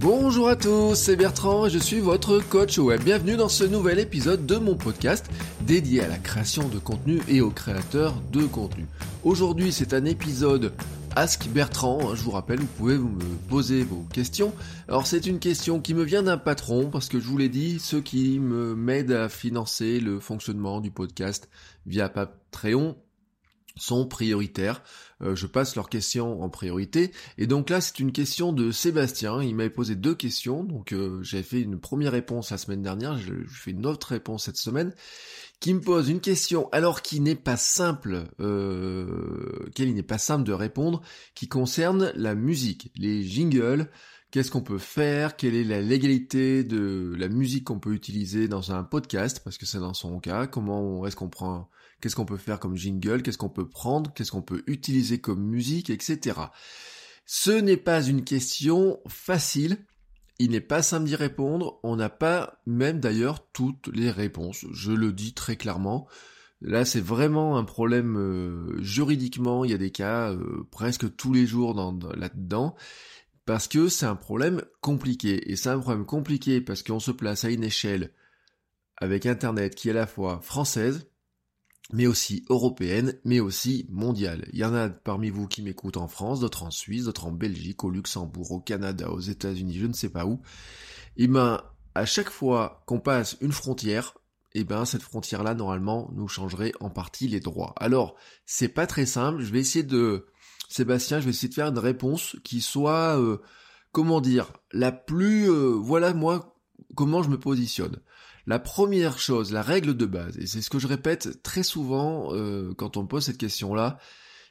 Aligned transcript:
Bonjour 0.00 0.48
à 0.48 0.56
tous, 0.56 0.94
c'est 0.94 1.14
Bertrand 1.14 1.66
et 1.66 1.70
je 1.70 1.78
suis 1.78 2.00
votre 2.00 2.38
coach 2.38 2.78
web. 2.78 3.02
Bienvenue 3.02 3.36
dans 3.36 3.50
ce 3.50 3.64
nouvel 3.64 3.98
épisode 3.98 4.46
de 4.46 4.56
mon 4.56 4.74
podcast 4.74 5.30
dédié 5.60 6.00
à 6.00 6.08
la 6.08 6.16
création 6.16 6.66
de 6.70 6.78
contenu 6.78 7.20
et 7.28 7.42
aux 7.42 7.50
créateurs 7.50 8.14
de 8.32 8.46
contenu. 8.46 8.86
Aujourd'hui, 9.24 9.72
c'est 9.72 9.92
un 9.92 10.06
épisode 10.06 10.72
Ask 11.16 11.48
Bertrand, 11.48 12.14
je 12.14 12.22
vous 12.22 12.30
rappelle, 12.30 12.60
vous 12.60 12.66
pouvez 12.78 12.96
vous 12.96 13.10
me 13.10 13.36
poser 13.50 13.82
vos 13.82 14.06
questions. 14.10 14.54
Alors 14.88 15.06
c'est 15.06 15.26
une 15.26 15.38
question 15.38 15.80
qui 15.80 15.92
me 15.92 16.02
vient 16.02 16.22
d'un 16.22 16.38
patron, 16.38 16.88
parce 16.88 17.10
que 17.10 17.20
je 17.20 17.26
vous 17.26 17.36
l'ai 17.36 17.50
dit, 17.50 17.78
ceux 17.78 18.00
qui 18.00 18.38
me 18.38 18.74
m'aident 18.74 19.12
à 19.12 19.28
financer 19.28 20.00
le 20.00 20.18
fonctionnement 20.18 20.80
du 20.80 20.90
podcast 20.90 21.50
via 21.84 22.08
Patreon 22.08 22.96
sont 23.76 24.06
prioritaires. 24.06 24.82
Euh, 25.22 25.36
je 25.36 25.46
passe 25.46 25.76
leurs 25.76 25.88
questions 25.88 26.42
en 26.42 26.48
priorité. 26.48 27.12
Et 27.38 27.46
donc 27.46 27.70
là, 27.70 27.80
c'est 27.80 27.98
une 27.98 28.12
question 28.12 28.52
de 28.52 28.70
Sébastien. 28.70 29.42
Il 29.42 29.54
m'avait 29.54 29.70
posé 29.70 29.94
deux 29.94 30.14
questions. 30.14 30.64
Donc 30.64 30.92
euh, 30.92 31.22
j'ai 31.22 31.42
fait 31.42 31.60
une 31.60 31.78
première 31.78 32.12
réponse 32.12 32.50
la 32.50 32.58
semaine 32.58 32.82
dernière. 32.82 33.18
Je, 33.18 33.34
fais 33.48 33.72
une 33.72 33.86
autre 33.86 34.08
réponse 34.08 34.44
cette 34.44 34.56
semaine 34.56 34.94
qui 35.60 35.74
me 35.74 35.80
pose 35.80 36.08
une 36.08 36.20
question 36.20 36.70
alors 36.72 37.02
qui 37.02 37.20
n'est 37.20 37.34
pas 37.34 37.58
simple, 37.58 38.24
euh, 38.40 39.68
qu'il 39.74 39.94
n'est 39.94 40.02
pas 40.02 40.16
simple 40.16 40.44
de 40.44 40.54
répondre, 40.54 41.02
qui 41.34 41.48
concerne 41.48 42.12
la 42.14 42.34
musique, 42.34 42.90
les 42.96 43.22
jingles, 43.22 43.90
qu'est-ce 44.30 44.50
qu'on 44.50 44.62
peut 44.62 44.78
faire, 44.78 45.36
quelle 45.36 45.54
est 45.54 45.64
la 45.64 45.82
légalité 45.82 46.64
de 46.64 47.14
la 47.18 47.28
musique 47.28 47.64
qu'on 47.64 47.78
peut 47.78 47.92
utiliser 47.92 48.48
dans 48.48 48.72
un 48.72 48.84
podcast, 48.84 49.42
parce 49.44 49.58
que 49.58 49.66
c'est 49.66 49.80
dans 49.80 49.92
son 49.92 50.18
cas, 50.18 50.46
comment 50.46 51.06
est-ce 51.06 51.16
qu'on 51.16 51.28
prend, 51.28 51.68
qu'est-ce 52.00 52.16
qu'on 52.16 52.24
peut 52.24 52.36
faire 52.36 52.60
comme 52.60 52.76
jingle, 52.76 53.22
qu'est-ce 53.22 53.38
qu'on 53.38 53.48
peut 53.48 53.68
prendre, 53.68 54.12
qu'est-ce 54.14 54.30
qu'on 54.32 54.42
peut 54.42 54.62
utiliser 54.66 55.20
comme 55.20 55.42
musique, 55.42 55.90
etc. 55.90 56.38
Ce 57.26 57.50
n'est 57.50 57.76
pas 57.76 58.02
une 58.02 58.24
question 58.24 59.00
facile, 59.08 59.78
il 60.38 60.50
n'est 60.50 60.60
pas 60.60 60.82
simple 60.82 61.06
d'y 61.06 61.16
répondre, 61.16 61.78
on 61.82 61.96
n'a 61.96 62.08
pas 62.08 62.60
même 62.66 62.98
d'ailleurs 63.00 63.46
toutes 63.52 63.88
les 63.94 64.10
réponses, 64.10 64.64
je 64.72 64.92
le 64.92 65.12
dis 65.12 65.34
très 65.34 65.56
clairement. 65.56 66.08
Là, 66.62 66.84
c'est 66.84 67.00
vraiment 67.00 67.56
un 67.56 67.64
problème 67.64 68.16
euh, 68.18 68.82
juridiquement, 68.82 69.64
il 69.64 69.70
y 69.70 69.74
a 69.74 69.78
des 69.78 69.90
cas 69.90 70.32
euh, 70.32 70.66
presque 70.70 71.14
tous 71.16 71.32
les 71.32 71.46
jours 71.46 71.74
dans, 71.74 71.92
dans- 71.92 72.12
là-dedans, 72.12 72.74
parce 73.46 73.66
que 73.66 73.88
c'est 73.88 74.06
un 74.06 74.16
problème 74.16 74.62
compliqué. 74.82 75.50
Et 75.50 75.56
c'est 75.56 75.70
un 75.70 75.78
problème 75.78 76.04
compliqué 76.04 76.60
parce 76.60 76.82
qu'on 76.82 77.00
se 77.00 77.10
place 77.12 77.44
à 77.44 77.50
une 77.50 77.64
échelle 77.64 78.12
avec 78.98 79.24
Internet 79.24 79.74
qui 79.74 79.88
est 79.88 79.92
à 79.92 79.94
la 79.94 80.06
fois 80.06 80.40
française, 80.42 81.09
mais 81.92 82.06
aussi 82.06 82.44
européenne, 82.48 83.14
mais 83.24 83.40
aussi 83.40 83.86
mondiale. 83.90 84.48
Il 84.52 84.58
y 84.58 84.64
en 84.64 84.74
a 84.74 84.88
parmi 84.88 85.30
vous 85.30 85.46
qui 85.46 85.62
m'écoutent 85.62 85.96
en 85.96 86.08
France, 86.08 86.40
d'autres 86.40 86.62
en 86.62 86.70
Suisse, 86.70 87.04
d'autres 87.04 87.26
en 87.26 87.32
Belgique, 87.32 87.84
au 87.84 87.90
Luxembourg, 87.90 88.52
au 88.52 88.60
Canada, 88.60 89.10
aux 89.10 89.20
États-Unis, 89.20 89.78
je 89.78 89.86
ne 89.86 89.92
sais 89.92 90.10
pas 90.10 90.26
où. 90.26 90.40
Et 91.16 91.26
ben, 91.26 91.62
à 91.94 92.06
chaque 92.06 92.30
fois 92.30 92.82
qu'on 92.86 93.00
passe 93.00 93.36
une 93.40 93.52
frontière, 93.52 94.14
et 94.54 94.64
ben 94.64 94.84
cette 94.84 95.02
frontière-là, 95.02 95.54
normalement, 95.54 96.10
nous 96.12 96.28
changerait 96.28 96.72
en 96.80 96.90
partie 96.90 97.28
les 97.28 97.40
droits. 97.40 97.72
Alors, 97.76 98.16
c'est 98.46 98.68
pas 98.68 98.86
très 98.86 99.06
simple. 99.06 99.42
Je 99.42 99.52
vais 99.52 99.60
essayer 99.60 99.84
de, 99.84 100.26
Sébastien, 100.68 101.18
je 101.18 101.24
vais 101.24 101.30
essayer 101.30 101.48
de 101.48 101.54
faire 101.54 101.68
une 101.68 101.78
réponse 101.78 102.36
qui 102.44 102.60
soit, 102.60 103.20
euh, 103.20 103.38
comment 103.90 104.20
dire, 104.20 104.52
la 104.72 104.92
plus, 104.92 105.50
euh, 105.50 105.74
voilà 105.74 106.14
moi 106.14 106.56
comment 106.94 107.22
je 107.22 107.30
me 107.30 107.38
positionne. 107.38 107.98
La 108.50 108.58
première 108.58 109.20
chose, 109.20 109.52
la 109.52 109.62
règle 109.62 109.96
de 109.96 110.06
base, 110.06 110.36
et 110.36 110.48
c'est 110.48 110.60
ce 110.60 110.70
que 110.70 110.80
je 110.80 110.88
répète 110.88 111.40
très 111.44 111.62
souvent 111.62 112.34
euh, 112.34 112.74
quand 112.74 112.96
on 112.96 113.04
me 113.04 113.06
pose 113.06 113.24
cette 113.24 113.38
question-là, 113.38 114.00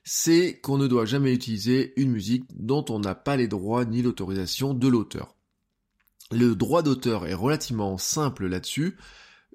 c'est 0.06 0.62
qu'on 0.62 0.78
ne 0.78 0.88
doit 0.88 1.04
jamais 1.04 1.34
utiliser 1.34 1.92
une 1.98 2.10
musique 2.10 2.46
dont 2.52 2.86
on 2.88 3.00
n'a 3.00 3.14
pas 3.14 3.36
les 3.36 3.50
droits 3.50 3.84
ni 3.84 4.02
l'autorisation 4.02 4.74
de 4.74 4.88
l'auteur. 4.88 5.36
Le 6.32 6.56
droit 6.56 6.82
d'auteur 6.82 7.28
est 7.28 7.34
relativement 7.34 7.98
simple 7.98 8.48
là-dessus. 8.48 8.98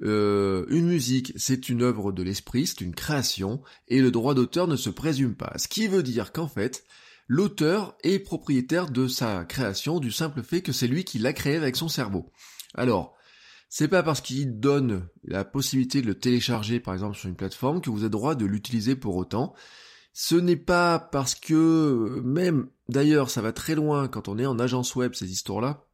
Euh, 0.02 0.66
une 0.68 0.88
musique, 0.88 1.32
c'est 1.36 1.70
une 1.70 1.80
œuvre 1.80 2.12
de 2.12 2.22
l'esprit, 2.22 2.66
c'est 2.66 2.82
une 2.82 2.94
création, 2.94 3.62
et 3.88 4.02
le 4.02 4.10
droit 4.10 4.34
d'auteur 4.34 4.68
ne 4.68 4.76
se 4.76 4.90
présume 4.90 5.36
pas. 5.36 5.54
Ce 5.56 5.68
qui 5.68 5.88
veut 5.88 6.02
dire 6.02 6.32
qu'en 6.32 6.48
fait, 6.48 6.84
l'auteur 7.28 7.96
est 8.02 8.18
propriétaire 8.18 8.90
de 8.90 9.08
sa 9.08 9.46
création 9.46 10.00
du 10.00 10.12
simple 10.12 10.42
fait 10.42 10.60
que 10.60 10.72
c'est 10.72 10.86
lui 10.86 11.04
qui 11.04 11.18
l'a 11.18 11.32
créé 11.32 11.56
avec 11.56 11.76
son 11.76 11.88
cerveau. 11.88 12.30
Alors, 12.74 13.16
c'est 13.76 13.88
pas 13.88 14.04
parce 14.04 14.20
qu'il 14.20 14.60
donne 14.60 15.08
la 15.24 15.44
possibilité 15.44 16.00
de 16.00 16.06
le 16.06 16.14
télécharger 16.14 16.78
par 16.78 16.94
exemple 16.94 17.16
sur 17.16 17.28
une 17.28 17.34
plateforme 17.34 17.80
que 17.80 17.90
vous 17.90 18.02
avez 18.02 18.08
droit 18.08 18.36
de 18.36 18.46
l'utiliser 18.46 18.94
pour 18.94 19.16
autant. 19.16 19.52
Ce 20.12 20.36
n'est 20.36 20.54
pas 20.54 21.00
parce 21.00 21.34
que 21.34 22.20
même 22.22 22.68
d'ailleurs 22.88 23.30
ça 23.30 23.42
va 23.42 23.52
très 23.52 23.74
loin 23.74 24.06
quand 24.06 24.28
on 24.28 24.38
est 24.38 24.46
en 24.46 24.60
agence 24.60 24.94
web 24.94 25.14
ces 25.14 25.32
histoires-là. 25.32 25.88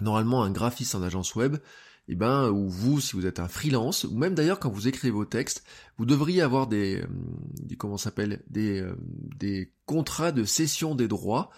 Normalement 0.00 0.44
un 0.44 0.52
graphiste 0.52 0.94
en 0.94 1.02
agence 1.02 1.34
web, 1.34 1.56
eh 2.06 2.14
ben 2.14 2.48
ou 2.50 2.68
vous 2.68 3.00
si 3.00 3.16
vous 3.16 3.26
êtes 3.26 3.40
un 3.40 3.48
freelance 3.48 4.04
ou 4.04 4.16
même 4.16 4.36
d'ailleurs 4.36 4.60
quand 4.60 4.70
vous 4.70 4.86
écrivez 4.86 5.10
vos 5.10 5.24
textes, 5.24 5.64
vous 5.98 6.06
devriez 6.06 6.40
avoir 6.40 6.68
des, 6.68 7.00
euh, 7.00 7.06
des 7.64 7.74
comment 7.74 7.98
s'appelle 7.98 8.44
des 8.48 8.80
euh, 8.80 8.94
des 9.40 9.72
contrats 9.86 10.30
de 10.30 10.44
cession 10.44 10.94
des 10.94 11.08
droits 11.08 11.50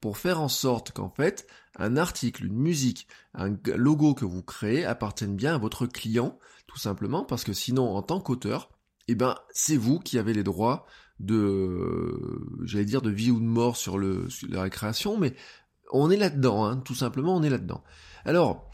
pour 0.00 0.18
faire 0.18 0.40
en 0.40 0.48
sorte 0.48 0.92
qu'en 0.92 1.10
fait 1.10 1.46
un 1.78 1.96
article, 1.96 2.46
une 2.46 2.58
musique, 2.58 3.06
un 3.34 3.56
logo 3.76 4.14
que 4.14 4.24
vous 4.24 4.42
créez 4.42 4.84
appartienne 4.84 5.36
bien 5.36 5.54
à 5.54 5.58
votre 5.58 5.86
client, 5.86 6.38
tout 6.66 6.78
simplement 6.78 7.24
parce 7.24 7.44
que 7.44 7.52
sinon, 7.52 7.94
en 7.96 8.02
tant 8.02 8.20
qu'auteur, 8.20 8.70
eh 9.08 9.14
ben, 9.14 9.34
c'est 9.52 9.76
vous 9.76 9.98
qui 9.98 10.18
avez 10.18 10.32
les 10.32 10.42
droits 10.42 10.86
de, 11.20 12.40
j'allais 12.64 12.84
dire 12.84 13.02
de 13.02 13.10
vie 13.10 13.30
ou 13.30 13.40
de 13.40 13.44
mort 13.44 13.76
sur 13.76 13.98
le, 13.98 14.28
sur 14.30 14.48
la 14.48 14.70
création, 14.70 15.18
mais 15.18 15.34
on 15.92 16.10
est 16.10 16.16
là-dedans, 16.16 16.64
hein, 16.64 16.76
tout 16.78 16.94
simplement, 16.94 17.36
on 17.36 17.42
est 17.42 17.50
là-dedans. 17.50 17.82
Alors, 18.24 18.70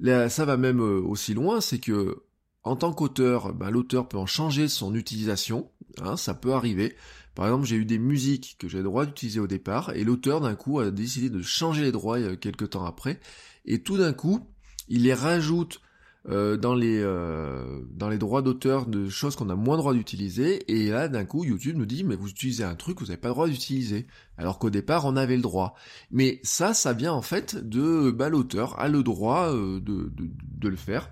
là, 0.00 0.28
ça 0.28 0.44
va 0.44 0.56
même 0.56 0.80
euh, 0.80 1.00
aussi 1.00 1.34
loin, 1.34 1.60
c'est 1.60 1.78
que, 1.78 2.24
en 2.62 2.76
tant 2.76 2.92
qu'auteur, 2.92 3.54
ben, 3.54 3.70
l'auteur 3.70 4.08
peut 4.08 4.18
en 4.18 4.26
changer 4.26 4.68
son 4.68 4.94
utilisation, 4.94 5.70
hein, 6.00 6.16
ça 6.16 6.34
peut 6.34 6.52
arriver. 6.52 6.96
Par 7.38 7.46
exemple, 7.46 7.66
j'ai 7.66 7.76
eu 7.76 7.84
des 7.84 8.00
musiques 8.00 8.56
que 8.58 8.66
j'avais 8.66 8.82
le 8.82 8.88
droit 8.88 9.06
d'utiliser 9.06 9.38
au 9.38 9.46
départ, 9.46 9.92
et 9.94 10.02
l'auteur 10.02 10.40
d'un 10.40 10.56
coup 10.56 10.80
a 10.80 10.90
décidé 10.90 11.30
de 11.30 11.40
changer 11.40 11.82
les 11.82 11.92
droits 11.92 12.18
euh, 12.18 12.34
quelques 12.34 12.70
temps 12.70 12.84
après, 12.84 13.20
et 13.64 13.80
tout 13.80 13.96
d'un 13.96 14.12
coup, 14.12 14.40
il 14.88 15.04
les 15.04 15.14
rajoute 15.14 15.80
euh, 16.28 16.56
dans 16.56 16.74
les 16.74 16.98
euh, 16.98 17.80
dans 17.92 18.08
les 18.08 18.18
droits 18.18 18.42
d'auteur 18.42 18.86
de 18.86 19.08
choses 19.08 19.36
qu'on 19.36 19.50
a 19.50 19.54
moins 19.54 19.76
droit 19.76 19.94
d'utiliser, 19.94 20.64
et 20.66 20.88
là 20.88 21.06
d'un 21.06 21.24
coup 21.24 21.44
YouTube 21.44 21.76
nous 21.76 21.86
dit 21.86 22.02
mais 22.02 22.16
vous 22.16 22.28
utilisez 22.28 22.64
un 22.64 22.74
truc 22.74 22.96
que 22.96 23.04
vous 23.04 23.10
n'avez 23.10 23.20
pas 23.20 23.28
le 23.28 23.34
droit 23.34 23.46
d'utiliser, 23.46 24.08
alors 24.36 24.58
qu'au 24.58 24.70
départ 24.70 25.04
on 25.04 25.14
avait 25.14 25.36
le 25.36 25.42
droit. 25.42 25.76
Mais 26.10 26.40
ça, 26.42 26.74
ça 26.74 26.92
vient 26.92 27.12
en 27.12 27.22
fait 27.22 27.54
de 27.54 28.10
bah, 28.10 28.30
l'auteur 28.30 28.80
a 28.80 28.88
le 28.88 29.04
droit 29.04 29.52
euh, 29.54 29.78
de, 29.78 30.10
de 30.12 30.68
le 30.68 30.76
faire. 30.76 31.08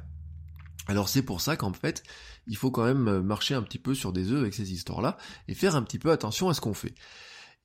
Alors 0.88 1.08
c'est 1.08 1.22
pour 1.22 1.40
ça 1.40 1.56
qu'en 1.56 1.72
fait, 1.72 2.02
il 2.46 2.56
faut 2.56 2.70
quand 2.70 2.84
même 2.84 3.20
marcher 3.22 3.54
un 3.54 3.62
petit 3.62 3.78
peu 3.78 3.94
sur 3.94 4.12
des 4.12 4.30
œufs 4.30 4.40
avec 4.40 4.54
ces 4.54 4.72
histoires-là 4.72 5.16
et 5.48 5.54
faire 5.54 5.76
un 5.76 5.82
petit 5.82 5.98
peu 5.98 6.10
attention 6.10 6.48
à 6.48 6.54
ce 6.54 6.60
qu'on 6.60 6.74
fait. 6.74 6.94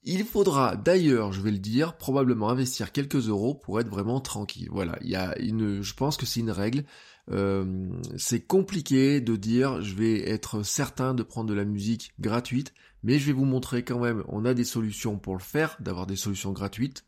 Il 0.03 0.23
faudra 0.25 0.75
d'ailleurs, 0.75 1.31
je 1.31 1.41
vais 1.41 1.51
le 1.51 1.59
dire, 1.59 1.95
probablement 1.95 2.49
investir 2.49 2.91
quelques 2.91 3.27
euros 3.27 3.53
pour 3.53 3.79
être 3.79 3.89
vraiment 3.89 4.19
tranquille. 4.19 4.67
Voilà, 4.71 4.97
il 5.01 5.09
y 5.09 5.15
a 5.15 5.37
une, 5.39 5.83
je 5.83 5.93
pense 5.93 6.17
que 6.17 6.25
c'est 6.25 6.39
une 6.39 6.49
règle. 6.49 6.85
Euh, 7.29 7.87
c'est 8.17 8.41
compliqué 8.41 9.21
de 9.21 9.35
dire 9.35 9.81
je 9.81 9.93
vais 9.93 10.27
être 10.27 10.63
certain 10.63 11.13
de 11.13 11.21
prendre 11.21 11.49
de 11.49 11.53
la 11.53 11.65
musique 11.65 12.13
gratuite, 12.19 12.73
mais 13.03 13.19
je 13.19 13.27
vais 13.27 13.31
vous 13.31 13.45
montrer 13.45 13.83
quand 13.83 13.99
même, 13.99 14.23
on 14.27 14.43
a 14.43 14.55
des 14.55 14.63
solutions 14.63 15.19
pour 15.19 15.35
le 15.35 15.41
faire, 15.41 15.77
d'avoir 15.79 16.07
des 16.07 16.15
solutions 16.15 16.51
gratuites, 16.51 17.05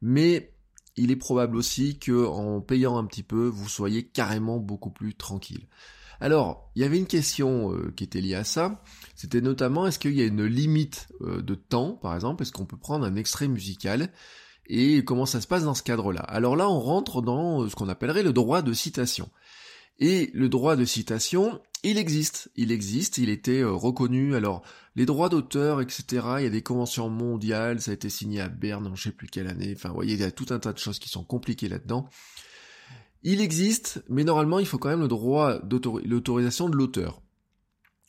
mais 0.00 0.52
il 0.96 1.12
est 1.12 1.16
probable 1.16 1.56
aussi 1.56 1.98
que 1.98 2.26
en 2.26 2.60
payant 2.60 2.98
un 2.98 3.04
petit 3.04 3.22
peu, 3.22 3.46
vous 3.46 3.68
soyez 3.68 4.04
carrément 4.04 4.58
beaucoup 4.58 4.90
plus 4.90 5.14
tranquille. 5.14 5.68
Alors, 6.22 6.70
il 6.76 6.82
y 6.82 6.84
avait 6.84 6.98
une 6.98 7.08
question 7.08 7.72
euh, 7.72 7.92
qui 7.96 8.04
était 8.04 8.20
liée 8.20 8.36
à 8.36 8.44
ça, 8.44 8.80
c'était 9.16 9.40
notamment 9.40 9.88
est-ce 9.88 9.98
qu'il 9.98 10.14
y 10.14 10.22
a 10.22 10.24
une 10.24 10.44
limite 10.44 11.08
euh, 11.22 11.42
de 11.42 11.56
temps, 11.56 11.94
par 11.94 12.14
exemple, 12.14 12.44
est-ce 12.44 12.52
qu'on 12.52 12.64
peut 12.64 12.76
prendre 12.76 13.04
un 13.04 13.16
extrait 13.16 13.48
musical? 13.48 14.08
Et 14.68 15.02
comment 15.04 15.26
ça 15.26 15.40
se 15.40 15.48
passe 15.48 15.64
dans 15.64 15.74
ce 15.74 15.82
cadre-là? 15.82 16.20
Alors 16.20 16.54
là, 16.54 16.70
on 16.70 16.78
rentre 16.78 17.22
dans 17.22 17.64
euh, 17.64 17.68
ce 17.68 17.74
qu'on 17.74 17.88
appellerait 17.88 18.22
le 18.22 18.32
droit 18.32 18.62
de 18.62 18.72
citation. 18.72 19.30
Et 19.98 20.30
le 20.32 20.48
droit 20.48 20.76
de 20.76 20.84
citation, 20.84 21.60
il 21.82 21.98
existe, 21.98 22.52
il 22.54 22.70
existe, 22.70 23.18
il 23.18 23.28
était 23.28 23.64
reconnu. 23.64 24.36
Alors, 24.36 24.62
les 24.94 25.06
droits 25.06 25.28
d'auteur, 25.28 25.80
etc., 25.80 26.04
il 26.38 26.44
y 26.44 26.46
a 26.46 26.50
des 26.50 26.62
conventions 26.62 27.10
mondiales, 27.10 27.80
ça 27.80 27.90
a 27.90 27.94
été 27.94 28.08
signé 28.08 28.40
à 28.40 28.48
Berne 28.48 28.92
je 28.94 29.02
sais 29.02 29.10
plus 29.10 29.26
quelle 29.26 29.48
année. 29.48 29.72
Enfin, 29.76 29.88
vous 29.88 29.96
voyez, 29.96 30.14
il 30.14 30.20
y 30.20 30.24
a 30.24 30.30
tout 30.30 30.46
un 30.50 30.60
tas 30.60 30.72
de 30.72 30.78
choses 30.78 31.00
qui 31.00 31.08
sont 31.08 31.24
compliquées 31.24 31.68
là-dedans. 31.68 32.08
Il 33.22 33.40
existe, 33.40 34.02
mais 34.08 34.24
normalement, 34.24 34.58
il 34.58 34.66
faut 34.66 34.78
quand 34.78 34.88
même 34.88 35.00
le 35.00 35.08
droit 35.08 35.60
l'autorisation 36.04 36.68
de 36.68 36.76
l'auteur. 36.76 37.22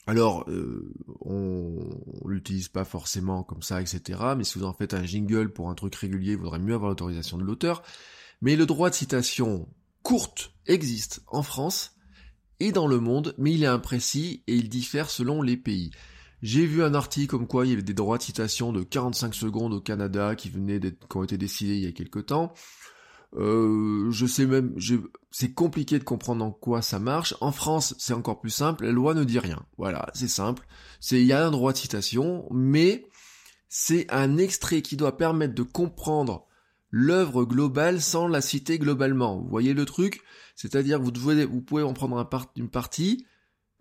Alors, 0.06 0.50
euh, 0.50 0.92
on, 1.22 1.78
on 2.22 2.28
l'utilise 2.28 2.68
pas 2.68 2.84
forcément 2.84 3.44
comme 3.44 3.62
ça, 3.62 3.82
etc. 3.82 4.20
Mais 4.38 4.44
si 4.44 4.60
vous 4.60 4.66
en 4.66 4.74
faites 4.74 4.94
un 4.94 5.04
jingle 5.04 5.54
pour 5.54 5.70
un 5.70 5.76
truc 5.76 5.96
régulier, 5.96 6.34
il 6.34 6.38
vaudrait 6.38 6.60
mieux 6.60 6.74
avoir 6.74 6.90
l'autorisation 6.90 7.38
de 7.38 7.44
l'auteur. 7.44 7.84
Mais 8.42 8.56
le 8.56 8.66
droit 8.66 8.90
de 8.90 8.96
citation 8.96 9.70
courte 10.02 10.54
existe 10.66 11.22
en 11.28 11.44
France 11.44 11.96
et 12.60 12.72
dans 12.72 12.88
le 12.88 13.00
monde, 13.00 13.34
mais 13.38 13.54
il 13.54 13.64
est 13.64 13.68
imprécis 13.68 14.44
et 14.48 14.56
il 14.56 14.70
diffère 14.70 15.10
selon 15.10 15.42
les 15.42 15.58
pays. 15.58 15.92
J'ai 16.42 16.66
vu 16.66 16.84
un 16.84 16.94
article 16.94 17.28
comme 17.28 17.48
quoi 17.48 17.66
il 17.66 17.70
y 17.70 17.74
avait 17.74 17.82
des 17.82 17.94
droits 17.94 18.18
de 18.18 18.24
citation 18.24 18.74
de 18.74 18.84
45 18.84 19.34
secondes 19.34 19.74
au 19.74 19.80
Canada 19.80 20.36
qui 20.36 20.50
venaient 20.50 20.80
d'être, 20.80 21.08
qui 21.08 21.18
ont 21.18 21.24
été 21.24 21.38
décidés 21.38 21.76
il 21.76 21.84
y 21.84 21.88
a 21.88 21.94
quelque 21.94 22.20
temps. 22.20 22.54
Euh, 23.36 24.12
je 24.12 24.26
sais 24.26 24.46
même, 24.46 24.76
c'est 25.32 25.54
compliqué 25.54 25.98
de 25.98 26.04
comprendre 26.04 26.46
en 26.46 26.52
quoi 26.52 26.82
ça 26.82 27.00
marche. 27.00 27.36
En 27.42 27.52
France, 27.52 27.96
c'est 27.98 28.14
encore 28.14 28.40
plus 28.40 28.52
simple. 28.52 28.86
La 28.86 28.92
loi 28.92 29.14
ne 29.14 29.24
dit 29.24 29.40
rien. 29.40 29.66
Voilà, 29.78 30.08
c'est 30.14 30.28
simple. 30.28 30.66
C'est 31.00 31.20
il 31.20 31.26
y 31.26 31.34
a 31.34 31.46
un 31.46 31.52
droit 31.52 31.74
de 31.74 31.78
citation, 31.78 32.48
mais 32.52 33.08
c'est 33.70 34.06
un 34.12 34.38
extrait 34.38 34.82
qui 34.82 34.98
doit 34.98 35.18
permettre 35.18 35.56
de 35.56 35.64
comprendre 35.64 36.46
l'œuvre 36.92 37.44
globale 37.44 38.02
sans 38.02 38.28
la 38.28 38.40
citer 38.40 38.78
globalement. 38.78 39.40
Vous 39.40 39.50
voyez 39.50 39.74
le 39.74 39.86
truc? 39.86 40.22
C'est-à-dire 40.56 41.02
vous, 41.02 41.12
vous 41.12 41.62
pouvez 41.62 41.82
en 41.82 41.94
prendre 41.94 42.18
un 42.18 42.30
une 42.56 42.70
partie, 42.70 43.26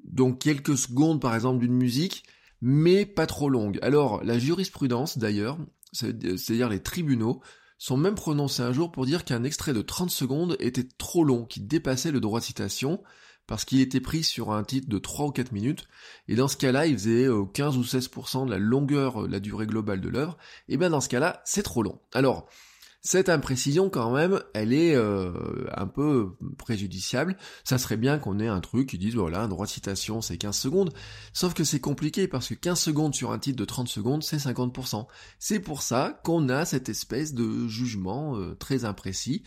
donc 0.03 0.39
quelques 0.39 0.79
secondes 0.79 1.21
par 1.21 1.35
exemple 1.35 1.61
d'une 1.61 1.75
musique, 1.75 2.25
mais 2.63 3.05
pas 3.05 3.27
trop 3.27 3.51
longue. 3.51 3.79
Alors 3.83 4.25
la 4.25 4.39
jurisprudence 4.39 5.19
d'ailleurs, 5.19 5.59
c'est-à-dire 5.93 6.71
les 6.71 6.81
tribunaux, 6.81 7.43
sont 7.83 7.97
même 7.97 8.15
prononcés 8.15 8.63
un 8.63 8.73
jour 8.73 8.93
pour 8.93 9.07
dire 9.07 9.25
qu'un 9.25 9.43
extrait 9.43 9.73
de 9.73 9.83
30 9.83 10.09
secondes 10.09 10.57
était 10.61 10.87
trop 10.99 11.25
long, 11.25 11.45
qui 11.45 11.59
dépassait 11.59 12.13
le 12.13 12.21
droit 12.21 12.39
de 12.39 12.45
citation, 12.45 13.03
parce 13.49 13.65
qu'il 13.65 13.81
était 13.81 13.99
pris 13.99 14.23
sur 14.23 14.53
un 14.53 14.63
titre 14.63 14.89
de 14.89 14.99
3 14.99 15.27
ou 15.27 15.31
4 15.33 15.51
minutes, 15.51 15.89
et 16.29 16.37
dans 16.37 16.47
ce 16.47 16.57
cas-là, 16.57 16.87
il 16.87 16.97
faisait 16.97 17.27
15 17.55 17.75
euh, 17.75 17.81
ou 17.81 17.83
16% 17.83 18.47
de 18.47 18.53
la 18.53 18.61
longueur, 18.61 19.27
la 19.27 19.41
durée 19.41 19.67
globale 19.67 20.01
de 20.01 20.09
l'œuvre, 20.09 20.39
et 20.69 20.77
bien 20.77 20.91
dans 20.91 21.01
ce 21.01 21.09
cas-là, 21.09 21.43
c'est 21.45 21.65
trop 21.65 21.83
long. 21.83 21.99
Alors, 22.13 22.49
cette 23.05 23.29
imprécision, 23.29 23.91
quand 23.91 24.13
même, 24.13 24.41
elle 24.55 24.73
est 24.73 24.95
euh, 24.95 25.33
un 25.77 25.89
peu 25.89 26.37
préjudiciable. 26.57 27.37
Ça 27.65 27.77
serait 27.77 27.97
bien 27.97 28.19
qu'on 28.19 28.39
ait 28.39 28.47
un 28.47 28.61
truc 28.61 28.91
qui 28.91 28.99
dise, 28.99 29.17
voilà, 29.17 29.41
un 29.43 29.49
droit 29.49 29.67
de 29.67 29.71
citation, 29.71 30.21
c'est 30.21 30.39
15 30.39 30.57
secondes. 30.57 30.95
Sauf 31.33 31.53
que 31.53 31.65
c'est 31.65 31.81
compliqué, 31.81 32.29
parce 32.29 32.49
que 32.49 32.55
15 32.55 32.79
secondes 32.79 33.15
sur 33.15 33.33
un 33.33 33.41
titre 33.41 33.59
de 33.59 33.65
30 33.65 33.89
secondes, 33.89 34.23
c'est 34.23 34.37
50%. 34.37 35.07
C'est 35.41 35.59
pour 35.59 35.83
ça 35.83 36.21
qu'on 36.23 36.49
a 36.49 36.65
cette 36.65 36.89
espèce 36.89 37.35
de 37.35 37.67
jugement 37.67 38.37
euh, 38.37 38.55
très 38.55 38.85
imprécis, 38.85 39.43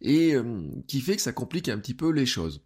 et 0.00 0.36
euh, 0.36 0.62
qui 0.86 1.00
fait 1.00 1.16
que 1.16 1.22
ça 1.22 1.32
complique 1.32 1.68
un 1.68 1.78
petit 1.80 1.94
peu 1.94 2.10
les 2.12 2.26
choses. 2.26 2.62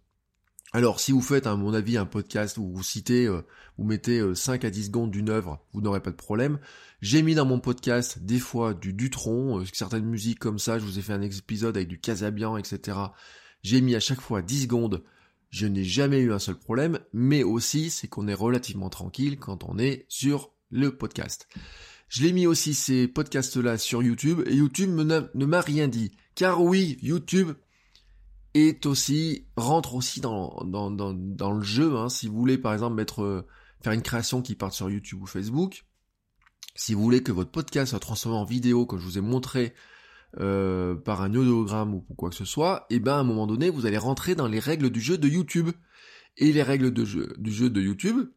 Alors, 0.75 0.99
si 0.99 1.13
vous 1.13 1.21
faites, 1.21 1.47
à 1.47 1.55
mon 1.55 1.73
avis, 1.73 1.95
un 1.95 2.05
podcast 2.05 2.57
où 2.57 2.69
vous 2.69 2.83
citez, 2.83 3.27
euh, 3.27 3.43
vous 3.77 3.85
mettez 3.85 4.21
5 4.35 4.61
euh, 4.61 4.67
à 4.67 4.69
10 4.69 4.87
secondes 4.87 5.09
d'une 5.09 5.29
œuvre, 5.29 5.65
vous 5.71 5.79
n'aurez 5.79 6.01
pas 6.01 6.11
de 6.11 6.17
problème. 6.17 6.59
J'ai 6.99 7.21
mis 7.21 7.33
dans 7.33 7.45
mon 7.45 7.61
podcast 7.61 8.19
des 8.19 8.39
fois 8.39 8.73
du 8.73 8.91
Dutron, 8.91 9.61
euh, 9.61 9.63
certaines 9.71 10.03
musiques 10.03 10.39
comme 10.39 10.59
ça, 10.59 10.77
je 10.77 10.83
vous 10.83 10.99
ai 10.99 11.01
fait 11.01 11.13
un 11.13 11.21
épisode 11.21 11.77
avec 11.77 11.87
du 11.87 11.97
Casabian, 11.97 12.57
etc. 12.57 12.97
J'ai 13.63 13.79
mis 13.79 13.95
à 13.95 14.01
chaque 14.01 14.19
fois 14.19 14.41
10 14.41 14.63
secondes. 14.63 15.05
Je 15.49 15.65
n'ai 15.65 15.85
jamais 15.85 16.19
eu 16.19 16.33
un 16.33 16.39
seul 16.39 16.55
problème, 16.55 16.99
mais 17.13 17.43
aussi 17.43 17.89
c'est 17.89 18.09
qu'on 18.09 18.27
est 18.27 18.33
relativement 18.33 18.89
tranquille 18.89 19.37
quand 19.39 19.63
on 19.63 19.79
est 19.79 20.05
sur 20.09 20.51
le 20.71 20.97
podcast. 20.97 21.47
Je 22.09 22.23
l'ai 22.23 22.33
mis 22.33 22.47
aussi 22.47 22.73
ces 22.73 23.07
podcasts-là 23.07 23.77
sur 23.77 24.03
YouTube 24.03 24.41
et 24.45 24.55
YouTube 24.55 24.89
ne 24.89 25.45
m'a 25.45 25.61
rien 25.61 25.87
dit. 25.87 26.11
Car 26.35 26.61
oui, 26.61 26.97
YouTube 27.01 27.53
est 28.55 28.85
aussi 28.85 29.45
rentre 29.57 29.95
aussi 29.95 30.21
dans 30.21 30.63
dans, 30.65 30.89
dans, 30.91 31.51
le 31.51 31.63
jeu. 31.63 31.95
Hein. 31.95 32.09
Si 32.09 32.27
vous 32.27 32.35
voulez 32.35 32.57
par 32.57 32.73
exemple 32.73 33.03
euh, 33.19 33.41
faire 33.81 33.93
une 33.93 34.01
création 34.01 34.41
qui 34.41 34.55
parte 34.55 34.73
sur 34.73 34.89
YouTube 34.89 35.21
ou 35.21 35.25
Facebook, 35.27 35.85
si 36.75 36.93
vous 36.93 37.01
voulez 37.01 37.21
que 37.21 37.31
votre 37.31 37.51
podcast 37.51 37.91
soit 37.91 37.99
transformé 37.99 38.37
en 38.37 38.45
vidéo, 38.45 38.85
comme 38.85 38.99
je 38.99 39.05
vous 39.05 39.17
ai 39.17 39.21
montré 39.21 39.73
euh, 40.39 40.95
par 40.95 41.21
un 41.21 41.33
audiogramme 41.35 41.93
ou 41.93 42.01
quoi 42.01 42.29
que 42.29 42.35
ce 42.35 42.45
soit, 42.45 42.85
et 42.89 42.95
eh 42.95 42.99
ben 42.99 43.13
à 43.13 43.19
un 43.19 43.23
moment 43.23 43.45
donné 43.45 43.69
vous 43.69 43.85
allez 43.85 43.97
rentrer 43.97 44.35
dans 44.35 44.47
les 44.47 44.59
règles 44.59 44.89
du 44.89 45.01
jeu 45.01 45.17
de 45.17 45.27
YouTube. 45.27 45.69
Et 46.37 46.51
les 46.51 46.63
règles 46.63 46.91
de 46.91 47.05
jeu, 47.05 47.33
du 47.37 47.49
jeu 47.49 47.69
de 47.69 47.81
YouTube, 47.81 48.29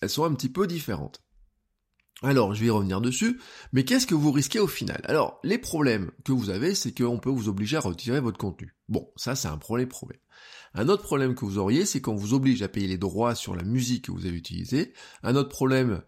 elles 0.00 0.08
sont 0.08 0.24
un 0.24 0.32
petit 0.32 0.48
peu 0.48 0.66
différentes. 0.66 1.22
Alors, 2.22 2.54
je 2.54 2.60
vais 2.60 2.66
y 2.68 2.70
revenir 2.70 3.02
dessus, 3.02 3.38
mais 3.72 3.84
qu'est-ce 3.84 4.06
que 4.06 4.14
vous 4.14 4.32
risquez 4.32 4.58
au 4.58 4.66
final? 4.66 5.02
Alors, 5.04 5.38
les 5.44 5.58
problèmes 5.58 6.10
que 6.24 6.32
vous 6.32 6.48
avez, 6.48 6.74
c'est 6.74 6.96
qu'on 6.96 7.18
peut 7.18 7.30
vous 7.30 7.48
obliger 7.48 7.76
à 7.76 7.80
retirer 7.80 8.20
votre 8.20 8.38
contenu. 8.38 8.74
Bon, 8.88 9.12
ça 9.16 9.34
c'est 9.34 9.48
un 9.48 9.58
premier 9.58 9.84
problème. 9.84 10.20
Un 10.72 10.88
autre 10.88 11.02
problème 11.02 11.34
que 11.34 11.44
vous 11.44 11.58
auriez, 11.58 11.84
c'est 11.84 12.00
qu'on 12.00 12.16
vous 12.16 12.32
oblige 12.32 12.62
à 12.62 12.68
payer 12.68 12.88
les 12.88 12.96
droits 12.96 13.34
sur 13.34 13.54
la 13.54 13.64
musique 13.64 14.06
que 14.06 14.12
vous 14.12 14.24
avez 14.24 14.36
utilisée. 14.36 14.94
Un 15.22 15.36
autre 15.36 15.50
problème, 15.50 16.02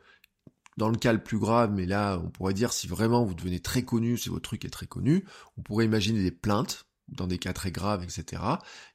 dans 0.79 0.89
le 0.89 0.97
cas 0.97 1.13
le 1.13 1.23
plus 1.23 1.39
grave, 1.39 1.73
mais 1.75 1.85
là 1.85 2.19
on 2.25 2.31
pourrait 2.31 2.55
dire 2.55 2.73
si 2.73 2.87
vraiment 2.87 3.25
vous 3.25 3.35
devenez 3.35 3.61
très 3.61 3.83
connu, 3.83 4.17
si 4.17 4.31
votre 4.31 4.43
truc 4.43 4.65
est 4.65 4.71
très 4.71 4.87
connu, 4.87 5.27
on 5.59 5.63
pourrait 5.63 5.85
imaginer 5.85 6.23
des 6.23 6.31
plaintes 6.31 6.88
dans 7.09 7.27
des 7.27 7.39
cas 7.39 7.53
très 7.53 7.71
graves, 7.71 8.03
etc. 8.03 8.43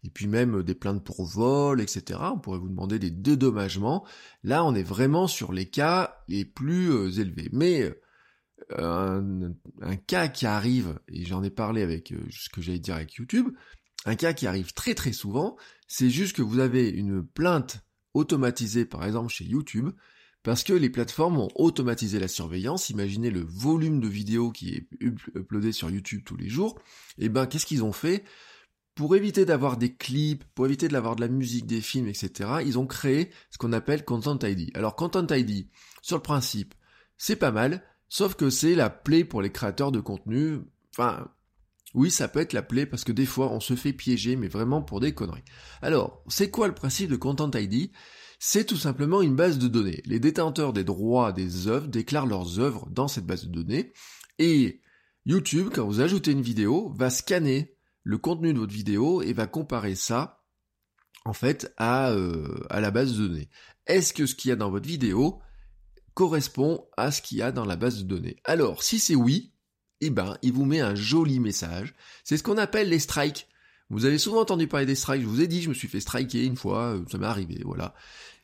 Et 0.04 0.10
puis 0.10 0.27
même 0.27 0.63
des 0.63 0.75
plaintes 0.75 1.04
pour 1.04 1.25
vol, 1.25 1.81
etc. 1.81 2.19
On 2.33 2.39
pourrait 2.39 2.60
vous 2.60 2.69
demander 2.69 3.00
des 3.00 3.12
dédommagements. 3.12 4.06
Là, 4.44 4.63
on 4.63 4.75
est 4.75 4.83
vraiment 4.83 5.27
sur 5.27 5.51
les 5.51 5.65
cas 5.65 6.24
les 6.27 6.45
plus 6.45 6.92
euh, 6.92 7.12
élevés. 7.12 7.50
Mais 7.51 7.94
euh, 8.80 9.50
un, 9.81 9.95
cas 9.95 10.27
qui 10.27 10.45
arrive, 10.45 11.00
et 11.07 11.25
j'en 11.25 11.44
ai 11.44 11.50
parlé 11.50 11.81
avec 11.81 12.12
euh, 12.12 12.19
ce 12.31 12.50
que 12.50 12.62
j'allais 12.62 12.80
dire 12.80 12.95
avec 12.95 13.13
YouTube, 13.13 13.50
un 14.06 14.15
cas 14.15 14.33
qui 14.33 14.48
arrive 14.48 14.74
très 14.74 14.95
très 14.95 15.13
souvent, 15.13 15.57
c'est 15.88 16.10
juste 16.10 16.36
que 16.36 16.42
vous 16.42 16.60
avez 16.60 16.89
une 16.89 17.25
plainte 17.25 17.83
automatisée, 18.13 18.86
par 18.86 19.06
exemple 19.06 19.30
chez 19.30 19.45
YouTube, 19.45 19.89
parce 20.44 20.63
que 20.63 20.74
les 20.74 20.90
plateformes 20.90 21.40
ont 21.40 21.50
automatisé 21.56 22.19
la 22.19 22.28
surveillance. 22.28 22.90
Imaginez 22.90 23.31
le 23.31 23.40
volume 23.42 24.01
de 24.01 24.10
vidéos 24.10 24.51
qui 24.51 24.75
est 24.75 24.88
uploadé 25.01 25.72
sur 25.72 25.90
YouTube 25.90 26.22
tous 26.25 26.36
les 26.36 26.50
jours. 26.50 26.78
Et 27.18 27.25
eh 27.25 27.30
ben, 27.30 27.48
qu'est-ce 27.48 27.66
qu'ils 27.66 27.84
ont 27.84 27.94
fait? 27.94 28.25
Pour 28.94 29.16
éviter 29.16 29.45
d'avoir 29.45 29.78
des 29.78 29.95
clips, 29.95 30.44
pour 30.54 30.66
éviter 30.66 30.88
d'avoir 30.88 31.16
de 31.16 31.22
la 31.22 31.28
musique, 31.28 31.66
des 31.66 31.81
films, 31.81 32.07
etc., 32.07 32.57
ils 32.63 32.78
ont 32.78 32.86
créé 32.86 33.31
ce 33.50 33.57
qu'on 33.57 33.74
appelle 33.74 34.06
Content 34.06 34.38
ID. 34.38 34.69
Alors 34.75 34.95
Content 34.95 35.25
ID, 35.31 35.68
sur 36.01 36.18
le 36.18 36.22
principe, 36.22 36.75
c'est 37.18 37.38
pas 37.38 37.51
mal, 37.51 37.81
sauf 38.10 38.36
que 38.36 38.51
c'est 38.51 38.75
la 38.75 38.92
plaie 38.92 39.24
pour 39.24 39.42
les 39.42 39.51
créateurs 39.51 39.92
de 39.92 40.00
contenu. 40.00 40.60
Enfin, 40.92 41.28
oui, 41.96 42.12
ça 42.12 42.27
peut 42.27 42.41
être 42.41 42.53
la 42.53 42.62
plaie 42.62 42.86
parce 42.86 43.03
que 43.03 43.12
des 43.12 43.25
fois 43.25 43.51
on 43.51 43.60
se 43.60 43.75
fait 43.75 43.94
piéger, 43.94 44.36
mais 44.36 44.48
vraiment 44.48 44.84
pour 44.84 45.00
des 45.00 45.13
conneries. 45.13 45.44
Alors, 45.82 46.24
c'est 46.27 46.51
quoi 46.51 46.68
le 46.68 46.75
principe 46.75 47.10
de 47.10 47.15
Content 47.15 47.50
ID 47.51 47.91
c'est 48.46 48.66
tout 48.66 48.76
simplement 48.76 49.22
une 49.22 49.38
base 49.38 49.58
de 49.58 49.70
données. 49.70 50.02
Les 50.04 50.20
détenteurs 50.20 50.74
des 50.74 50.84
droits 50.84 51.32
des 51.32 51.70
œuvres 51.70 51.88
déclarent 51.88 52.26
leurs 52.26 52.60
œuvres 52.60 52.90
dans 52.92 53.08
cette 53.08 53.26
base 53.26 53.46
de 53.46 53.54
données 53.54 53.94
et 54.38 54.82
YouTube, 55.26 55.70
quand 55.74 55.86
vous 55.86 56.02
ajoutez 56.02 56.32
une 56.32 56.42
vidéo, 56.42 56.92
va 56.94 57.10
scanner 57.10 57.78
le 58.04 58.18
contenu 58.18 58.54
de 58.54 58.60
votre 58.60 58.74
vidéo 58.74 59.22
et 59.22 59.32
va 59.32 59.48
comparer 59.48 59.96
ça 59.96 60.44
en 61.24 61.32
fait 61.32 61.74
à, 61.78 62.12
euh, 62.12 62.60
à 62.70 62.82
la 62.82 62.92
base 62.92 63.14
de 63.14 63.28
données. 63.28 63.50
Est-ce 63.88 64.14
que 64.14 64.26
ce 64.26 64.36
qu'il 64.36 64.50
y 64.50 64.52
a 64.52 64.58
dans 64.58 64.70
votre 64.70 64.90
vidéo 64.90 65.40
correspond 66.14 66.86
à 66.98 67.12
ce 67.12 67.22
qu'il 67.22 67.38
y 67.38 67.42
a 67.42 67.54
dans 67.54 67.64
la 67.64 67.78
base 67.78 68.00
de 68.00 68.04
données? 68.04 68.42
Alors, 68.44 68.84
si 68.84 69.00
c'est 69.00 69.16
oui, 69.16 69.54
eh 70.02 70.10
ben, 70.10 70.38
il 70.42 70.52
vous 70.52 70.66
met 70.66 70.82
un 70.82 70.96
joli 70.96 71.40
message. 71.40 71.96
C'est 72.26 72.36
ce 72.36 72.44
qu'on 72.44 72.58
appelle 72.58 72.90
les 72.90 73.00
strikes. 73.00 73.48
Vous 73.94 74.06
avez 74.06 74.18
souvent 74.18 74.42
entendu 74.42 74.68
parler 74.68 74.86
des 74.86 74.96
strikes, 74.96 75.22
je 75.22 75.28
vous 75.28 75.42
ai 75.42 75.48
dit, 75.48 75.62
je 75.62 75.70
me 75.70 75.74
suis 75.74 75.88
fait 75.88 76.00
striker 76.00 76.44
une 76.44 76.58
fois, 76.58 76.96
euh, 76.96 77.04
ça 77.12 77.18
m'est 77.18 77.28
arrivé, 77.28 77.62
voilà. 77.64 77.94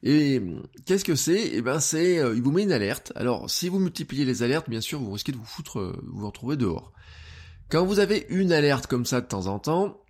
Et 0.04 0.42
qu'est-ce 0.86 1.04
que 1.04 1.16
c'est? 1.16 1.50
Eh 1.54 1.62
ben 1.62 1.80
c'est, 1.80 2.20
euh, 2.20 2.36
il 2.36 2.42
vous 2.42 2.52
met 2.52 2.64
une 2.64 2.72
alerte. 2.72 3.12
Alors 3.16 3.50
si 3.50 3.68
vous 3.68 3.80
multipliez 3.80 4.26
les 4.26 4.44
alertes, 4.44 4.70
bien 4.70 4.80
sûr, 4.80 5.00
vous 5.00 5.12
risquez 5.12 5.32
de 5.32 5.38
vous 5.38 5.46
foutre, 5.46 5.80
euh, 5.80 6.00
vous, 6.08 6.26
retrouver 6.28 6.56
dehors. 6.56 6.94
Quand 7.70 7.86
vous 7.86 8.00
avez 8.00 8.26
une 8.30 8.52
alerte 8.52 8.88
comme 8.88 9.06
ça 9.06 9.22
de 9.22 9.28
temps 9.28 9.48
en 9.48 9.60
temps, 9.60 10.02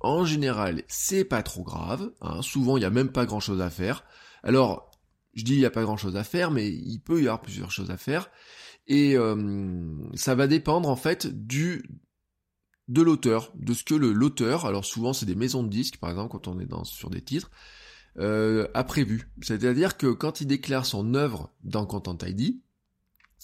en 0.00 0.24
général, 0.24 0.82
c'est 0.88 1.24
pas 1.24 1.42
trop 1.42 1.62
grave. 1.62 2.10
Hein. 2.20 2.42
Souvent, 2.42 2.76
il 2.76 2.80
n'y 2.80 2.86
a 2.86 2.90
même 2.90 3.10
pas 3.10 3.26
grand-chose 3.26 3.60
à 3.60 3.70
faire. 3.70 4.04
Alors, 4.42 4.90
je 5.34 5.44
dis 5.44 5.54
il 5.54 5.58
n'y 5.58 5.64
a 5.64 5.70
pas 5.70 5.82
grand-chose 5.82 6.16
à 6.16 6.24
faire, 6.24 6.50
mais 6.50 6.68
il 6.68 6.98
peut 6.98 7.18
y 7.18 7.26
avoir 7.26 7.40
plusieurs 7.40 7.70
choses 7.70 7.90
à 7.90 7.96
faire. 7.96 8.30
Et 8.86 9.16
euh, 9.16 9.36
ça 10.14 10.34
va 10.34 10.46
dépendre 10.46 10.88
en 10.88 10.96
fait 10.96 11.26
du 11.26 11.84
de 12.88 13.02
l'auteur, 13.02 13.52
de 13.54 13.74
ce 13.74 13.84
que 13.84 13.94
l'auteur, 13.94 14.66
alors 14.66 14.84
souvent 14.84 15.12
c'est 15.12 15.26
des 15.26 15.34
maisons 15.34 15.62
de 15.62 15.68
disques 15.68 15.98
par 15.98 16.10
exemple 16.10 16.32
quand 16.32 16.48
on 16.48 16.58
est 16.58 16.66
dans, 16.66 16.84
sur 16.84 17.10
des 17.10 17.20
titres, 17.20 17.50
euh, 18.18 18.66
a 18.74 18.82
prévu. 18.84 19.30
C'est-à-dire 19.42 19.96
que 19.96 20.08
quand 20.08 20.40
il 20.40 20.46
déclare 20.46 20.86
son 20.86 21.14
œuvre 21.14 21.52
dans 21.62 21.86
Content 21.86 22.18
ID, 22.22 22.60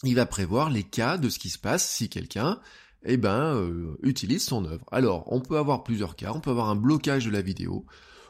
il 0.03 0.15
va 0.15 0.27
prévoir 0.27 0.71
les 0.71 0.83
cas 0.83 1.19
de 1.19 1.29
ce 1.29 1.39
qui 1.39 1.51
se 1.51 1.59
passe 1.59 1.89
si 1.89 2.09
quelqu'un 2.09 2.61
eh 3.05 3.17
ben, 3.17 3.55
euh, 3.55 3.97
utilise 4.03 4.45
son 4.45 4.65
œuvre. 4.65 4.87
Alors, 4.91 5.31
on 5.33 5.41
peut 5.41 5.59
avoir 5.59 5.85
plusieurs 5.85 6.17
cas, 6.17 6.33
on 6.35 6.41
peut 6.41 6.51
avoir 6.51 6.71
un 6.71 6.77
blocage 6.77 7.27
de 7.27 7.31
la 7.31 7.43
vidéo, 7.43 7.85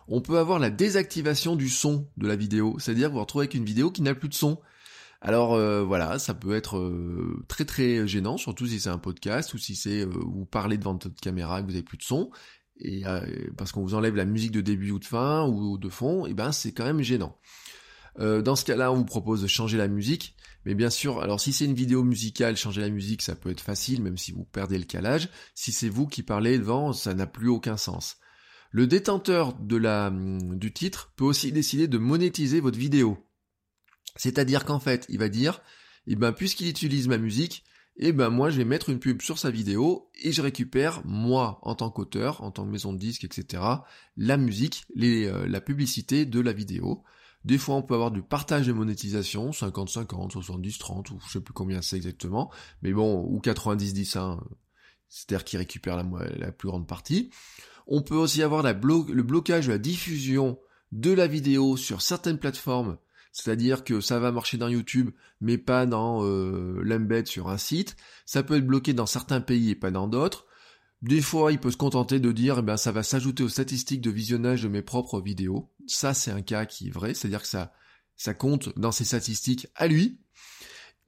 On 0.06 0.20
peut 0.20 0.38
avoir 0.38 0.58
la 0.58 0.68
désactivation 0.68 1.56
du 1.56 1.70
son 1.70 2.08
de 2.18 2.26
la 2.26 2.36
vidéo, 2.36 2.76
c'est-à-dire 2.78 3.10
vous 3.10 3.20
retrouvez 3.20 3.44
avec 3.44 3.54
une 3.54 3.64
vidéo 3.64 3.90
qui 3.90 4.02
n'a 4.02 4.14
plus 4.14 4.28
de 4.28 4.34
son. 4.34 4.58
Alors 5.26 5.54
euh, 5.54 5.82
voilà, 5.82 6.18
ça 6.18 6.34
peut 6.34 6.54
être 6.54 6.76
euh, 6.76 7.42
très 7.48 7.64
très 7.64 8.06
gênant, 8.06 8.36
surtout 8.36 8.66
si 8.66 8.78
c'est 8.78 8.90
un 8.90 8.98
podcast 8.98 9.54
ou 9.54 9.58
si 9.58 9.74
c'est 9.74 10.02
euh, 10.02 10.10
vous 10.10 10.44
parlez 10.44 10.76
devant 10.76 10.92
votre 10.92 11.18
caméra 11.18 11.58
et 11.58 11.62
que 11.62 11.66
vous 11.66 11.72
n'avez 11.72 11.82
plus 11.82 11.96
de 11.96 12.02
son, 12.02 12.30
et 12.78 13.04
parce 13.56 13.72
qu'on 13.72 13.80
vous 13.80 13.94
enlève 13.94 14.16
la 14.16 14.26
musique 14.26 14.50
de 14.50 14.60
début 14.60 14.90
ou 14.90 14.98
de 14.98 15.04
fin 15.06 15.46
ou 15.46 15.78
de 15.78 15.88
fond, 15.88 16.26
et 16.26 16.34
ben 16.34 16.52
c'est 16.52 16.72
quand 16.72 16.84
même 16.84 17.00
gênant. 17.00 17.38
dans 18.18 18.56
ce 18.56 18.64
cas-là, 18.64 18.92
on 18.92 18.96
vous 18.96 19.04
propose 19.04 19.40
de 19.40 19.46
changer 19.46 19.78
la 19.78 19.88
musique, 19.88 20.36
mais 20.66 20.74
bien 20.74 20.90
sûr, 20.90 21.22
alors 21.22 21.40
si 21.40 21.52
c'est 21.52 21.64
une 21.64 21.74
vidéo 21.74 22.02
musicale, 22.02 22.56
changer 22.56 22.80
la 22.80 22.90
musique, 22.90 23.22
ça 23.22 23.36
peut 23.36 23.50
être 23.50 23.60
facile, 23.60 24.02
même 24.02 24.18
si 24.18 24.32
vous 24.32 24.44
perdez 24.44 24.76
le 24.76 24.84
calage. 24.84 25.30
Si 25.54 25.70
c'est 25.72 25.88
vous 25.88 26.06
qui 26.08 26.24
parlez 26.24 26.58
devant, 26.58 26.92
ça 26.92 27.14
n'a 27.14 27.28
plus 27.28 27.48
aucun 27.48 27.76
sens. 27.76 28.16
Le 28.72 28.88
détenteur 28.88 29.54
de 29.54 29.76
la, 29.76 30.12
du 30.12 30.72
titre 30.72 31.12
peut 31.16 31.24
aussi 31.24 31.52
décider 31.52 31.86
de 31.86 31.98
monétiser 31.98 32.58
votre 32.60 32.78
vidéo. 32.78 33.24
C'est-à-dire 34.16 34.64
qu'en 34.64 34.78
fait, 34.78 35.06
il 35.08 35.18
va 35.18 35.28
dire, 35.28 35.60
eh 36.06 36.16
ben, 36.16 36.32
puisqu'il 36.32 36.68
utilise 36.68 37.08
ma 37.08 37.18
musique, 37.18 37.64
eh 37.96 38.12
ben, 38.12 38.28
moi, 38.28 38.50
je 38.50 38.56
vais 38.56 38.64
mettre 38.64 38.90
une 38.90 38.98
pub 38.98 39.22
sur 39.22 39.38
sa 39.38 39.50
vidéo 39.50 40.10
et 40.20 40.32
je 40.32 40.42
récupère, 40.42 41.02
moi, 41.04 41.58
en 41.62 41.74
tant 41.74 41.90
qu'auteur, 41.90 42.42
en 42.42 42.50
tant 42.50 42.64
que 42.64 42.70
maison 42.70 42.92
de 42.92 42.98
disque, 42.98 43.24
etc., 43.24 43.62
la 44.16 44.36
musique, 44.36 44.84
euh, 45.00 45.46
la 45.46 45.60
publicité 45.60 46.26
de 46.26 46.40
la 46.40 46.52
vidéo. 46.52 47.04
Des 47.44 47.58
fois, 47.58 47.76
on 47.76 47.82
peut 47.82 47.94
avoir 47.94 48.10
du 48.10 48.22
partage 48.22 48.66
de 48.66 48.72
monétisation, 48.72 49.50
50-50, 49.50 50.32
70-30, 50.32 51.12
ou 51.12 51.20
je 51.24 51.32
sais 51.32 51.40
plus 51.40 51.52
combien 51.52 51.82
c'est 51.82 51.96
exactement, 51.96 52.50
mais 52.82 52.92
bon, 52.92 53.22
ou 53.22 53.38
90-10, 53.38 54.18
hein, 54.18 54.40
c'est-à-dire 55.08 55.44
qu'il 55.44 55.58
récupère 55.58 55.96
la, 55.96 56.04
la, 56.36 56.52
plus 56.52 56.68
grande 56.68 56.88
partie. 56.88 57.30
On 57.86 58.02
peut 58.02 58.16
aussi 58.16 58.42
avoir 58.42 58.62
le 58.62 59.22
blocage 59.22 59.66
de 59.66 59.72
la 59.72 59.78
diffusion 59.78 60.58
de 60.90 61.12
la 61.12 61.26
vidéo 61.26 61.76
sur 61.76 62.00
certaines 62.00 62.38
plateformes 62.38 62.96
c'est-à-dire 63.34 63.82
que 63.82 64.00
ça 64.00 64.20
va 64.20 64.30
marcher 64.30 64.58
dans 64.58 64.68
YouTube, 64.68 65.10
mais 65.40 65.58
pas 65.58 65.86
dans 65.86 66.24
euh, 66.24 66.80
l'embed 66.84 67.26
sur 67.26 67.48
un 67.48 67.58
site. 67.58 67.96
Ça 68.26 68.44
peut 68.44 68.56
être 68.56 68.66
bloqué 68.66 68.92
dans 68.92 69.06
certains 69.06 69.40
pays 69.40 69.70
et 69.70 69.74
pas 69.74 69.90
dans 69.90 70.06
d'autres. 70.06 70.46
Des 71.02 71.20
fois, 71.20 71.50
il 71.50 71.58
peut 71.58 71.72
se 71.72 71.76
contenter 71.76 72.20
de 72.20 72.30
dire, 72.30 72.60
eh 72.60 72.62
ben, 72.62 72.76
ça 72.76 72.92
va 72.92 73.02
s'ajouter 73.02 73.42
aux 73.42 73.48
statistiques 73.48 74.00
de 74.00 74.12
visionnage 74.12 74.62
de 74.62 74.68
mes 74.68 74.82
propres 74.82 75.20
vidéos. 75.20 75.68
Ça, 75.88 76.14
c'est 76.14 76.30
un 76.30 76.42
cas 76.42 76.64
qui 76.64 76.86
est 76.86 76.92
vrai, 76.92 77.12
c'est-à-dire 77.12 77.42
que 77.42 77.48
ça, 77.48 77.72
ça 78.16 78.34
compte 78.34 78.78
dans 78.78 78.92
ses 78.92 79.04
statistiques 79.04 79.66
à 79.74 79.88
lui. 79.88 80.20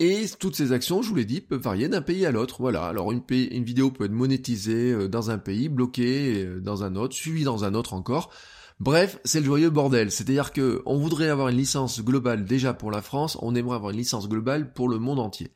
Et 0.01 0.27
toutes 0.41 0.57
ces 0.57 0.73
actions, 0.73 1.03
je 1.03 1.11
vous 1.11 1.15
l'ai 1.15 1.25
dit, 1.25 1.41
peuvent 1.41 1.63
varier 1.63 1.89
d'un 1.89 2.03
pays 2.03 2.27
à 2.27 2.33
l'autre. 2.33 2.57
Voilà. 2.59 2.87
Alors 2.87 3.13
une, 3.13 3.23
une 3.31 3.65
vidéo 3.65 3.93
peut 3.93 4.05
être 4.05 4.11
monétisée 4.11 4.93
euh, 4.93 5.09
dans 5.09 5.31
un 5.31 5.39
pays, 5.39 5.69
bloquée 5.69 6.45
euh, 6.45 6.61
dans 6.61 6.83
un 6.83 6.97
autre, 6.97 7.15
suivie 7.15 7.45
dans 7.45 7.63
un 7.63 7.75
autre 7.75 7.95
encore. 7.95 8.33
Bref, 8.79 9.19
c'est 9.25 9.41
le 9.41 9.47
joyeux 9.47 9.71
bordel. 9.71 10.11
C'est-à-dire 10.11 10.53
que 10.53 10.83
on 10.85 10.99
voudrait 10.99 11.29
avoir 11.29 11.49
une 11.49 11.57
licence 11.57 12.03
globale 12.03 12.45
déjà 12.45 12.75
pour 12.75 12.91
la 12.91 13.03
France, 13.03 13.39
on 13.41 13.55
aimerait 13.55 13.77
avoir 13.77 13.93
une 13.93 13.99
licence 13.99 14.29
globale 14.29 14.73
pour 14.73 14.89
le 14.89 14.99
monde 14.99 15.19
entier. 15.19 15.53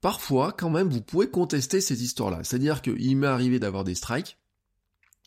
Parfois, 0.00 0.52
quand 0.52 0.70
même, 0.70 0.88
vous 0.88 1.00
pouvez 1.00 1.28
contester 1.28 1.80
ces 1.80 2.02
histoires-là. 2.02 2.44
C'est-à-dire 2.44 2.82
qu'il 2.82 3.16
m'est 3.16 3.26
arrivé 3.26 3.58
d'avoir 3.58 3.84
des 3.84 3.94
strikes 3.94 4.38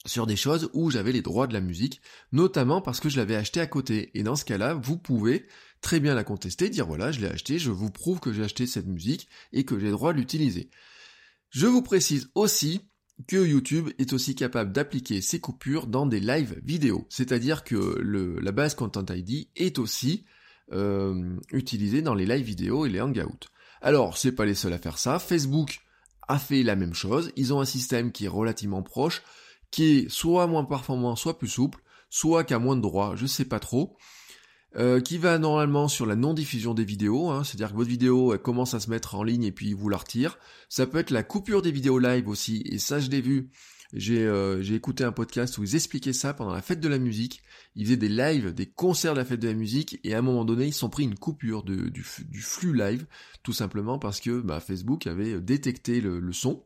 sur 0.06 0.26
des 0.26 0.36
choses 0.36 0.70
où 0.74 0.90
j'avais 0.90 1.12
les 1.12 1.22
droits 1.22 1.48
de 1.48 1.54
la 1.54 1.62
musique, 1.62 2.02
notamment 2.32 2.82
parce 2.82 3.00
que 3.00 3.10
je 3.10 3.18
l'avais 3.18 3.36
acheté 3.36 3.60
à 3.60 3.68
côté. 3.68 4.12
Et 4.18 4.24
dans 4.24 4.36
ce 4.36 4.46
cas-là, 4.46 4.74
vous 4.74 4.98
pouvez 4.98 5.46
très 5.82 6.00
bien 6.00 6.16
la 6.16 6.24
contester, 6.24 6.70
dire 6.70 6.88
voilà, 6.88 7.12
je 7.12 7.20
l'ai 7.20 7.28
acheté, 7.28 7.60
je 7.60 7.72
vous 7.72 7.92
prouve 7.92 8.20
que 8.20 8.34
j'ai 8.34 8.44
acheté 8.44 8.66
cette 8.66 8.88
musique 8.88 9.28
et 9.52 9.64
que 9.64 9.80
j'ai 9.80 9.88
le 9.88 9.92
droit 9.92 10.14
de 10.14 10.18
l'utiliser. 10.18 10.70
Je 11.50 11.68
vous 11.68 11.82
précise 11.82 12.30
aussi 12.34 12.82
que 13.28 13.46
YouTube 13.46 13.90
est 14.00 14.14
aussi 14.14 14.36
capable 14.36 14.72
d'appliquer 14.72 15.22
ces 15.22 15.40
coupures 15.40 15.88
dans 15.88 16.06
des 16.06 16.20
live 16.20 16.60
vidéo. 16.64 17.06
C'est-à-dire 17.10 17.64
que 17.64 18.00
la 18.42 18.52
base 18.52 18.76
Content 18.76 19.06
ID 19.10 19.48
est 19.56 19.80
aussi 19.80 20.26
euh, 20.72 21.38
utilisée 21.52 22.02
dans 22.02 22.16
les 22.16 22.26
live 22.26 22.46
vidéo 22.46 22.86
et 22.86 22.90
les 22.90 23.02
hangouts. 23.02 23.48
Alors, 23.82 24.18
c'est 24.18 24.32
pas 24.32 24.46
les 24.46 24.56
seuls 24.56 24.74
à 24.74 24.78
faire 24.78 24.98
ça. 24.98 25.20
Facebook 25.20 25.82
a 26.28 26.40
fait 26.40 26.64
la 26.64 26.76
même 26.76 26.94
chose. 26.94 27.32
Ils 27.36 27.54
ont 27.54 27.60
un 27.60 27.66
système 27.66 28.12
qui 28.12 28.26
est 28.26 28.30
relativement 28.30 28.84
proche, 28.84 29.22
qui 29.72 29.84
est 29.84 30.10
soit 30.10 30.48
moins 30.48 30.64
performant, 30.64 31.16
soit 31.16 31.38
plus 31.38 31.48
souple, 31.48 31.80
soit 32.10 32.44
qui 32.44 32.54
a 32.54 32.60
moins 32.60 32.76
de 32.76 32.82
droits, 32.82 33.16
je 33.16 33.26
sais 33.26 33.46
pas 33.46 33.60
trop. 33.60 33.98
Euh, 34.78 35.02
qui 35.02 35.18
va 35.18 35.38
normalement 35.38 35.90
sur 35.90 36.06
la 36.06 36.16
non-diffusion 36.16 36.74
des 36.74 36.86
vidéos, 36.86 37.30
hein, 37.30 37.44
c'est-à-dire 37.44 37.72
que 37.72 37.76
votre 37.76 37.90
vidéo 37.90 38.38
commence 38.42 38.74
à 38.74 38.80
se 38.80 38.90
mettre 38.90 39.16
en 39.16 39.24
ligne 39.24 39.44
et 39.44 39.52
puis 39.52 39.74
vous 39.74 39.90
la 39.90 39.98
retire. 39.98 40.40
Ça 40.70 40.88
peut 40.88 40.98
être 40.98 41.12
la 41.12 41.24
coupure 41.24 41.62
des 41.62 41.74
vidéos 41.74 42.00
live 42.00 42.30
aussi, 42.30 42.64
et 42.66 42.80
ça 42.80 43.02
je 43.02 43.10
l'ai 43.10 43.20
vu. 43.20 43.52
J'ai 43.94 44.26
euh, 44.26 44.64
écouté 44.64 45.04
un 45.04 45.12
podcast 45.12 45.58
où 45.58 45.64
ils 45.64 45.76
expliquaient 45.76 46.14
ça 46.14 46.34
pendant 46.34 46.54
la 46.54 46.62
fête 46.62 46.80
de 46.80 46.88
la 46.88 47.00
musique. 47.00 47.42
Ils 47.76 47.86
faisaient 47.86 47.98
des 47.98 48.08
lives, 48.08 48.54
des 48.54 48.66
concerts 48.66 49.14
de 49.14 49.20
la 49.20 49.26
fête 49.26 49.42
de 49.42 49.48
la 49.50 49.54
musique, 49.54 50.00
et 50.06 50.14
à 50.14 50.20
un 50.20 50.22
moment 50.22 50.46
donné, 50.46 50.68
ils 50.68 50.74
sont 50.74 50.90
pris 50.90 51.04
une 51.04 51.18
coupure 51.18 51.64
de, 51.64 51.90
du, 51.90 52.04
flux 52.04 52.74
live, 52.74 53.06
tout 53.44 53.54
simplement 53.54 54.00
parce 54.00 54.22
que 54.22 54.40
bah, 54.40 54.62
Facebook 54.62 55.08
avait 55.08 55.42
détecté 55.42 56.00
le, 56.00 56.32
son. 56.32 56.64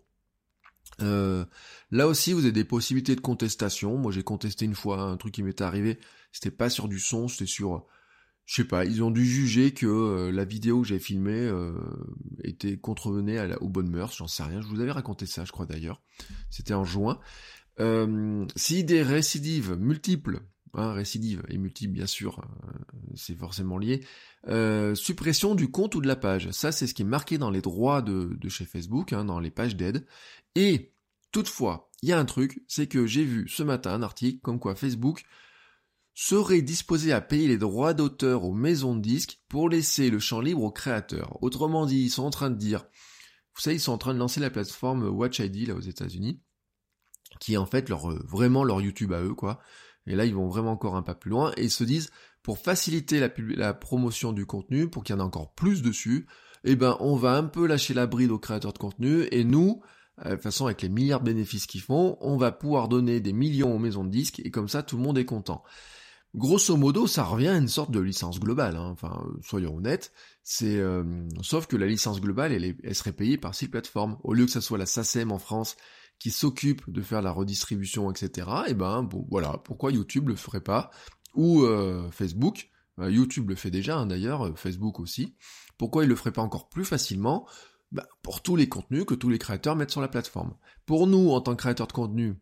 Euh, 1.02 1.44
là 1.90 2.08
aussi, 2.08 2.34
vous 2.34 2.44
avez 2.44 2.52
des 2.52 2.64
possibilités 2.64 3.16
de 3.16 3.22
contestation. 3.22 3.98
Moi, 3.98 4.12
j'ai 4.12 4.24
contesté 4.24 4.66
une 4.66 4.76
fois 4.76 5.02
un 5.02 5.18
truc 5.18 5.34
qui 5.34 5.42
m'était 5.42 5.64
arrivé. 5.64 5.98
C'était 6.32 6.52
pas 6.52 6.70
sur 6.70 6.88
du 6.88 7.00
son, 7.00 7.28
c'était 7.28 7.48
sur 7.48 7.88
je 8.46 8.56
sais 8.56 8.68
pas, 8.68 8.86
ils 8.86 9.04
ont 9.04 9.12
dû 9.12 9.25
juger 9.25 9.72
que 9.72 9.88
euh, 9.88 10.32
la 10.32 10.46
vidéo 10.46 10.82
que 10.82 10.88
j'ai 10.88 11.00
filmée 11.00 11.34
euh, 11.34 11.74
était 12.44 12.78
contrevenait 12.78 13.40
à 13.40 13.48
la, 13.48 13.62
aux 13.62 13.70
bonnes 13.70 13.90
mœurs, 13.90 14.16
j'en 14.16 14.28
sais 14.28 14.44
rien, 14.44 14.62
je 14.62 14.68
vous 14.68 14.82
avais 14.82 14.92
raconté 14.92 15.25
ça, 15.25 15.46
je 15.46 15.52
crois 15.52 15.66
d'ailleurs, 15.66 16.02
c'était 16.52 16.75
en 16.75 16.84
juin. 16.84 17.20
Euh, 17.80 18.46
si 18.56 18.84
des 18.84 19.02
récidives 19.02 19.74
multiples, 19.74 20.42
hein, 20.75 20.94
récidives 20.94 21.44
et 21.50 21.58
multiples 21.58 21.94
bien 21.94 22.06
sûr, 22.06 22.48
c'est 23.16 23.36
forcément 23.36 23.80
lié, 23.80 24.06
suppression 24.94 25.56
du 25.56 25.72
compte 25.72 25.96
ou 25.96 26.02
de 26.02 26.08
la 26.08 26.16
page, 26.16 26.52
ça 26.52 26.72
c'est 26.72 26.86
ce 26.86 26.94
qui 26.94 27.02
est 27.02 27.06
marqué 27.06 27.40
dans 27.40 27.50
les 27.50 27.62
droits 27.62 28.04
de, 28.04 28.38
de 28.40 28.50
chez 28.50 28.66
Facebook, 28.66 29.12
hein, 29.12 29.25
dans 29.25 29.40
les 29.40 29.52
pages 29.52 29.75
d'aide, 29.75 30.06
et 30.54 30.94
toutefois, 31.32 31.90
il 32.04 32.10
y 32.10 32.14
a 32.14 32.20
un 32.20 32.25
truc, 32.25 32.64
c'est 32.68 32.86
que 32.86 33.08
j'ai 33.08 33.24
vu 33.24 33.50
ce 33.50 33.64
matin 33.64 33.94
un 33.94 34.04
article 34.04 34.40
comme 34.42 34.60
quoi 34.60 34.75
Facebook 34.75 35.25
serait 36.16 36.62
disposé 36.62 37.12
à 37.12 37.22
payer 37.22 37.48
les 37.48 37.58
droits 37.58 37.94
d'auteur 37.94 38.46
aux 38.46 38.54
maisons 38.54 38.96
de 38.96 39.02
disques 39.02 39.42
pour 39.50 39.70
laisser 39.70 40.10
le 40.10 40.20
champ 40.20 40.40
libre 40.40 40.64
aux 40.64 40.72
créateurs. 40.72 41.38
Autrement 41.44 41.86
dit, 41.86 42.04
ils 42.04 42.10
sont 42.10 42.24
en 42.24 42.30
train 42.30 42.50
de 42.50 42.56
dire, 42.56 42.86
vous 43.54 43.62
savez, 43.62 43.76
ils 43.76 43.82
sont 43.82 43.92
en 43.92 43.98
train 43.98 44.14
de 44.14 44.20
lancer 44.20 44.40
la 44.40 44.50
plateforme 44.50 45.04
Watch 45.04 45.40
ID 45.40 45.68
là 45.68 45.76
aux 45.76 45.82
États-Unis, 45.82 46.42
qui 47.40 47.54
est 47.54 47.58
en 47.58 47.66
fait 47.66 47.90
leur 47.90 48.08
vraiment 48.26 48.64
leur 48.64 48.82
YouTube 48.82 49.14
à 49.14 49.22
eux 49.22 49.36
quoi. 49.36 49.60
Et 50.08 50.16
là, 50.16 50.26
ils 50.26 50.36
vont 50.36 50.48
vraiment 50.48 50.72
encore 50.72 50.96
un 50.96 51.02
pas 51.02 51.16
plus 51.16 51.32
loin 51.32 51.52
et 51.58 51.64
ils 51.64 51.72
se 51.72 51.84
disent, 51.84 52.12
pour 52.44 52.60
faciliter 52.60 53.20
la, 53.20 53.30
la 53.56 53.74
promotion 53.74 54.32
du 54.34 54.46
contenu, 54.46 54.88
pour 54.88 55.04
qu'il 55.04 55.16
y 55.16 55.18
en 55.18 55.22
ait 55.22 55.26
encore 55.26 55.54
plus 55.54 55.82
dessus, 55.82 56.28
eh 56.64 56.76
ben, 56.76 56.96
on 57.00 57.16
va 57.16 57.36
un 57.36 57.44
peu 57.44 57.66
lâcher 57.66 57.94
la 57.94 58.08
bride 58.08 58.32
aux 58.32 58.40
créateurs 58.40 58.74
de 58.74 58.78
contenu 58.78 59.28
et 59.32 59.44
nous, 59.44 59.82
euh, 60.20 60.30
de 60.30 60.36
toute 60.36 60.44
façon, 60.44 60.66
avec 60.66 60.82
les 60.82 60.90
milliards 60.90 61.22
de 61.22 61.26
bénéfices 61.26 61.66
qu'ils 61.66 61.82
font, 61.82 62.18
on 62.22 62.38
va 62.38 62.52
pouvoir 62.52 62.88
donner 62.88 63.20
des 63.20 63.34
millions 63.34 63.76
aux 63.76 63.80
maisons 63.80 64.04
de 64.04 64.12
disques 64.12 64.40
et 64.46 64.52
comme 64.52 64.70
ça, 64.70 64.84
tout 64.84 64.96
le 64.96 65.04
monde 65.04 65.18
est 65.18 65.26
content. 65.26 65.64
Grosso 66.36 66.75
modo, 66.75 67.08
ça 67.08 67.24
revient 67.24 67.48
à 67.48 67.58
une 67.58 67.70
sorte 67.70 67.92
de 67.92 68.00
licence 68.00 68.39
globale. 68.39 68.75
Hein. 68.75 68.89
Enfin, 68.92 69.25
soyons 69.42 69.77
honnêtes. 69.77 70.12
C'est 70.44 70.77
euh, 70.77 71.04
sauf 71.42 71.65
que 71.65 71.77
la 71.77 71.88
licence 71.88 72.20
globale, 72.20 72.51
elle, 72.51 72.75
elle 72.84 72.96
serait 72.96 73.13
payée 73.13 73.38
par 73.38 73.56
six 73.56 73.70
plateformes. 73.70 74.18
Au 74.24 74.34
lieu 74.34 74.46
que 74.46 74.51
ça 74.51 74.62
soit 74.62 74.77
la 74.77 74.86
SACEM 74.86 75.32
en 75.32 75.39
France 75.39 75.77
qui 76.20 76.32
s'occupe 76.32 76.89
de 76.89 77.01
faire 77.01 77.22
la 77.22 77.32
redistribution, 77.32 78.12
etc. 78.12 78.48
Et 78.68 78.72
eh 78.72 78.74
ben 78.74 79.04
bon, 79.04 79.25
voilà. 79.30 79.60
Pourquoi 79.63 79.92
YouTube 79.92 80.27
le 80.27 80.36
ferait 80.36 80.62
pas? 80.62 80.92
Ou 81.36 81.63
euh, 81.63 82.10
Facebook? 82.12 82.70
Bah, 82.98 83.10
YouTube 83.10 83.50
le 83.50 83.56
fait 83.56 83.72
déjà, 83.72 83.98
hein, 83.98 84.06
d'ailleurs, 84.06 84.48
euh, 84.48 84.54
Facebook 84.56 85.00
aussi. 85.00 85.36
Pourquoi 85.77 86.04
il 86.04 86.10
le 86.10 86.15
ferait 86.15 86.32
pas 86.32 86.42
encore 86.42 86.70
plus 86.70 86.86
facilement? 86.86 87.48
Bah, 87.92 88.08
Pour 88.22 88.42
tous 88.42 88.56
les 88.56 88.70
contenus 88.70 89.06
que 89.06 89.15
tous 89.15 89.30
les 89.30 89.39
créateurs 89.39 89.75
mettent 89.75 89.92
sur 89.92 90.01
la 90.01 90.08
plateforme. 90.08 90.56
Pour 90.86 91.08
nous, 91.08 91.32
en 91.32 91.42
tant 91.42 91.51
que 91.54 91.62
créateurs 91.62 91.88
de 91.88 91.94
contenu, 91.94 92.36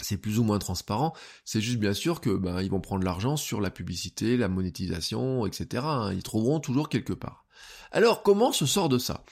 c'est 0.00 0.16
plus 0.16 0.38
ou 0.38 0.44
moins 0.44 0.58
transparent. 0.58 1.14
C'est 1.44 1.60
juste 1.60 1.78
bien 1.78 1.94
sûr 1.94 2.20
que 2.20 2.30
ben 2.30 2.60
ils 2.60 2.70
vont 2.70 2.80
prendre 2.80 3.04
l'argent 3.04 3.36
sur 3.36 3.60
la 3.60 3.70
publicité, 3.70 4.36
la 4.36 4.48
monétisation, 4.48 5.46
etc. 5.46 5.82
Hein. 5.86 6.12
Ils 6.12 6.22
trouveront 6.22 6.60
toujours 6.60 6.88
quelque 6.88 7.12
part. 7.12 7.46
Alors 7.92 8.22
comment 8.22 8.52
se 8.52 8.66
sort 8.66 8.88
de 8.88 8.98
ça? 8.98 9.24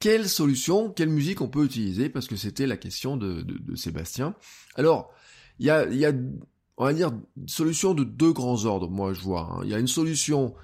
Quelle 0.00 0.28
solution, 0.28 0.90
quelle 0.90 1.08
musique 1.08 1.40
on 1.40 1.48
peut 1.48 1.64
utiliser? 1.64 2.08
Parce 2.08 2.26
que 2.26 2.36
c'était 2.36 2.66
la 2.66 2.76
question 2.76 3.16
de, 3.16 3.44
Sébastien. 3.74 4.34
Alors 4.74 5.12
il 5.58 5.66
y 5.66 5.70
a, 5.70 5.86
y 5.88 6.04
a, 6.04 6.12
on 6.76 6.84
va 6.84 6.92
dire, 6.92 7.12
solution 7.46 7.94
de 7.94 8.04
deux 8.04 8.32
grands 8.32 8.64
ordres. 8.64 8.90
Moi 8.90 9.12
je 9.12 9.20
vois. 9.20 9.50
Hein. 9.52 9.60
Il 9.64 9.70
y 9.70 9.74
a 9.74 9.78
une 9.78 9.86
solution 9.86 10.54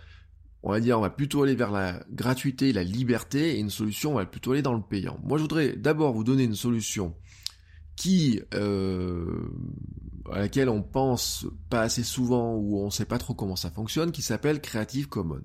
on 0.63 0.73
va 0.73 0.81
dire, 0.81 0.99
on 0.99 1.03
va 1.03 1.11
plutôt 1.11 1.43
aller 1.43 1.55
vers 1.55 1.71
la 1.71 2.03
gratuité, 2.11 2.73
la 2.73 2.85
liberté, 2.85 3.57
et 3.57 3.61
une 3.61 3.71
solution, 3.71 4.13
on 4.13 4.17
va 4.17 4.27
plutôt 4.27 4.53
aller 4.53 4.63
dans 4.63 4.75
le 4.75 4.83
payant. 4.83 5.19
Moi, 5.23 5.39
je 5.39 5.43
voudrais 5.43 5.73
d'abord 5.75 6.13
vous 6.13 6.25
donner 6.25 6.45
une 6.45 6.55
solution 6.55 7.15
qui 8.01 8.41
euh, 8.55 9.51
à 10.33 10.39
laquelle 10.39 10.71
on 10.71 10.83
pense 10.83 11.45
pas 11.69 11.83
assez 11.83 12.03
souvent 12.03 12.55
ou 12.55 12.79
on 12.79 12.89
sait 12.89 13.05
pas 13.05 13.19
trop 13.19 13.35
comment 13.35 13.57
ça 13.57 13.71
fonctionne, 13.71 14.11
qui 14.11 14.23
s'appelle 14.23 14.63
Creative 14.63 15.07
Commons. 15.07 15.43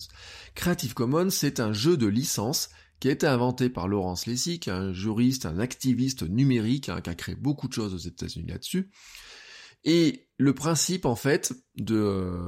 Creative 0.54 0.94
Commons, 0.94 1.32
c'est 1.32 1.60
un 1.60 1.74
jeu 1.74 1.98
de 1.98 2.08
licence 2.08 2.70
qui 3.02 3.10
a 3.10 3.12
été 3.12 3.28
inventé 3.28 3.68
par 3.70 3.90
Laurence 3.90 4.26
Lessig, 4.26 4.70
un 4.70 4.94
juriste, 4.94 5.46
un 5.46 5.60
activiste 5.60 6.24
numérique, 6.24 6.88
hein, 6.88 7.02
qui 7.02 7.10
a 7.10 7.16
créé 7.16 7.36
beaucoup 7.36 7.68
de 7.68 7.74
choses 7.74 7.94
aux 7.94 7.98
États-Unis 7.98 8.48
là-dessus. 8.48 8.90
Et 9.84 10.30
le 10.38 10.54
principe, 10.54 11.06
en 11.06 11.18
fait, 11.18 11.54
de, 11.76 12.40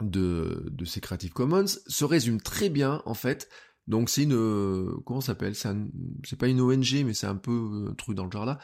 de, 0.00 0.68
de 0.70 0.84
ces 0.84 1.00
Creative 1.00 1.32
Commons 1.32 1.66
se 1.66 2.04
résume 2.04 2.40
très 2.40 2.68
bien, 2.68 3.02
en 3.04 3.14
fait. 3.14 3.48
Donc 3.86 4.10
c'est 4.10 4.22
une... 4.24 4.90
Comment 5.04 5.20
ça 5.20 5.28
s'appelle? 5.28 5.54
C'est 5.54 6.38
pas 6.38 6.48
une 6.48 6.60
ONG, 6.60 7.04
mais 7.04 7.14
c'est 7.14 7.26
un 7.26 7.36
peu 7.36 7.86
un 7.90 7.94
truc 7.94 8.16
dans 8.16 8.24
le 8.24 8.30
genre 8.30 8.46
là. 8.46 8.58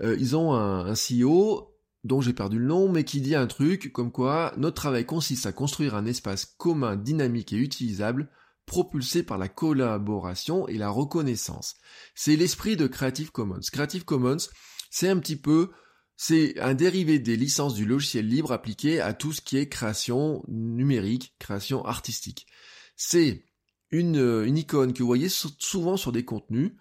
Euh, 0.00 0.16
ils 0.18 0.36
ont 0.36 0.54
un, 0.54 0.86
un 0.86 0.94
CEO 0.94 1.72
dont 2.04 2.20
j'ai 2.20 2.32
perdu 2.32 2.58
le 2.58 2.66
nom, 2.66 2.90
mais 2.90 3.04
qui 3.04 3.20
dit 3.20 3.34
un 3.34 3.46
truc 3.46 3.92
comme 3.92 4.12
quoi 4.12 4.52
notre 4.56 4.76
travail 4.76 5.06
consiste 5.06 5.46
à 5.46 5.52
construire 5.52 5.94
un 5.94 6.06
espace 6.06 6.44
commun, 6.44 6.96
dynamique 6.96 7.52
et 7.52 7.56
utilisable, 7.56 8.30
propulsé 8.66 9.22
par 9.22 9.38
la 9.38 9.48
collaboration 9.48 10.68
et 10.68 10.78
la 10.78 10.90
reconnaissance. 10.90 11.76
C'est 12.14 12.36
l'esprit 12.36 12.76
de 12.76 12.86
Creative 12.86 13.30
Commons. 13.30 13.60
Creative 13.72 14.04
Commons, 14.04 14.48
c'est 14.90 15.08
un 15.08 15.18
petit 15.18 15.36
peu 15.36 15.70
c'est 16.16 16.58
un 16.60 16.74
dérivé 16.74 17.18
des 17.18 17.36
licences 17.36 17.74
du 17.74 17.84
logiciel 17.84 18.26
libre 18.26 18.52
appliqué 18.52 19.00
à 19.00 19.12
tout 19.12 19.32
ce 19.32 19.42
qui 19.42 19.58
est 19.58 19.68
création 19.68 20.42
numérique, 20.48 21.34
création 21.38 21.84
artistique. 21.84 22.46
C'est 22.96 23.44
une, 23.90 24.44
une 24.44 24.58
icône 24.58 24.92
que 24.92 25.02
vous 25.02 25.06
voyez 25.06 25.28
souvent 25.28 25.96
sur 25.96 26.12
des 26.12 26.24
contenus, 26.24 26.72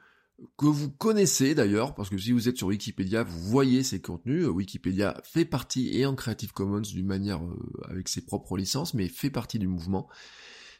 que 0.58 0.66
vous 0.66 0.90
connaissez 0.90 1.56
d'ailleurs, 1.56 1.96
parce 1.96 2.10
que 2.10 2.18
si 2.18 2.32
vous 2.32 2.50
êtes 2.50 2.58
sur 2.58 2.68
Wikipédia, 2.68 3.24
vous 3.24 3.40
voyez 3.40 3.84
ces 3.84 4.02
contenus. 4.02 4.48
Wikipédia 4.48 5.20
fait 5.24 5.46
partie 5.46 5.98
et 5.98 6.06
en 6.06 6.16
Creative 6.16 6.52
Commons 6.52 6.82
d'une 6.82 7.06
manière 7.06 7.44
euh, 7.44 7.56
avec 7.90 8.10
ses 8.10 8.22
propres 8.22 8.58
licences, 8.58 8.94
mais 8.94 9.08
fait 9.08 9.30
partie 9.30 9.60
du 9.60 9.68
mouvement. 9.68 10.10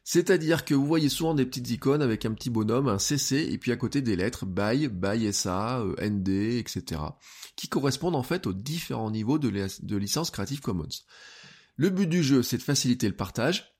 C'est-à-dire 0.04 0.66
que 0.66 0.76
vous 0.76 0.86
voyez 0.86 1.10
souvent 1.10 1.34
des 1.34 1.46
petites 1.46 1.70
icônes 1.72 2.02
avec 2.02 2.26
un 2.26 2.34
petit 2.34 2.50
bonhomme, 2.50 2.88
un 2.88 3.00
CC, 3.00 3.48
et 3.50 3.58
puis 3.58 3.72
à 3.72 3.76
côté 3.76 4.02
des 4.02 4.16
lettres 4.16 4.46
BY, 4.46 4.90
BY 4.90 5.34
SA, 5.34 5.80
euh, 5.80 5.96
ND, 6.02 6.30
etc. 6.30 7.02
qui 7.56 7.70
correspondent 7.70 8.16
en 8.16 8.24
fait 8.24 8.46
aux 8.48 8.54
différents 8.54 9.10
niveaux 9.10 9.40
de, 9.40 9.50
de 9.50 9.98
licence 9.98 10.32
Creative 10.32 10.60
Commons. 10.60 10.90
Le 11.78 11.90
but 11.90 12.08
du 12.08 12.24
jeu, 12.24 12.44
c'est 12.44 12.58
de 12.58 12.64
faciliter 12.64 13.08
le 13.08 13.16
partage, 13.16 13.74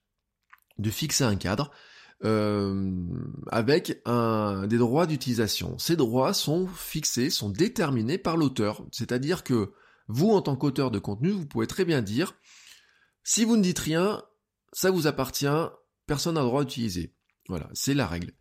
de 0.78 0.90
fixer 0.90 1.24
un 1.24 1.36
cadre, 1.36 1.70
euh, 1.70 1.95
avec 2.22 4.00
un, 4.04 4.66
des 4.66 4.78
droits 4.78 5.06
d'utilisation. 5.06 5.78
Ces 5.78 5.96
droits 5.96 6.32
sont 6.34 6.66
fixés, 6.66 7.30
sont 7.30 7.50
déterminés 7.50 8.18
par 8.18 8.36
l'auteur. 8.36 8.84
C'est-à-dire 8.90 9.44
que 9.44 9.72
vous, 10.08 10.30
en 10.30 10.42
tant 10.42 10.56
qu'auteur 10.56 10.90
de 10.90 10.98
contenu, 10.98 11.30
vous 11.30 11.46
pouvez 11.46 11.66
très 11.66 11.84
bien 11.84 12.02
dire, 12.02 12.34
si 13.22 13.44
vous 13.44 13.56
ne 13.56 13.62
dites 13.62 13.78
rien, 13.78 14.22
ça 14.72 14.90
vous 14.90 15.06
appartient, 15.06 15.46
personne 16.06 16.34
n'a 16.34 16.42
le 16.42 16.46
droit 16.46 16.64
d'utiliser. 16.64 17.14
Voilà, 17.48 17.68
c'est 17.74 17.94
la 17.94 18.06
règle. 18.06 18.32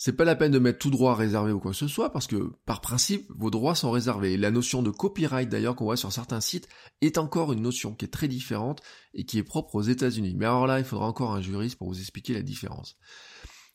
C'est 0.00 0.12
pas 0.12 0.24
la 0.24 0.36
peine 0.36 0.52
de 0.52 0.60
mettre 0.60 0.78
tout 0.78 0.90
droit 0.90 1.16
réservé 1.16 1.50
ou 1.50 1.58
quoi 1.58 1.72
que 1.72 1.76
ce 1.76 1.88
soit, 1.88 2.12
parce 2.12 2.28
que 2.28 2.52
par 2.64 2.80
principe, 2.80 3.26
vos 3.36 3.50
droits 3.50 3.74
sont 3.74 3.90
réservés. 3.90 4.36
la 4.36 4.52
notion 4.52 4.80
de 4.80 4.90
copyright 4.90 5.48
d'ailleurs 5.48 5.74
qu'on 5.74 5.86
voit 5.86 5.96
sur 5.96 6.12
certains 6.12 6.40
sites 6.40 6.68
est 7.00 7.18
encore 7.18 7.52
une 7.52 7.62
notion 7.62 7.94
qui 7.94 8.04
est 8.04 8.08
très 8.08 8.28
différente 8.28 8.80
et 9.12 9.24
qui 9.24 9.38
est 9.38 9.42
propre 9.42 9.74
aux 9.74 9.82
États-Unis. 9.82 10.34
Mais 10.36 10.46
alors 10.46 10.68
là, 10.68 10.78
il 10.78 10.84
faudra 10.84 11.06
encore 11.06 11.32
un 11.34 11.40
juriste 11.40 11.78
pour 11.78 11.88
vous 11.88 11.98
expliquer 11.98 12.32
la 12.32 12.42
différence. 12.42 12.96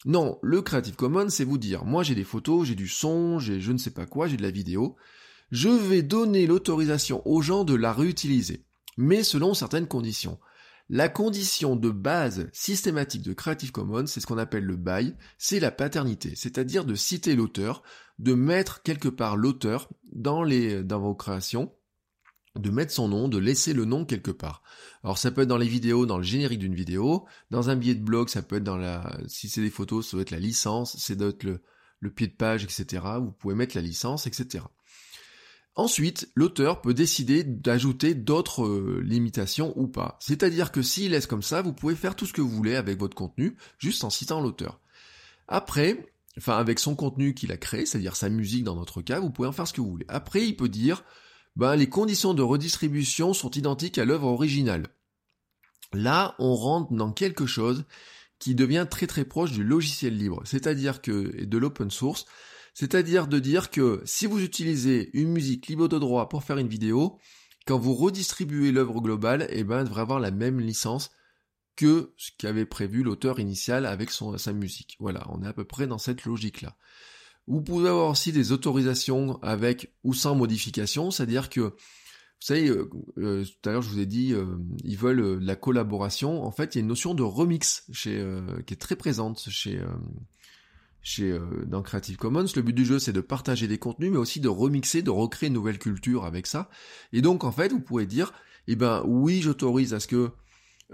Non, 0.06 0.40
le 0.42 0.62
Creative 0.62 0.96
Commons, 0.96 1.30
c'est 1.30 1.44
vous 1.44 1.58
dire, 1.58 1.84
moi 1.84 2.04
j'ai 2.04 2.16
des 2.16 2.24
photos, 2.24 2.68
j'ai 2.68 2.76
du 2.76 2.88
son, 2.88 3.40
j'ai 3.40 3.60
je 3.60 3.74
ne 3.74 3.78
sais 3.78 3.92
pas 3.92 4.06
quoi, 4.06 4.28
j'ai 4.28 4.38
de 4.38 4.44
la 4.44 4.52
vidéo. 4.52 4.96
Je 5.52 5.70
vais 5.70 6.04
donner 6.04 6.48
l'autorisation 6.48 7.22
aux 7.26 7.42
gens 7.42 7.66
de 7.66 7.76
la 7.76 7.92
réutiliser, 7.92 8.66
mais 8.96 9.24
selon 9.24 9.54
certaines 9.54 9.88
conditions. 9.88 10.40
La 10.90 11.08
condition 11.10 11.76
de 11.76 11.90
base 11.90 12.50
systématique 12.52 13.22
de 13.22 13.34
Creative 13.34 13.72
Commons, 13.72 14.06
c'est 14.06 14.20
ce 14.20 14.28
qu'on 14.28 14.38
appelle 14.38 14.66
le 14.66 14.76
bail, 14.76 15.16
c'est 15.38 15.60
la 15.60 15.72
paternité, 15.72 16.34
c'est-à-dire 16.36 16.84
de 16.84 16.94
citer 16.94 17.36
l'auteur, 17.36 17.84
de 18.20 18.34
mettre 18.34 18.84
quelque 18.84 19.08
part 19.08 19.38
l'auteur 19.38 19.90
dans, 20.12 20.46
dans 20.46 21.00
vos 21.00 21.16
créations, 21.16 21.74
de 22.56 22.70
mettre 22.70 22.92
son 22.92 23.08
nom, 23.08 23.28
de 23.28 23.38
laisser 23.38 23.74
le 23.74 23.86
nom 23.86 24.06
quelque 24.06 24.30
part. 24.30 24.62
Alors 25.04 25.18
ça 25.18 25.32
peut 25.32 25.42
être 25.42 25.48
dans 25.48 25.58
les 25.58 25.68
vidéos, 25.68 26.06
dans 26.06 26.18
le 26.18 26.24
générique 26.24 26.60
d'une 26.60 26.76
vidéo, 26.76 27.26
dans 27.50 27.70
un 27.70 27.76
billet 27.76 27.96
de 27.96 28.04
blog, 28.04 28.30
ça 28.30 28.42
peut 28.42 28.58
être 28.58 28.64
dans 28.64 28.78
la, 28.78 29.18
si 29.28 29.50
c'est 29.50 29.62
des 29.62 29.70
photos, 29.70 30.06
ça 30.06 30.18
doit 30.18 30.22
être 30.22 30.32
la 30.32 30.40
licence, 30.40 30.98
c'est 31.00 31.16
doit 31.16 31.30
être 31.30 31.44
le, 31.44 31.62
le 32.00 32.12
pied 32.12 32.28
de 32.28 32.34
page, 32.34 32.66
etc. 32.66 33.04
Vous 33.22 33.32
pouvez 33.32 33.56
mettre 33.56 33.76
la 33.76 33.82
licence, 33.82 34.28
etc. 34.28 34.66
Ensuite, 35.76 36.30
l'auteur 36.36 36.82
peut 36.82 36.94
décider 36.94 37.44
d'ajouter 37.44 38.14
d'autres 38.14 38.66
euh, 38.66 39.02
limitations 39.04 39.74
ou 39.76 39.88
pas. 39.88 40.18
C'est-à-dire 40.20 40.72
que 40.72 40.84
s'il 40.84 41.12
laisse 41.12 41.26
comme 41.26 41.42
ça, 41.42 41.64
vous 41.64 41.74
pouvez 41.74 41.96
faire 41.96 42.16
tout 42.16 42.28
ce 42.28 42.34
que 42.34 42.42
vous 42.42 42.50
voulez 42.50 42.76
avec 42.76 43.00
votre 43.00 43.16
contenu, 43.16 43.58
juste 43.80 44.04
en 44.04 44.12
citant 44.12 44.40
l'auteur. 44.40 44.80
Après, 45.48 46.14
enfin 46.38 46.58
avec 46.58 46.78
son 46.78 46.96
contenu 46.96 47.34
qu'il 47.34 47.52
a 47.52 47.58
créé, 47.58 47.88
c'est-à-dire 47.88 48.16
sa 48.16 48.30
musique 48.30 48.64
dans 48.64 48.76
notre 48.76 49.02
cas, 49.02 49.20
vous 49.20 49.32
pouvez 49.32 49.48
en 49.48 49.52
faire 49.52 49.68
ce 49.68 49.74
que 49.74 49.82
vous 49.82 49.90
voulez. 49.90 50.06
Après, 50.10 50.46
il 50.46 50.56
peut 50.56 50.70
dire, 50.70 51.04
ben, 51.56 51.76
les 51.76 51.90
conditions 51.90 52.36
de 52.36 52.44
redistribution 52.44 53.34
sont 53.34 53.52
identiques 53.52 53.98
à 53.98 54.06
l'œuvre 54.06 54.28
originale. 54.28 54.88
Là, 55.92 56.36
on 56.38 56.54
rentre 56.54 56.94
dans 56.94 57.12
quelque 57.12 57.48
chose 57.48 57.86
qui 58.38 58.54
devient 58.54 58.86
très 58.90 59.08
très 59.08 59.26
proche 59.26 59.52
du 59.52 59.64
logiciel 59.64 60.18
libre, 60.18 60.42
c'est-à-dire 60.46 61.02
que 61.02 61.46
de 61.46 61.58
l'open 61.58 61.90
source, 61.90 62.26
c'est-à-dire 62.74 63.28
de 63.28 63.40
dire 63.40 63.70
que 63.70 64.02
si 64.06 64.26
vous 64.26 64.42
utilisez 64.42 65.10
une 65.14 65.30
musique 65.30 65.68
libre 65.68 65.88
de 65.88 66.00
droit 66.00 66.30
pour 66.30 66.44
faire 66.44 66.58
une 66.58 66.68
vidéo, 66.68 67.20
quand 67.66 67.78
vous 67.78 67.94
redistribuez 67.94 68.72
l'œuvre 68.72 69.00
globale, 69.00 69.48
eh 69.50 69.64
ben, 69.64 69.80
elle 69.80 69.86
devrait 69.86 70.02
avoir 70.02 70.20
la 70.20 70.32
même 70.32 70.60
licence 70.60 71.12
que 71.76 72.14
ce 72.18 72.32
qu'avait 72.38 72.66
prévu 72.66 73.04
l'auteur 73.04 73.40
initial 73.40 73.86
avec 73.86 74.12
son, 74.12 74.38
sa 74.38 74.54
musique. 74.54 74.96
Voilà, 75.00 75.26
on 75.30 75.44
est 75.44 75.48
à 75.48 75.54
peu 75.54 75.64
près 75.64 75.88
dans 75.88 75.98
cette 75.98 76.26
logique-là. 76.26 76.76
Vous 77.48 77.62
pouvez 77.62 77.90
avoir 77.90 78.10
aussi 78.10 78.32
des 78.32 78.52
autorisations 78.52 79.42
avec 79.42 79.94
ou 80.04 80.14
sans 80.14 80.36
modification, 80.36 81.12
c'est-à-dire 81.12 81.50
que, 81.50 81.62
vous 81.62 81.76
savez, 82.40 82.70
euh, 82.70 82.90
euh, 83.18 83.44
tout 83.44 83.70
à 83.70 83.74
l'heure 83.74 83.82
je 83.82 83.90
vous 83.90 84.00
ai 84.00 84.06
dit, 84.06 84.34
euh, 84.34 84.46
ils 84.84 84.98
veulent 84.98 85.40
la 85.40 85.56
collaboration. 85.56 86.44
En 86.44 86.52
fait, 86.52 86.76
il 86.76 86.78
y 86.78 86.80
a 86.80 86.82
une 86.82 86.88
notion 86.88 87.14
de 87.14 87.24
remix 87.24 87.86
qui 87.92 88.10
est 88.10 88.80
très 88.80 88.96
présente 88.96 89.50
chez 89.50 89.82
chez 91.04 91.30
euh, 91.32 91.66
dans 91.68 91.82
Creative 91.82 92.18
Commons. 92.18 92.46
Le 92.56 92.62
but 92.62 92.74
du 92.74 92.86
jeu, 92.86 92.98
c'est 92.98 93.14
de 93.14 93.22
partager 93.22 93.68
des 93.68 93.78
contenus, 93.78 94.12
mais 94.12 94.18
aussi 94.18 94.40
de 94.40 94.48
remixer, 94.48 95.02
de 95.02 95.10
recréer 95.12 95.48
une 95.48 95.54
nouvelle 95.54 95.78
culture 95.78 96.26
avec 96.26 96.48
ça. 96.48 96.70
Et 97.12 97.22
donc, 97.22 97.44
en 97.44 97.52
fait, 97.52 97.72
vous 97.72 97.82
pouvez 97.82 98.06
dire, 98.06 98.34
eh 98.68 98.76
ben, 98.76 99.04
oui, 99.06 99.42
j'autorise 99.42 99.94
à 99.94 100.00
ce 100.00 100.08
que 100.08 100.32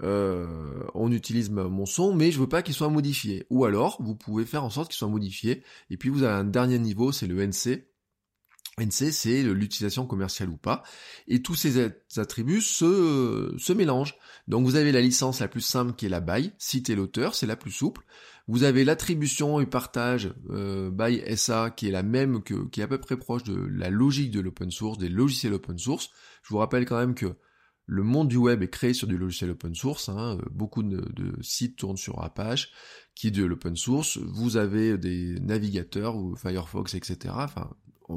euh, 0.02 0.82
on 0.94 1.12
utilise 1.12 1.50
mon 1.50 1.86
son, 1.86 2.14
mais 2.14 2.32
je 2.32 2.40
veux 2.40 2.48
pas 2.48 2.62
qu'il 2.62 2.74
soit 2.74 2.88
modifié. 2.88 3.46
Ou 3.50 3.64
alors, 3.64 3.96
vous 4.02 4.16
pouvez 4.16 4.44
faire 4.44 4.64
en 4.64 4.70
sorte 4.70 4.90
qu'il 4.90 4.98
soit 4.98 5.08
modifié. 5.08 5.62
Et 5.88 5.96
puis, 5.96 6.08
vous 6.10 6.24
avez 6.24 6.34
un 6.34 6.44
dernier 6.44 6.78
niveau, 6.78 7.12
c'est 7.12 7.26
le 7.26 7.40
NC. 7.40 7.89
NC, 8.78 9.12
c'est 9.12 9.42
l'utilisation 9.42 10.06
commerciale 10.06 10.48
ou 10.48 10.56
pas. 10.56 10.82
Et 11.28 11.42
tous 11.42 11.54
ces 11.54 11.92
attributs 12.16 12.62
se, 12.62 13.54
se 13.58 13.72
mélangent. 13.72 14.16
Donc 14.48 14.64
vous 14.64 14.76
avez 14.76 14.92
la 14.92 15.00
licence 15.00 15.40
la 15.40 15.48
plus 15.48 15.60
simple 15.60 15.94
qui 15.94 16.06
est 16.06 16.10
la 16.10 16.20
BY, 16.20 16.52
citer 16.58 16.94
l'auteur, 16.94 17.34
c'est 17.34 17.46
la 17.46 17.56
plus 17.56 17.72
souple. 17.72 18.02
Vous 18.48 18.64
avez 18.64 18.84
l'attribution 18.84 19.60
et 19.60 19.66
partage 19.66 20.34
euh, 20.50 20.90
by 20.90 21.22
SA 21.36 21.70
qui 21.70 21.88
est 21.88 21.92
la 21.92 22.02
même 22.02 22.42
que, 22.42 22.66
qui 22.68 22.80
est 22.80 22.84
à 22.84 22.88
peu 22.88 22.98
près 22.98 23.16
proche 23.16 23.44
de 23.44 23.54
la 23.54 23.90
logique 23.90 24.32
de 24.32 24.40
l'open 24.40 24.70
source, 24.70 24.98
des 24.98 25.08
logiciels 25.08 25.54
open 25.54 25.78
source. 25.78 26.10
Je 26.42 26.48
vous 26.48 26.58
rappelle 26.58 26.84
quand 26.84 26.98
même 26.98 27.14
que 27.14 27.36
le 27.86 28.02
monde 28.02 28.28
du 28.28 28.36
web 28.36 28.62
est 28.62 28.70
créé 28.70 28.94
sur 28.94 29.06
du 29.06 29.18
logiciel 29.18 29.50
open 29.50 29.74
source. 29.74 30.08
Hein. 30.08 30.38
Beaucoup 30.50 30.82
de, 30.82 31.32
sites 31.42 31.76
tournent 31.76 31.96
sur 31.96 32.22
Apache, 32.22 32.70
qui 33.14 33.28
est 33.28 33.30
de 33.30 33.44
l'open 33.44 33.76
source. 33.76 34.18
Vous 34.18 34.56
avez 34.56 34.96
des 34.96 35.38
navigateurs 35.40 36.16
ou 36.16 36.34
Firefox, 36.36 36.94
etc. 36.94 37.34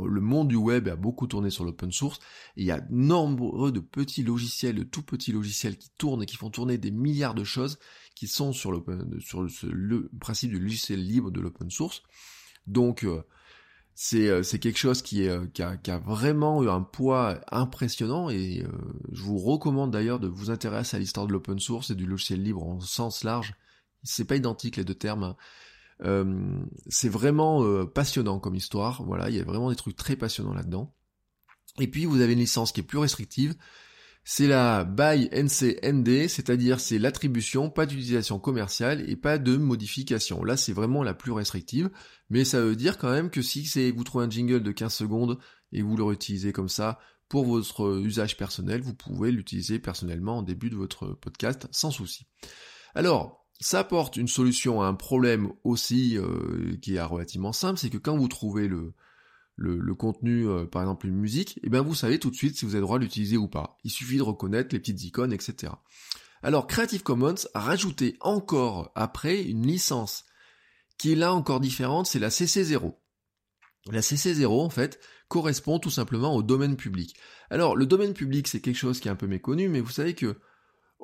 le 0.06 0.22
monde 0.22 0.48
du 0.48 0.56
web 0.56 0.88
a 0.88 0.96
beaucoup 0.96 1.28
tourné 1.28 1.50
sur 1.50 1.64
l'open 1.66 1.92
source. 1.92 2.20
il 2.56 2.66
y 2.66 2.72
a 2.72 2.82
nombreux 2.90 3.72
de 3.72 3.80
petits 3.80 4.24
logiciels, 4.24 4.76
de 4.76 4.84
tout 4.84 5.04
petits 5.04 5.32
logiciels 5.32 5.78
qui 5.78 5.92
tournent 5.98 6.24
et 6.24 6.26
qui 6.26 6.36
font 6.36 6.50
tourner 6.50 6.78
des 6.78 6.92
milliards 6.92 7.36
de 7.36 7.44
choses 7.44 7.78
qui 8.16 8.28
sont 8.28 8.54
sur, 8.54 8.84
sur 9.20 9.44
le, 9.44 10.10
principe 10.20 10.52
du 10.52 10.60
logiciel 10.60 11.04
libre 11.04 11.32
de 11.32 11.42
l'open 11.42 11.70
source. 11.70 12.04
Donc 12.68 13.04
euh, 13.04 13.24
euh, 14.14 14.44
c'est 14.44 14.60
quelque 14.60 14.78
chose 14.78 15.04
euh, 15.14 15.48
qui, 15.48 15.62
a, 15.62 15.98
vraiment 16.00 16.64
eu 16.64 16.70
un 16.70 16.82
poids 16.82 17.40
impressionnant 17.52 18.30
et 18.30 18.66
je 19.12 19.22
vous 19.22 19.38
recommande 19.38 19.92
d'ailleurs 19.92 20.20
de 20.20 20.28
vous 20.28 20.50
intéresser 20.52 20.98
à 20.98 21.00
l'histoire 21.00 21.28
de 21.28 21.34
l'open 21.34 21.60
source 21.60 21.90
et 21.90 21.96
du 21.96 22.06
logiciel 22.06 22.42
libre 22.42 22.64
en 22.64 22.80
sens 22.80 23.24
large. 23.24 23.54
C'est 24.04 24.26
pas 24.26 24.36
identique 24.36 24.78
les 24.78 24.84
deux 24.84 24.96
termes. 24.96 25.24
Hein. 25.24 25.38
C'est 26.00 27.10
vraiment 27.10 27.86
passionnant 27.86 28.40
comme 28.40 28.56
histoire. 28.56 29.04
Voilà, 29.04 29.30
il 29.30 29.36
y 29.36 29.40
a 29.40 29.44
vraiment 29.44 29.70
des 29.70 29.76
trucs 29.76 29.96
très 29.96 30.16
passionnants 30.16 30.54
là-dedans. 30.54 30.96
Et 31.80 31.88
puis 31.88 32.06
vous 32.06 32.22
avez 32.22 32.34
une 32.34 32.40
licence 32.40 32.72
qui 32.72 32.82
est 32.82 32.84
plus 32.84 33.00
restrictive, 33.00 33.56
c'est 34.26 34.48
la 34.48 34.86
by 34.86 35.28
NCND, 35.34 36.30
c'est-à-dire 36.30 36.80
c'est 36.80 36.98
l'attribution, 37.00 37.70
pas 37.70 37.86
d'utilisation 37.86 38.40
commerciale 38.40 39.10
et 39.10 39.16
pas 39.16 39.38
de 39.38 39.58
modification. 39.58 40.44
Là, 40.44 40.56
c'est 40.56 40.72
vraiment 40.72 41.04
la 41.04 41.14
plus 41.14 41.32
restrictive, 41.32 41.90
mais 42.30 42.46
ça 42.46 42.62
veut 42.62 42.76
dire 42.76 42.98
quand 42.98 43.12
même 43.12 43.30
que 43.30 43.42
si 43.42 43.68
vous 43.92 44.04
trouvez 44.04 44.24
un 44.24 44.30
jingle 44.30 44.64
de 44.64 44.72
15 44.72 44.94
secondes 44.94 45.40
et 45.74 45.82
vous 45.82 45.98
le 45.98 46.04
réutilisez 46.04 46.54
comme 46.54 46.70
ça 46.70 47.00
pour 47.28 47.46
votre 47.46 48.00
usage 48.02 48.38
personnel, 48.38 48.82
vous 48.82 48.94
pouvez 48.94 49.32
l'utiliser 49.32 49.80
personnellement 49.80 50.38
en 50.38 50.42
début 50.44 50.70
de 50.70 50.76
votre 50.76 51.08
podcast 51.08 51.68
sans 51.72 51.92
souci. 51.92 52.28
Alors, 52.96 53.43
ça 53.64 53.80
apporte 53.80 54.18
une 54.18 54.28
solution 54.28 54.82
à 54.82 54.88
un 54.88 54.94
problème 54.94 55.52
aussi 55.64 56.18
euh, 56.18 56.76
qui 56.82 56.96
est 56.96 57.02
relativement 57.02 57.54
simple, 57.54 57.80
c'est 57.80 57.90
que 57.90 57.98
quand 57.98 58.18
vous 58.18 58.28
trouvez 58.28 58.68
le, 58.68 58.94
le, 59.56 59.96
contenu, 59.96 60.48
euh, 60.48 60.66
par 60.66 60.82
exemple 60.82 61.08
une 61.08 61.16
musique, 61.16 61.58
et 61.58 61.62
eh 61.64 61.70
bien 61.70 61.82
vous 61.82 61.96
savez 61.96 62.20
tout 62.20 62.30
de 62.30 62.36
suite 62.36 62.58
si 62.58 62.66
vous 62.66 62.72
avez 62.72 62.82
le 62.82 62.86
droit 62.86 63.00
de 63.00 63.04
l'utiliser 63.04 63.38
ou 63.38 63.48
pas. 63.48 63.78
Il 63.84 63.92
suffit 63.92 64.18
de 64.18 64.24
reconnaître 64.24 64.74
les 64.74 64.80
petites 64.80 65.04
icônes, 65.04 65.34
etc. 65.34 65.74
Alors 66.42 66.68
Creative 66.68 67.04
Commons 67.04 67.36
a 67.54 67.62
rajouté 67.62 68.18
encore 68.20 68.92
après 68.96 69.42
une 69.42 69.66
licence 69.66 70.26
qui 70.98 71.14
est 71.14 71.16
là 71.16 71.34
encore 71.34 71.60
différente, 71.60 72.08
c'est 72.08 72.20
la 72.20 72.30
CC0. 72.30 72.96
La 73.92 74.02
CC0 74.02 74.48
en 74.48 74.70
fait 74.70 75.00
correspond 75.28 75.80
tout 75.80 75.90
simplement 75.90 76.36
au 76.36 76.44
domaine 76.44 76.76
public. 76.76 77.16
Alors 77.50 77.76
le 77.76 77.86
domaine 77.86 78.14
public 78.14 78.48
c'est 78.48 78.60
quelque 78.60 78.78
chose 78.78 79.00
qui 79.00 79.08
est 79.08 79.12
un 79.12 79.16
peu 79.16 79.28
méconnu, 79.28 79.70
mais 79.70 79.80
vous 79.80 79.92
savez 79.92 80.16
que 80.16 80.38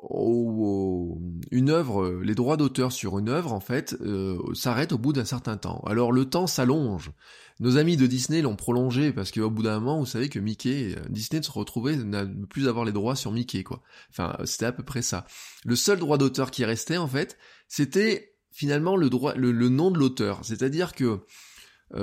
une 0.02 1.70
œuvre, 1.70 2.04
euh, 2.04 2.22
les 2.24 2.34
droits 2.34 2.56
d'auteur 2.56 2.92
sur 2.92 3.18
une 3.18 3.28
œuvre, 3.28 3.52
en 3.52 3.60
fait, 3.60 3.96
euh, 4.00 4.38
s'arrêtent 4.54 4.92
au 4.92 4.98
bout 4.98 5.12
d'un 5.12 5.24
certain 5.24 5.56
temps. 5.56 5.82
Alors 5.86 6.12
le 6.12 6.24
temps 6.24 6.46
s'allonge. 6.46 7.10
Nos 7.58 7.76
amis 7.76 7.98
de 7.98 8.06
Disney 8.06 8.40
l'ont 8.40 8.56
prolongé 8.56 9.12
parce 9.12 9.30
qu'au 9.30 9.50
bout 9.50 9.62
d'un 9.62 9.78
moment, 9.78 9.98
vous 9.98 10.06
savez 10.06 10.30
que 10.30 10.38
Mickey, 10.38 10.94
euh, 10.96 11.02
Disney 11.10 11.42
se 11.42 11.50
retrouvait 11.50 11.96
n'a 11.96 12.24
plus 12.48 12.68
avoir 12.68 12.86
les 12.86 12.92
droits 12.92 13.14
sur 13.14 13.32
Mickey, 13.32 13.62
quoi. 13.62 13.82
Enfin, 14.10 14.36
c'était 14.44 14.66
à 14.66 14.72
peu 14.72 14.82
près 14.82 15.02
ça. 15.02 15.26
Le 15.64 15.76
seul 15.76 15.98
droit 15.98 16.16
d'auteur 16.16 16.50
qui 16.50 16.64
restait, 16.64 16.96
en 16.96 17.08
fait, 17.08 17.36
c'était 17.68 18.34
finalement 18.50 18.96
le 18.96 19.10
droit, 19.10 19.34
le, 19.34 19.52
nom 19.68 19.90
de 19.90 19.98
l'auteur. 19.98 20.40
C'est-à-dire 20.44 20.94
que 20.94 21.20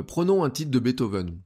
prenons 0.05 0.43
un 0.43 0.49
titre 0.49 0.71
de 0.71 0.79
Beethoven. 0.79 1.39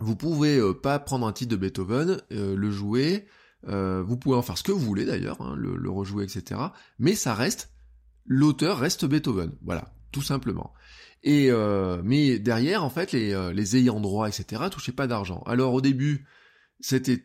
Vous 0.00 0.16
pouvez 0.16 0.60
pas 0.82 0.98
prendre 0.98 1.26
un 1.26 1.32
titre 1.32 1.50
de 1.50 1.56
Beethoven, 1.56 2.20
le 2.30 2.70
jouer, 2.70 3.26
euh, 3.66 4.02
vous 4.06 4.16
pouvez 4.16 4.36
en 4.36 4.42
faire 4.42 4.56
ce 4.56 4.62
que 4.62 4.72
vous 4.72 4.78
voulez 4.78 5.04
d'ailleurs, 5.04 5.40
hein, 5.40 5.54
le, 5.56 5.90
rejouer, 5.90 6.24
etc. 6.24 6.60
Mais 6.98 7.14
ça 7.14 7.34
reste, 7.34 7.72
l'auteur 8.26 8.78
reste 8.78 9.04
Beethoven, 9.04 9.52
voilà, 9.62 9.92
tout 10.12 10.22
simplement. 10.22 10.72
Et 11.24 11.50
euh, 11.50 12.00
mais 12.04 12.38
derrière, 12.38 12.84
en 12.84 12.90
fait, 12.90 13.12
les, 13.12 13.34
euh, 13.34 13.52
les 13.52 13.76
ayants 13.76 14.00
droit, 14.00 14.28
etc. 14.28 14.62
touchaient 14.70 14.92
pas 14.92 15.08
d'argent. 15.08 15.42
Alors 15.46 15.74
au 15.74 15.80
début, 15.80 16.26
c'était 16.80 17.24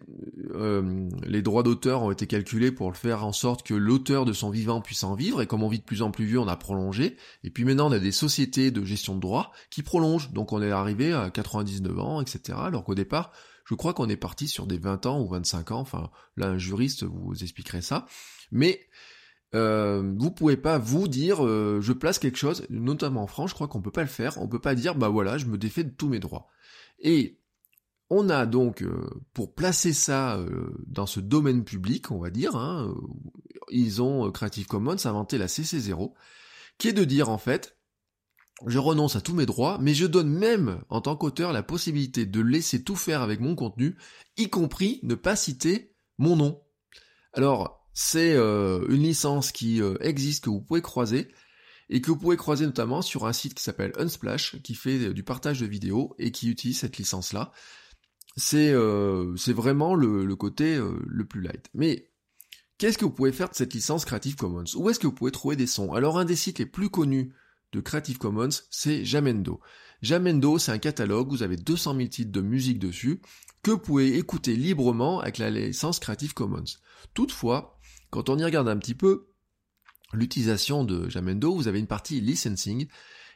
les 1.27 1.41
droits 1.43 1.61
d'auteur 1.61 2.01
ont 2.01 2.09
été 2.09 2.25
calculés 2.25 2.71
pour 2.71 2.89
le 2.89 2.95
faire 2.95 3.23
en 3.23 3.31
sorte 3.31 3.61
que 3.61 3.75
l'auteur 3.75 4.25
de 4.25 4.33
son 4.33 4.49
vivant 4.49 4.81
puisse 4.81 5.03
en 5.03 5.13
vivre. 5.13 5.43
Et 5.43 5.47
comme 5.47 5.61
on 5.61 5.67
vit 5.67 5.77
de 5.77 5.83
plus 5.83 6.01
en 6.01 6.09
plus 6.09 6.25
vieux, 6.25 6.39
on 6.39 6.47
a 6.47 6.57
prolongé. 6.57 7.17
Et 7.43 7.51
puis 7.51 7.63
maintenant, 7.63 7.89
on 7.89 7.91
a 7.91 7.99
des 7.99 8.11
sociétés 8.11 8.71
de 8.71 8.83
gestion 8.83 9.13
de 9.13 9.19
droits 9.19 9.51
qui 9.69 9.83
prolongent. 9.83 10.31
Donc 10.33 10.53
on 10.53 10.61
est 10.63 10.71
arrivé 10.71 11.13
à 11.13 11.29
99 11.29 11.99
ans, 11.99 12.21
etc. 12.21 12.57
Alors 12.59 12.83
qu'au 12.83 12.95
départ, 12.95 13.31
je 13.65 13.75
crois 13.75 13.93
qu'on 13.93 14.09
est 14.09 14.17
parti 14.17 14.47
sur 14.47 14.67
des 14.67 14.77
20 14.77 15.05
ans 15.05 15.21
ou 15.21 15.27
25 15.27 15.71
ans, 15.71 15.79
enfin 15.79 16.09
là 16.37 16.47
un 16.47 16.57
juriste 16.57 17.03
vous 17.03 17.43
expliquerait 17.43 17.81
ça, 17.81 18.05
mais 18.51 18.81
euh, 19.55 20.13
vous 20.17 20.31
pouvez 20.31 20.57
pas 20.57 20.77
vous 20.77 21.07
dire 21.07 21.45
euh, 21.45 21.79
je 21.81 21.93
place 21.93 22.19
quelque 22.19 22.37
chose, 22.37 22.65
notamment 22.69 23.23
en 23.23 23.27
France, 23.27 23.51
je 23.51 23.55
crois 23.55 23.67
qu'on 23.67 23.81
peut 23.81 23.91
pas 23.91 24.01
le 24.01 24.07
faire, 24.07 24.37
on 24.41 24.47
peut 24.47 24.59
pas 24.59 24.75
dire 24.75 24.95
bah 24.95 25.09
voilà, 25.09 25.37
je 25.37 25.45
me 25.45 25.57
défais 25.57 25.83
de 25.83 25.91
tous 25.91 26.09
mes 26.09 26.19
droits. 26.19 26.47
Et 26.99 27.39
on 28.09 28.29
a 28.29 28.45
donc, 28.45 28.83
euh, 28.83 29.09
pour 29.33 29.53
placer 29.53 29.93
ça 29.93 30.37
euh, 30.37 30.73
dans 30.87 31.05
ce 31.05 31.19
domaine 31.19 31.63
public, 31.63 32.11
on 32.11 32.19
va 32.19 32.29
dire, 32.29 32.55
hein, 32.55 32.93
ils 33.69 34.01
ont 34.01 34.31
Creative 34.31 34.67
Commons 34.67 35.05
inventé 35.05 35.37
la 35.37 35.47
CC0, 35.47 36.13
qui 36.77 36.89
est 36.89 36.93
de 36.93 37.05
dire 37.05 37.29
en 37.29 37.37
fait, 37.37 37.77
je 38.67 38.79
renonce 38.79 39.15
à 39.15 39.21
tous 39.21 39.33
mes 39.33 39.45
droits, 39.45 39.77
mais 39.81 39.93
je 39.93 40.05
donne 40.05 40.29
même, 40.29 40.81
en 40.89 41.01
tant 41.01 41.15
qu'auteur, 41.15 41.51
la 41.51 41.63
possibilité 41.63 42.25
de 42.25 42.39
laisser 42.41 42.83
tout 42.83 42.95
faire 42.95 43.21
avec 43.21 43.39
mon 43.39 43.55
contenu, 43.55 43.97
y 44.37 44.49
compris 44.49 44.99
ne 45.03 45.15
pas 45.15 45.35
citer 45.35 45.95
mon 46.17 46.35
nom. 46.35 46.61
Alors, 47.33 47.87
c'est 47.93 48.33
euh, 48.33 48.85
une 48.89 49.03
licence 49.03 49.51
qui 49.51 49.81
euh, 49.81 49.95
existe, 50.01 50.45
que 50.45 50.49
vous 50.49 50.61
pouvez 50.61 50.81
croiser, 50.81 51.29
et 51.89 51.99
que 52.01 52.09
vous 52.11 52.17
pouvez 52.17 52.37
croiser 52.37 52.65
notamment 52.65 53.01
sur 53.01 53.25
un 53.25 53.33
site 53.33 53.53
qui 53.55 53.63
s'appelle 53.63 53.91
Unsplash, 53.97 54.61
qui 54.61 54.75
fait 54.75 54.99
euh, 54.99 55.13
du 55.13 55.23
partage 55.23 55.59
de 55.59 55.65
vidéos, 55.65 56.15
et 56.17 56.31
qui 56.31 56.49
utilise 56.49 56.79
cette 56.79 56.97
licence-là. 56.97 57.51
C'est 58.35 58.73
vraiment 58.73 59.93
le, 59.93 60.25
le 60.25 60.35
côté 60.35 60.75
le 60.75 61.25
plus 61.25 61.41
light. 61.41 61.69
Mais 61.75 62.09
qu'est-ce 62.79 62.97
que 62.97 63.05
vous 63.05 63.11
pouvez 63.11 63.31
faire 63.31 63.49
de 63.49 63.53
cette 63.53 63.75
licence 63.75 64.05
Creative 64.05 64.35
Commons? 64.35 64.63
Où 64.75 64.89
est-ce 64.89 64.97
que 64.97 65.05
vous 65.05 65.13
pouvez 65.13 65.29
trouver 65.31 65.55
des 65.55 65.67
sons? 65.67 65.93
Alors 65.93 66.17
un 66.17 66.25
des 66.25 66.35
sites 66.35 66.57
les 66.57 66.65
plus 66.65 66.89
connus 66.89 67.31
de 67.73 67.81
Creative 67.81 68.17
Commons, 68.17 68.49
c'est 68.69 69.03
Jamendo. 69.03 69.59
Jamendo, 70.01 70.57
c'est 70.57 70.71
un 70.71 70.77
catalogue, 70.77 71.29
vous 71.29 71.43
avez 71.43 71.57
200 71.57 71.95
000 71.95 72.07
titres 72.07 72.31
de 72.31 72.41
musique 72.41 72.79
dessus, 72.79 73.21
que 73.63 73.71
vous 73.71 73.79
pouvez 73.79 74.17
écouter 74.17 74.55
librement 74.55 75.19
avec 75.19 75.37
la 75.37 75.49
licence 75.49 75.99
Creative 75.99 76.33
Commons. 76.33 76.63
Toutefois, 77.13 77.79
quand 78.09 78.29
on 78.29 78.37
y 78.37 78.43
regarde 78.43 78.69
un 78.69 78.77
petit 78.77 78.95
peu, 78.95 79.27
l'utilisation 80.13 80.83
de 80.83 81.09
Jamendo, 81.09 81.53
vous 81.55 81.67
avez 81.67 81.79
une 81.79 81.87
partie 81.87 82.21
licensing, 82.21 82.87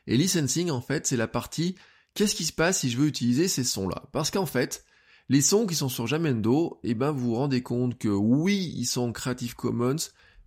et 0.05 0.17
licensing, 0.17 0.69
en 0.69 0.81
fait, 0.81 1.07
c'est 1.07 1.17
la 1.17 1.27
partie 1.27 1.75
qu'est-ce 2.13 2.35
qui 2.35 2.45
se 2.45 2.53
passe 2.53 2.79
si 2.79 2.89
je 2.89 2.97
veux 2.97 3.07
utiliser 3.07 3.47
ces 3.47 3.63
sons-là? 3.63 4.09
Parce 4.11 4.31
qu'en 4.31 4.45
fait, 4.45 4.85
les 5.29 5.41
sons 5.41 5.67
qui 5.67 5.75
sont 5.75 5.89
sur 5.89 6.07
Jamendo, 6.07 6.79
eh 6.83 6.93
ben 6.95 7.11
vous 7.11 7.29
vous 7.29 7.35
rendez 7.35 7.61
compte 7.61 7.97
que 7.97 8.07
oui, 8.07 8.73
ils 8.75 8.85
sont 8.85 9.11
Creative 9.11 9.55
Commons, 9.55 9.97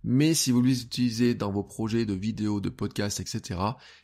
mais 0.03 0.33
si 0.33 0.51
vous 0.51 0.61
les 0.61 0.81
utilisez 0.81 1.35
dans 1.35 1.51
vos 1.51 1.63
projets 1.63 2.05
de 2.05 2.13
vidéos, 2.13 2.59
de 2.59 2.69
podcasts, 2.69 3.19
etc., 3.19 3.59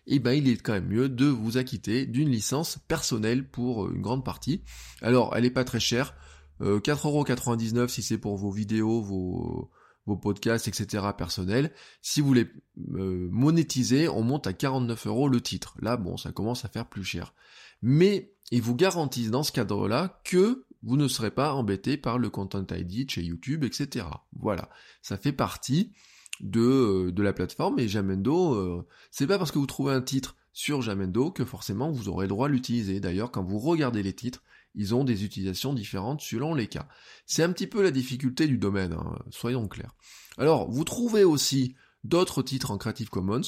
eh 0.06 0.20
ben 0.20 0.34
il 0.34 0.48
est 0.48 0.62
quand 0.62 0.74
même 0.74 0.88
mieux 0.88 1.10
de 1.10 1.26
vous 1.26 1.58
acquitter 1.58 2.06
d'une 2.06 2.30
licence 2.30 2.78
personnelle 2.88 3.50
pour 3.50 3.86
euh, 3.86 3.94
une 3.94 4.02
grande 4.02 4.24
partie. 4.24 4.64
Alors, 5.02 5.36
elle 5.36 5.44
n'est 5.44 5.52
pas 5.52 5.64
très 5.64 5.80
chère, 5.80 6.16
euh, 6.62 6.80
4,99€ 6.80 7.88
si 7.88 8.02
c'est 8.02 8.18
pour 8.18 8.38
vos 8.38 8.52
vidéos, 8.52 9.02
vos, 9.02 9.72
vos 10.08 10.18
podcasts, 10.18 10.68
etc. 10.68 11.06
personnels. 11.16 11.72
Si 12.02 12.22
vous 12.22 12.28
voulez 12.28 12.50
euh, 12.96 13.28
monétiser, 13.32 14.08
on 14.08 14.24
monte 14.24 14.48
à 14.48 14.54
49 14.54 15.08
euros 15.08 15.30
le 15.30 15.42
titre. 15.42 15.76
Là, 15.82 15.98
bon, 15.98 16.18
ça 16.18 16.32
commence 16.32 16.66
à 16.66 16.70
faire 16.70 16.88
plus 16.88 17.04
cher. 17.04 17.34
Mais 17.82 18.34
ils 18.50 18.62
vous 18.62 18.76
garantissent 18.76 19.30
dans 19.30 19.44
ce 19.44 19.52
cadre-là 19.52 20.22
que 20.24 20.66
vous 20.84 20.98
ne 20.98 21.08
serez 21.08 21.32
pas 21.32 21.54
embêté 21.54 21.98
par 21.98 22.18
le 22.18 22.30
Content 22.30 22.66
ID 22.72 23.10
chez 23.10 23.24
YouTube, 23.24 23.64
etc. 23.64 24.06
Voilà, 24.34 24.70
ça 25.02 25.18
fait 25.18 25.32
partie 25.32 25.92
de, 26.40 26.62
euh, 26.62 27.12
de 27.12 27.24
la 27.24 27.34
plateforme 27.34 27.80
et 27.80 27.88
Jamendo, 27.88 28.54
euh, 28.54 28.88
c'est 29.12 29.28
pas 29.28 29.38
parce 29.38 29.52
que 29.52 29.60
vous 29.60 29.66
trouvez 29.66 29.94
un 29.94 30.02
titre 30.02 30.36
sur 30.54 30.82
Jamendo 30.82 31.32
que 31.32 31.46
forcément 31.46 31.92
vous 31.92 32.10
aurez 32.10 32.26
le 32.26 32.30
droit 32.30 32.48
de 32.48 32.54
l'utiliser. 32.54 33.00
D'ailleurs, 33.00 33.32
quand 33.32 33.44
vous 33.44 33.60
regardez 33.60 34.04
les 34.04 34.14
titres, 34.14 34.44
ils 34.76 34.94
ont 34.94 35.04
des 35.04 35.24
utilisations 35.24 35.74
différentes 35.74 36.22
selon 36.22 36.54
les 36.54 36.68
cas. 36.68 36.88
C'est 37.26 37.44
un 37.44 37.52
petit 37.52 37.68
peu 37.68 37.82
la 37.82 37.92
difficulté 37.92 38.48
du 38.48 38.58
domaine, 38.58 38.94
hein, 38.94 39.18
soyons 39.32 39.68
clairs. 39.68 39.96
Alors, 40.38 40.70
vous 40.70 40.84
trouvez 40.84 41.24
aussi 41.24 41.76
d'autres 42.04 42.44
titres 42.44 42.72
en 42.72 42.78
Creative 42.78 43.10
Commons, 43.10 43.42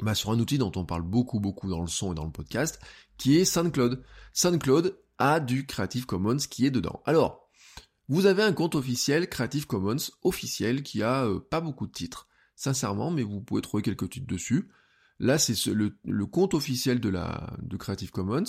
bah, 0.00 0.14
sur 0.14 0.30
un 0.30 0.38
outil 0.38 0.58
dont 0.58 0.72
on 0.76 0.84
parle 0.84 1.02
beaucoup 1.02 1.40
beaucoup 1.40 1.68
dans 1.68 1.80
le 1.80 1.88
son 1.88 2.12
et 2.12 2.14
dans 2.14 2.24
le 2.24 2.30
podcast, 2.30 2.80
qui 3.16 3.36
est 3.36 3.44
SoundCloud. 3.44 4.04
SoundCloud 4.32 4.96
a 5.18 5.40
du 5.40 5.66
Creative 5.66 6.06
Commons 6.06 6.38
qui 6.48 6.66
est 6.66 6.70
dedans. 6.70 7.02
Alors, 7.04 7.48
vous 8.08 8.26
avez 8.26 8.42
un 8.42 8.52
compte 8.52 8.74
officiel 8.74 9.28
Creative 9.28 9.66
Commons 9.66 10.10
officiel 10.22 10.82
qui 10.82 11.02
a 11.02 11.26
euh, 11.26 11.40
pas 11.40 11.60
beaucoup 11.60 11.86
de 11.86 11.92
titres, 11.92 12.26
sincèrement, 12.56 13.10
mais 13.10 13.22
vous 13.22 13.40
pouvez 13.40 13.60
trouver 13.60 13.82
quelques 13.82 14.08
titres 14.08 14.26
dessus. 14.26 14.70
Là, 15.18 15.38
c'est 15.38 15.54
le, 15.66 16.26
compte 16.26 16.54
officiel 16.54 17.00
de 17.00 17.08
la 17.08 17.52
de 17.60 17.76
Creative 17.76 18.10
Commons. 18.10 18.44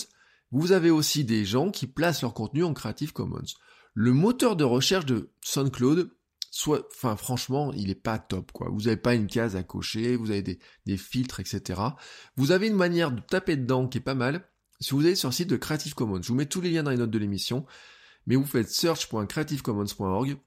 Vous 0.51 0.71
avez 0.71 0.91
aussi 0.91 1.25
des 1.25 1.43
gens 1.43 1.71
qui 1.71 1.87
placent 1.87 2.21
leur 2.21 2.33
contenu 2.33 2.63
en 2.63 2.73
Creative 2.73 3.11
Commons. 3.11 3.45
Le 3.93 4.13
moteur 4.13 4.55
de 4.55 4.63
recherche 4.63 5.05
de 5.05 5.31
SoundCloud, 5.41 6.11
soit, 6.51 6.87
enfin, 6.93 7.15
franchement, 7.15 7.73
il 7.73 7.89
est 7.89 7.95
pas 7.95 8.17
top, 8.17 8.51
quoi. 8.51 8.69
Vous 8.71 8.83
n'avez 8.83 8.97
pas 8.97 9.15
une 9.15 9.27
case 9.27 9.55
à 9.55 9.63
cocher, 9.63 10.15
vous 10.15 10.31
avez 10.31 10.59
des 10.85 10.97
filtres, 10.97 11.39
etc. 11.39 11.81
Vous 12.37 12.51
avez 12.51 12.67
une 12.67 12.75
manière 12.75 13.11
de 13.11 13.19
taper 13.19 13.57
dedans 13.57 13.87
qui 13.87 13.97
est 13.97 14.01
pas 14.01 14.15
mal. 14.15 14.47
Si 14.81 14.91
vous 14.91 15.01
allez 15.01 15.15
sur 15.15 15.29
le 15.29 15.33
site 15.33 15.49
de 15.49 15.57
Creative 15.57 15.93
Commons, 15.93 16.21
je 16.21 16.29
vous 16.29 16.35
mets 16.35 16.45
tous 16.45 16.61
les 16.61 16.71
liens 16.71 16.83
dans 16.83 16.91
les 16.91 16.97
notes 16.97 17.11
de 17.11 17.17
l'émission, 17.17 17.65
mais 18.25 18.35
vous 18.35 18.45
faites 18.45 18.69
search.creativecommons.org 18.69 20.37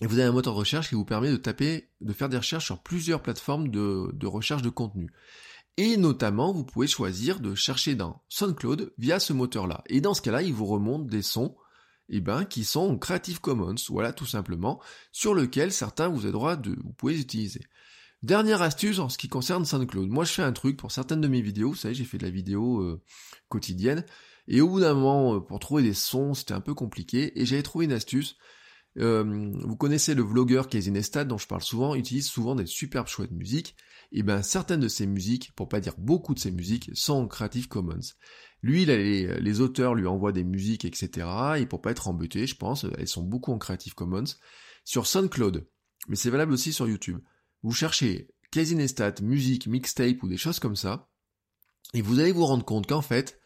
et 0.00 0.06
vous 0.06 0.18
avez 0.18 0.28
un 0.28 0.32
moteur 0.32 0.52
de 0.52 0.58
recherche 0.58 0.90
qui 0.90 0.94
vous 0.94 1.06
permet 1.06 1.30
de 1.30 1.36
taper, 1.36 1.90
de 2.02 2.12
faire 2.12 2.28
des 2.28 2.36
recherches 2.36 2.66
sur 2.66 2.82
plusieurs 2.82 3.22
plateformes 3.22 3.68
de, 3.68 4.26
recherche 4.26 4.60
de 4.60 4.68
contenu. 4.68 5.10
Et 5.78 5.96
notamment, 5.96 6.52
vous 6.52 6.64
pouvez 6.64 6.86
choisir 6.86 7.40
de 7.40 7.54
chercher 7.54 7.94
dans 7.94 8.22
SoundCloud 8.28 8.92
via 8.98 9.18
ce 9.18 9.32
moteur-là. 9.32 9.82
Et 9.86 10.00
dans 10.00 10.12
ce 10.12 10.22
cas-là, 10.22 10.42
il 10.42 10.52
vous 10.52 10.66
remonte 10.66 11.06
des 11.06 11.22
sons 11.22 11.56
eh 12.10 12.20
ben, 12.20 12.44
qui 12.44 12.64
sont 12.64 12.98
Creative 12.98 13.40
Commons, 13.40 13.74
voilà 13.88 14.12
tout 14.12 14.26
simplement, 14.26 14.80
sur 15.10 15.34
lequel 15.34 15.72
certains 15.72 16.08
vous 16.08 16.24
avez 16.24 16.32
droit 16.32 16.56
de, 16.56 16.76
vous 16.82 16.92
pouvez 16.92 17.18
utiliser. 17.18 17.62
Dernière 18.22 18.62
astuce 18.62 18.98
en 18.98 19.08
ce 19.08 19.16
qui 19.16 19.28
concerne 19.28 19.64
SoundCloud. 19.64 20.08
Moi, 20.08 20.24
je 20.24 20.32
fais 20.32 20.42
un 20.42 20.52
truc 20.52 20.76
pour 20.76 20.90
certaines 20.90 21.20
de 21.20 21.28
mes 21.28 21.40
vidéos. 21.40 21.70
Vous 21.70 21.76
savez, 21.76 21.94
j'ai 21.94 22.04
fait 22.04 22.18
de 22.18 22.24
la 22.24 22.30
vidéo 22.30 22.80
euh, 22.80 23.00
quotidienne. 23.48 24.04
Et 24.48 24.60
au 24.60 24.68
bout 24.68 24.80
d'un 24.80 24.94
moment, 24.94 25.36
euh, 25.36 25.40
pour 25.40 25.60
trouver 25.60 25.84
des 25.84 25.94
sons, 25.94 26.34
c'était 26.34 26.54
un 26.54 26.60
peu 26.60 26.74
compliqué. 26.74 27.40
Et 27.40 27.46
j'avais 27.46 27.62
trouvé 27.62 27.84
une 27.84 27.92
astuce. 27.92 28.36
Euh, 28.98 29.52
vous 29.62 29.76
connaissez 29.76 30.16
le 30.16 30.24
vlogueur 30.24 30.68
Casey 30.68 30.90
Neistat, 30.90 31.26
dont 31.26 31.38
je 31.38 31.46
parle 31.46 31.62
souvent, 31.62 31.94
il 31.94 32.00
utilise 32.00 32.26
souvent 32.26 32.56
des 32.56 32.66
superbes 32.66 33.06
choix 33.06 33.28
de 33.28 33.34
musique. 33.34 33.76
Et 34.10 34.24
ben, 34.24 34.42
certaines 34.42 34.80
de 34.80 34.88
ses 34.88 35.06
musiques, 35.06 35.52
pour 35.54 35.68
pas 35.68 35.78
dire 35.78 35.94
beaucoup 35.96 36.34
de 36.34 36.40
ses 36.40 36.50
musiques, 36.50 36.90
sont 36.94 37.12
en 37.12 37.28
Creative 37.28 37.68
Commons. 37.68 38.00
Lui, 38.62 38.84
les, 38.84 39.38
les, 39.40 39.60
auteurs 39.60 39.94
lui 39.94 40.08
envoient 40.08 40.32
des 40.32 40.42
musiques, 40.42 40.84
etc. 40.84 41.28
Et 41.58 41.66
pour 41.66 41.80
pas 41.80 41.92
être 41.92 42.08
embêté, 42.08 42.48
je 42.48 42.56
pense, 42.56 42.84
elles 42.96 43.06
sont 43.06 43.22
beaucoup 43.22 43.52
en 43.52 43.58
Creative 43.58 43.94
Commons. 43.94 44.24
Sur 44.84 45.06
SoundCloud, 45.06 45.68
mais 46.08 46.16
c'est 46.16 46.30
valable 46.30 46.52
aussi 46.52 46.72
sur 46.72 46.88
YouTube 46.88 47.20
vous 47.62 47.72
cherchez 47.72 48.28
Casinestat, 48.50 49.14
musique, 49.22 49.66
mixtape 49.66 50.22
ou 50.22 50.28
des 50.28 50.36
choses 50.36 50.58
comme 50.58 50.76
ça, 50.76 51.10
et 51.94 52.02
vous 52.02 52.18
allez 52.20 52.32
vous 52.32 52.46
rendre 52.46 52.64
compte 52.64 52.86
qu'en 52.86 53.02
fait, 53.02 53.38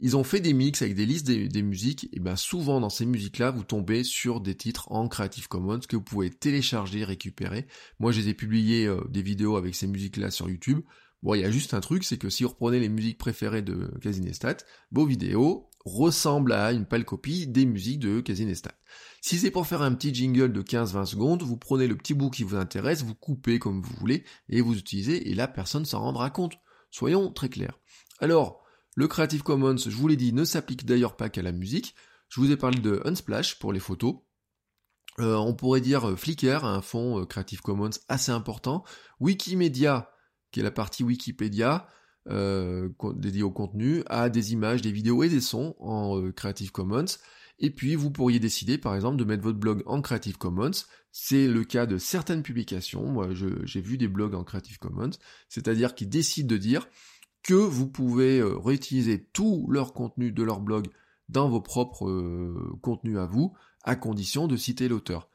ils 0.00 0.16
ont 0.16 0.24
fait 0.24 0.40
des 0.40 0.52
mix 0.52 0.82
avec 0.82 0.94
des 0.94 1.06
listes 1.06 1.26
des, 1.26 1.62
musiques, 1.62 2.08
et 2.12 2.20
bien 2.20 2.36
souvent 2.36 2.80
dans 2.80 2.90
ces 2.90 3.06
musiques-là, 3.06 3.50
vous 3.50 3.64
tombez 3.64 4.04
sur 4.04 4.40
des 4.40 4.56
titres 4.56 4.90
en 4.90 5.08
Creative 5.08 5.48
Commons 5.48 5.80
que 5.80 5.96
vous 5.96 6.02
pouvez 6.02 6.30
télécharger, 6.30 7.04
récupérer. 7.04 7.66
Moi, 8.00 8.12
j'ai 8.12 8.34
publié 8.34 8.86
euh, 8.86 9.00
des 9.08 9.22
vidéos 9.22 9.56
avec 9.56 9.74
ces 9.74 9.86
musiques-là 9.86 10.30
sur 10.30 10.50
YouTube. 10.50 10.80
Bon, 11.22 11.34
il 11.34 11.40
y 11.40 11.44
a 11.44 11.50
juste 11.50 11.74
un 11.74 11.80
truc, 11.80 12.04
c'est 12.04 12.18
que 12.18 12.28
si 12.28 12.42
vous 12.42 12.50
reprenez 12.50 12.80
les 12.80 12.88
musiques 12.88 13.18
préférées 13.18 13.62
de 13.62 13.90
Casinestat, 14.02 14.58
vos 14.90 15.06
vidéos 15.06 15.70
ressemblent 15.84 16.52
à 16.52 16.72
une 16.72 16.86
pâle 16.86 17.04
copie 17.04 17.46
des 17.46 17.66
musiques 17.66 18.00
de 18.00 18.20
Casinestat. 18.20 18.74
Si 19.20 19.38
c'est 19.38 19.50
pour 19.50 19.66
faire 19.66 19.82
un 19.82 19.94
petit 19.94 20.14
jingle 20.14 20.52
de 20.52 20.62
15-20 20.62 21.06
secondes, 21.06 21.42
vous 21.42 21.56
prenez 21.56 21.86
le 21.86 21.96
petit 21.96 22.14
bout 22.14 22.30
qui 22.30 22.42
vous 22.42 22.56
intéresse, 22.56 23.02
vous 23.02 23.14
coupez 23.14 23.58
comme 23.58 23.82
vous 23.82 23.94
voulez, 23.98 24.24
et 24.48 24.60
vous 24.60 24.76
utilisez, 24.76 25.30
et 25.30 25.34
là, 25.34 25.48
personne 25.48 25.84
s'en 25.84 26.00
rendra 26.00 26.30
compte. 26.30 26.54
Soyons 26.90 27.32
très 27.32 27.48
clairs. 27.48 27.78
Alors, 28.20 28.62
le 28.94 29.08
Creative 29.08 29.42
Commons, 29.42 29.76
je 29.76 29.90
vous 29.90 30.08
l'ai 30.08 30.16
dit, 30.16 30.32
ne 30.32 30.44
s'applique 30.44 30.86
d'ailleurs 30.86 31.16
pas 31.16 31.28
qu'à 31.28 31.42
la 31.42 31.52
musique. 31.52 31.94
Je 32.28 32.40
vous 32.40 32.50
ai 32.50 32.56
parlé 32.56 32.78
de 32.78 33.02
Unsplash 33.04 33.58
pour 33.58 33.72
les 33.72 33.80
photos. 33.80 34.16
Euh, 35.20 35.36
on 35.36 35.54
pourrait 35.54 35.80
dire 35.80 36.08
euh, 36.08 36.16
Flickr, 36.16 36.64
un 36.64 36.82
fonds 36.82 37.20
euh, 37.20 37.24
Creative 37.24 37.60
Commons 37.60 37.90
assez 38.08 38.32
important. 38.32 38.84
Wikimedia, 39.20 40.10
qui 40.50 40.60
est 40.60 40.64
la 40.64 40.70
partie 40.70 41.04
Wikipédia, 41.04 41.86
dédiée 42.26 43.42
au 43.42 43.50
contenu, 43.50 44.02
a 44.06 44.28
des 44.28 44.52
images, 44.52 44.82
des 44.82 44.92
vidéos 44.92 45.22
et 45.22 45.28
des 45.28 45.40
sons 45.40 45.74
en 45.78 46.30
Creative 46.32 46.72
Commons. 46.72 47.18
Et 47.58 47.70
puis 47.70 47.94
vous 47.94 48.10
pourriez 48.10 48.40
décider 48.40 48.78
par 48.78 48.94
exemple 48.94 49.16
de 49.16 49.24
mettre 49.24 49.42
votre 49.42 49.58
blog 49.58 49.82
en 49.86 50.00
Creative 50.00 50.38
Commons. 50.38 50.70
C'est 51.12 51.46
le 51.46 51.64
cas 51.64 51.86
de 51.86 51.98
certaines 51.98 52.42
publications. 52.42 53.06
Moi 53.06 53.28
j'ai 53.32 53.80
vu 53.80 53.98
des 53.98 54.08
blogs 54.08 54.34
en 54.34 54.44
Creative 54.44 54.78
Commons. 54.78 55.10
C'est-à-dire 55.48 55.94
qu'ils 55.94 56.08
décident 56.08 56.48
de 56.48 56.56
dire 56.56 56.88
que 57.44 57.54
vous 57.54 57.86
pouvez 57.86 58.40
euh, 58.40 58.56
réutiliser 58.56 59.22
tout 59.32 59.66
leur 59.70 59.92
contenu 59.92 60.32
de 60.32 60.42
leur 60.42 60.60
blog 60.60 60.88
dans 61.28 61.48
vos 61.48 61.60
propres 61.60 62.08
euh, 62.08 62.78
contenus 62.82 63.18
à 63.18 63.26
vous, 63.26 63.54
à 63.84 63.96
condition 63.96 64.48
de 64.48 64.56
citer 64.56 64.88
l'auteur. 64.88 65.30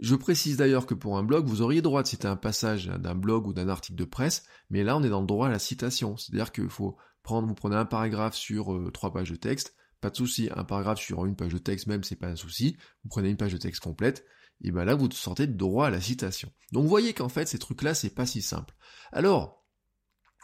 Je 0.00 0.14
précise 0.14 0.56
d'ailleurs 0.56 0.86
que 0.86 0.94
pour 0.94 1.16
un 1.18 1.22
blog, 1.22 1.46
vous 1.46 1.62
auriez 1.62 1.80
droit 1.80 2.02
de 2.02 2.08
citer 2.08 2.26
un 2.26 2.36
passage 2.36 2.86
d'un 2.86 3.14
blog 3.14 3.46
ou 3.46 3.52
d'un 3.52 3.68
article 3.68 3.98
de 3.98 4.04
presse, 4.04 4.44
mais 4.70 4.82
là 4.82 4.96
on 4.96 5.02
est 5.02 5.08
dans 5.08 5.20
le 5.20 5.26
droit 5.26 5.46
à 5.46 5.50
la 5.50 5.58
citation. 5.58 6.16
C'est-à-dire 6.16 6.52
qu'il 6.52 6.68
faut 6.68 6.96
prendre, 7.22 7.46
vous 7.46 7.54
prenez 7.54 7.76
un 7.76 7.84
paragraphe 7.84 8.34
sur 8.34 8.74
euh, 8.74 8.90
trois 8.90 9.12
pages 9.12 9.30
de 9.30 9.36
texte, 9.36 9.74
pas 10.00 10.10
de 10.10 10.16
souci, 10.16 10.50
un 10.54 10.64
paragraphe 10.64 10.98
sur 10.98 11.24
une 11.24 11.36
page 11.36 11.52
de 11.52 11.58
texte 11.58 11.86
même, 11.86 12.04
c'est 12.04 12.16
pas 12.16 12.28
un 12.28 12.36
souci, 12.36 12.76
vous 13.02 13.08
prenez 13.08 13.30
une 13.30 13.36
page 13.36 13.52
de 13.52 13.58
texte 13.58 13.82
complète, 13.82 14.26
et 14.62 14.70
ben 14.70 14.84
là 14.84 14.94
vous 14.94 15.10
sortez 15.10 15.46
de 15.46 15.56
droit 15.56 15.86
à 15.86 15.90
la 15.90 16.00
citation. 16.00 16.52
Donc 16.72 16.82
vous 16.82 16.88
voyez 16.88 17.14
qu'en 17.14 17.28
fait 17.28 17.48
ces 17.48 17.58
trucs-là 17.58 17.94
c'est 17.94 18.10
pas 18.10 18.26
si 18.26 18.42
simple. 18.42 18.74
Alors, 19.12 19.63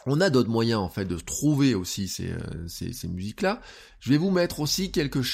on 0.06 0.20
a 0.20 0.30
d'autres 0.30 0.50
moyens 0.50 0.80
en 0.80 0.88
fait 0.88 1.04
de 1.04 1.16
trouver 1.16 1.74
aussi 1.74 2.08
ces, 2.08 2.32
euh, 2.32 2.68
ces, 2.68 3.08
musiques-là. 3.08 3.60
Je 4.00 4.10
vais 4.10 4.16
vous 4.16 4.30
mettre 4.30 4.60
aussi 4.60 4.90
quelques, 4.92 5.24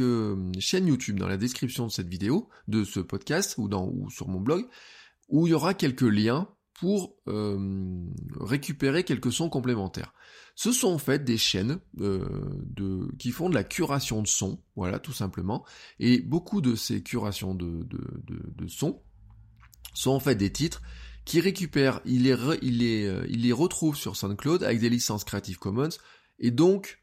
euh, 0.00 0.52
chaînes 0.58 0.86
YouTube 0.86 1.18
dans 1.18 1.28
la 1.28 1.36
description 1.36 1.86
de 1.86 1.92
cette 1.92 2.08
vidéo, 2.08 2.48
de 2.68 2.84
ce 2.84 3.00
podcast 3.00 3.54
ou, 3.58 3.68
dans, 3.68 3.92
sur 4.10 4.28
mon 4.28 4.40
blog, 4.40 4.66
où 5.28 5.46
il 5.46 5.50
y 5.50 5.54
aura 5.54 5.74
quelques 5.74 6.02
liens 6.02 6.48
pour 6.74 7.16
euh, 7.28 8.04
récupérer 8.40 9.04
quelques 9.04 9.32
sons 9.32 9.48
complémentaires. 9.48 10.12
Ce 10.56 10.70
sont 10.70 10.92
en 10.92 10.98
fait 10.98 11.24
des 11.24 11.38
chaînes 11.38 11.78
de, 11.94 13.08
qui 13.18 13.30
font 13.30 13.48
de 13.48 13.54
la 13.54 13.64
curation 13.64 14.22
de 14.22 14.26
sons, 14.26 14.62
voilà 14.76 14.98
tout 14.98 15.12
simplement. 15.12 15.64
Et 15.98 16.20
beaucoup 16.20 16.60
de 16.60 16.74
ces 16.74 17.02
curations 17.02 17.54
de, 17.54 17.84
de, 17.84 18.22
de 18.26 18.66
sons 18.68 19.02
sont 19.94 20.10
en 20.10 20.20
fait 20.20 20.34
des 20.34 20.52
titres 20.52 20.82
qui 21.24 21.40
récupère, 21.40 22.00
il 22.04 22.24
les, 22.24 22.60
il, 22.62 23.50
euh, 23.50 23.54
retrouve 23.54 23.96
sur 23.96 24.16
SoundCloud 24.16 24.62
avec 24.62 24.80
des 24.80 24.90
licences 24.90 25.24
Creative 25.24 25.58
Commons, 25.58 25.88
et 26.38 26.50
donc, 26.50 27.02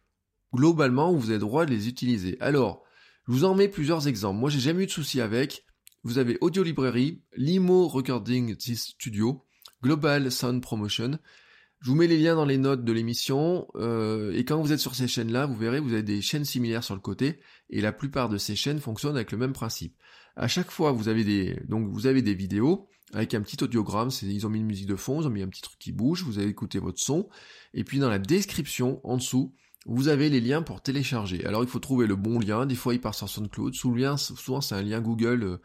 globalement, 0.53 1.13
vous 1.13 1.29
avez 1.29 1.39
droit 1.39 1.65
de 1.65 1.71
les 1.71 1.88
utiliser. 1.88 2.38
Alors, 2.39 2.84
je 3.27 3.34
vous 3.34 3.45
en 3.45 3.55
mets 3.55 3.67
plusieurs 3.67 4.07
exemples. 4.07 4.39
Moi, 4.39 4.49
j'ai 4.49 4.60
jamais 4.60 4.84
eu 4.84 4.88
de 4.88 4.91
souci 4.91 5.21
avec. 5.21 5.65
Vous 6.03 6.17
avez 6.17 6.38
Audio 6.41 6.63
Library, 6.63 7.21
Limo 7.36 7.88
Recording 7.88 8.55
Studio, 8.60 9.45
Global 9.84 10.31
Sound 10.31 10.62
Promotion. 10.62 11.19
Je 11.79 11.89
vous 11.89 11.95
mets 11.95 12.07
les 12.07 12.17
liens 12.17 12.36
dans 12.36 12.45
les 12.45 12.57
notes 12.57 12.84
de 12.84 12.91
l'émission, 12.91 13.67
euh, 13.75 14.34
et 14.34 14.45
quand 14.45 14.62
vous 14.62 14.71
êtes 14.71 14.79
sur 14.79 14.93
ces 14.93 15.07
chaînes-là, 15.07 15.47
vous 15.47 15.55
verrez, 15.55 15.79
vous 15.79 15.93
avez 15.93 16.03
des 16.03 16.21
chaînes 16.21 16.45
similaires 16.45 16.84
sur 16.84 16.93
le 16.93 17.01
côté, 17.01 17.39
et 17.71 17.81
la 17.81 17.91
plupart 17.91 18.29
de 18.29 18.38
ces 18.38 18.55
chaînes 18.55 18.79
fonctionnent 18.79 19.15
avec 19.15 19.31
le 19.31 19.39
même 19.39 19.53
principe. 19.53 19.95
À 20.36 20.47
chaque 20.47 20.69
fois, 20.69 20.91
vous 20.91 21.07
avez 21.07 21.23
des, 21.23 21.60
donc 21.67 21.89
vous 21.89 22.05
avez 22.05 22.21
des 22.21 22.36
vidéos, 22.36 22.88
avec 23.13 23.34
un 23.34 23.41
petit 23.41 23.62
audiogramme, 23.63 24.10
ils 24.21 24.45
ont 24.45 24.50
mis 24.50 24.60
une 24.60 24.65
musique 24.65 24.88
de 24.88 24.95
fond, 24.95 25.21
ils 25.21 25.28
ont 25.28 25.32
mis 25.32 25.41
un 25.41 25.47
petit 25.47 25.62
truc 25.62 25.78
qui 25.80 25.91
bouge, 25.91 26.24
vous 26.24 26.39
avez 26.39 26.47
écouté 26.47 26.80
votre 26.80 27.00
son, 27.00 27.30
et 27.74 27.84
puis 27.84 28.00
dans 28.00 28.10
la 28.10 28.19
description, 28.19 29.02
en 29.04 29.17
dessous, 29.17 29.54
vous 29.86 30.08
avez 30.08 30.30
les 30.30 30.41
liens 30.41 30.62
pour 30.62 30.82
télécharger. 30.82 31.45
Alors 31.45 31.63
il 31.63 31.69
faut 31.69 31.80
trouver 31.80 32.08
le 32.08 32.15
bon 32.15 32.39
lien, 32.39 32.65
des 32.65 32.76
fois 32.76 32.93
il 32.93 33.02
part 33.02 33.15
sur 33.15 33.28
SoundCloud, 33.28 33.74
souvent 33.74 34.62
c'est 34.62 34.76
un 34.76 34.82
lien 34.82 35.02
Google, 35.02 35.43
euh, 35.43 35.58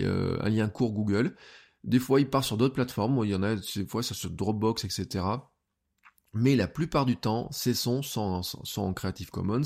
euh, 0.00 0.38
un 0.40 0.50
lien 0.50 0.68
court 0.68 0.92
Google, 0.92 1.34
des 1.82 1.98
fois 1.98 2.20
il 2.20 2.28
part 2.28 2.44
sur 2.44 2.56
d'autres 2.56 2.74
plateformes, 2.74 3.20
il 3.24 3.30
y 3.30 3.34
en 3.34 3.42
a 3.42 3.56
des 3.56 3.86
fois 3.86 4.02
ça 4.02 4.14
sur 4.14 4.30
Dropbox, 4.30 4.84
etc. 4.84 5.24
Mais 6.32 6.56
la 6.56 6.66
plupart 6.66 7.06
du 7.06 7.16
temps, 7.16 7.48
ces 7.52 7.74
sons 7.74 8.02
sont 8.02 8.42
en 8.76 8.92
Creative 8.92 9.30
Commons, 9.30 9.62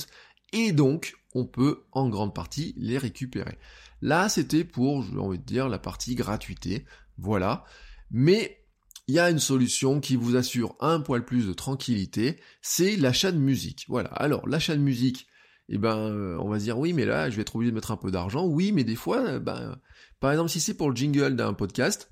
et 0.53 0.73
donc 0.73 1.15
on 1.35 1.47
peut 1.47 1.85
en 1.93 2.09
grande 2.09 2.35
partie 2.35 2.75
les 2.77 2.99
récupérer. 2.99 3.59
Là, 4.01 4.29
c'était 4.29 4.65
pour, 4.65 5.03
j'ai 5.03 5.19
envie 5.19 5.39
de 5.39 5.45
dire, 5.45 5.69
la 5.69 5.79
partie 5.79 6.15
gratuité. 6.15 6.85
Voilà. 7.19 7.65
Mais 8.11 8.59
il 9.07 9.15
y 9.15 9.19
a 9.19 9.31
une 9.31 9.39
solution 9.39 10.01
qui 10.01 10.17
vous 10.17 10.37
assure 10.37 10.77
un 10.81 11.01
poil 11.01 11.25
plus 11.25 11.47
de 11.47 11.53
tranquillité, 11.53 12.39
c'est 12.61 12.97
l'achat 12.97 13.33
de 13.33 13.39
musique. 13.39 13.87
Voilà. 13.89 14.11
Alors, 14.11 14.47
l'achat 14.47 14.77
de 14.77 14.83
musique, 14.83 15.27
eh 15.71 15.79
ben, 15.79 15.97
euh, 15.97 16.37
on 16.41 16.49
va 16.49 16.59
se 16.59 16.65
dire 16.65 16.79
oui, 16.79 16.93
mais 16.93 17.07
là, 17.07 17.31
je 17.31 17.37
vais 17.37 17.43
être 17.43 17.57
obligé 17.57 17.71
de 17.71 17.75
mettre 17.75 17.91
un 17.91 17.97
peu 17.97 18.11
d'argent. 18.11 18.47
Oui, 18.47 18.73
mais 18.73 18.85
des 18.85 18.97
fois, 18.97 19.19
euh, 19.21 19.41
ben, 19.41 19.77
par 20.21 20.31
exemple, 20.31 20.51
si 20.51 20.61
c'est 20.61 20.75
pour 20.75 20.91
le 20.91 20.97
jingle 20.97 21.37
d'un 21.37 21.55
podcast, 21.55 22.11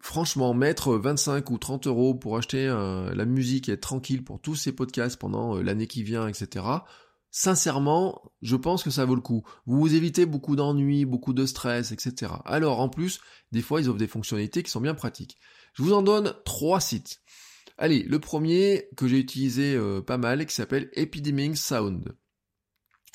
franchement, 0.00 0.54
mettre 0.54 0.94
25 0.94 1.50
ou 1.50 1.58
30 1.58 1.86
euros 1.86 2.14
pour 2.14 2.36
acheter 2.36 2.66
la 2.66 3.24
musique 3.24 3.68
et 3.68 3.72
être 3.72 3.80
tranquille 3.80 4.24
pour 4.24 4.40
tous 4.40 4.56
ces 4.56 4.72
podcasts 4.72 5.18
pendant 5.18 5.56
euh, 5.56 5.62
l'année 5.62 5.86
qui 5.86 6.02
vient, 6.02 6.26
etc 6.28 6.64
sincèrement, 7.32 8.30
je 8.42 8.54
pense 8.54 8.84
que 8.84 8.90
ça 8.90 9.04
vaut 9.04 9.16
le 9.16 9.22
coup. 9.22 9.42
Vous 9.66 9.80
vous 9.80 9.94
évitez 9.94 10.26
beaucoup 10.26 10.54
d'ennuis, 10.54 11.04
beaucoup 11.04 11.32
de 11.32 11.46
stress, 11.46 11.90
etc. 11.90 12.32
Alors, 12.44 12.78
en 12.78 12.88
plus, 12.88 13.20
des 13.50 13.62
fois, 13.62 13.80
ils 13.80 13.88
offrent 13.88 13.98
des 13.98 14.06
fonctionnalités 14.06 14.62
qui 14.62 14.70
sont 14.70 14.80
bien 14.80 14.94
pratiques. 14.94 15.38
Je 15.72 15.82
vous 15.82 15.94
en 15.94 16.02
donne 16.02 16.34
trois 16.44 16.80
sites. 16.80 17.22
Allez, 17.78 18.02
le 18.02 18.20
premier 18.20 18.88
que 18.96 19.08
j'ai 19.08 19.18
utilisé 19.18 19.74
euh, 19.74 20.02
pas 20.02 20.18
mal, 20.18 20.46
qui 20.46 20.54
s'appelle 20.54 20.90
Epidemic 20.92 21.56
Sound. 21.56 22.14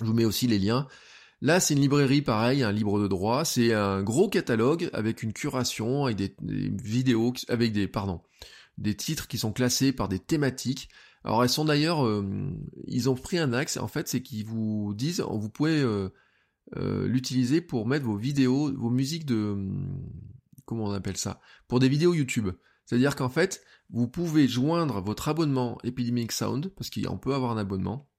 Je 0.02 0.06
vous 0.06 0.14
mets 0.14 0.26
aussi 0.26 0.48
les 0.48 0.60
liens. 0.60 0.88
Là, 1.42 1.60
c'est 1.60 1.76
une 1.76 1.82
librairie 1.82 2.24
pareil, 2.24 2.64
un 2.64 2.72
libre 2.72 3.00
de 3.00 3.08
droit. 3.08 3.46
C'est 3.46 3.72
un 3.72 4.02
gros 4.02 4.28
catalogue 4.28 4.90
avec 4.94 5.22
une 5.22 5.34
curation, 5.34 6.06
avec 6.06 6.18
des, 6.18 6.36
des 6.42 6.72
vidéos, 6.84 7.34
avec 7.50 7.72
des, 7.72 7.88
pardon, 7.88 8.22
des 8.80 8.96
titres 8.96 9.28
qui 9.28 9.38
sont 9.38 9.54
classés 9.54 9.94
par 9.94 10.10
des 10.10 10.20
thématiques. 10.20 10.90
Alors 11.24 11.44
elles 11.44 11.50
sont 11.50 11.66
d'ailleurs, 11.66 12.06
euh, 12.06 12.24
ils 12.86 13.10
ont 13.10 13.16
pris 13.16 13.38
un 13.38 13.54
axe, 13.54 13.78
en 13.78 13.88
fait, 13.88 14.08
c'est 14.08 14.22
qu'ils 14.22 14.46
vous 14.46 14.94
disent, 14.94 15.22
vous 15.22 15.50
pouvez 15.50 15.82
euh, 15.82 16.10
euh, 16.78 17.08
l'utiliser 17.08 17.62
pour 17.62 17.88
mettre 17.88 18.06
vos 18.06 18.16
vidéos, 18.16 18.74
vos 18.74 18.90
musiques 18.90 19.26
de, 19.26 19.58
comment 20.66 20.86
on 20.86 20.92
appelle 20.92 21.18
ça, 21.18 21.40
pour 21.68 21.80
des 21.80 21.90
vidéos 21.90 22.14
YouTube. 22.14 22.50
C'est-à-dire 22.86 23.16
qu'en 23.16 23.30
fait, 23.30 23.62
vous 23.90 24.08
pouvez 24.08 24.48
joindre 24.48 25.02
votre 25.02 25.28
abonnement 25.28 25.78
Epidemic 25.84 26.32
Sound, 26.32 26.70
parce 26.70 26.90
qu'on 26.90 27.18
peut 27.18 27.34
avoir 27.34 27.52
un 27.52 27.58
abonnement, 27.58 28.10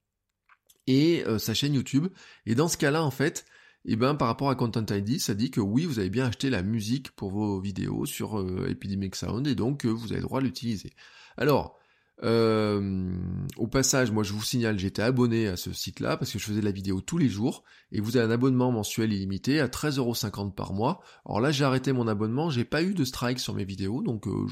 et 0.87 1.25
sa 1.39 1.55
chaîne 1.55 1.75
YouTube. 1.75 2.09
Et 2.47 2.55
dans 2.55 2.69
ce 2.69 2.77
cas-là, 2.79 3.03
en 3.03 3.11
fait, 3.11 3.47
eh 3.85 3.97
ben 3.97 4.15
par 4.15 4.29
rapport 4.29 4.51
à 4.51 4.55
Content 4.55 4.85
ID, 4.91 5.21
ça 5.21 5.35
dit 5.35 5.51
que 5.51 5.61
oui, 5.61 5.85
vous 5.85 5.99
avez 5.99 6.11
bien 6.11 6.27
acheté 6.27 6.51
la 6.51 6.63
musique 6.63 7.11
pour 7.13 7.31
vos 7.31 7.61
vidéos 7.61 8.05
sur 8.05 8.39
Epidemic 8.69 9.15
Sound, 9.15 9.47
et 9.47 9.55
donc 9.55 9.87
vous 9.87 10.13
avez 10.13 10.21
le 10.21 10.27
droit 10.27 10.41
de 10.41 10.47
l'utiliser. 10.47 10.93
Alors, 11.39 11.78
euh, 12.25 13.17
au 13.57 13.69
passage, 13.69 14.11
moi 14.11 14.25
je 14.25 14.33
vous 14.33 14.43
signale, 14.43 14.79
j'étais 14.79 15.03
abonné 15.03 15.47
à 15.47 15.57
ce 15.57 15.73
site-là 15.73 16.17
parce 16.17 16.33
que 16.33 16.39
je 16.39 16.45
faisais 16.45 16.61
de 16.61 16.65
la 16.65 16.73
vidéo 16.73 17.01
tous 17.01 17.19
les 17.19 17.29
jours 17.29 17.63
et 17.93 18.01
vous 18.01 18.17
avez 18.17 18.27
un 18.27 18.31
abonnement 18.31 18.73
mensuel 18.73 19.13
illimité 19.13 19.61
à 19.61 19.69
13,50€ 19.69 20.53
par 20.53 20.73
mois. 20.73 21.01
Alors 21.25 21.41
là 21.41 21.53
j'ai 21.53 21.65
arrêté 21.65 21.93
mon 21.93 22.09
abonnement, 22.09 22.51
j'ai 22.51 22.65
pas 22.65 22.83
eu 22.83 22.93
de 22.93 23.05
strike 23.05 23.39
sur 23.39 23.55
mes 23.55 23.65
vidéos 23.65 24.03
donc 24.03 24.27
euh, 24.27 24.47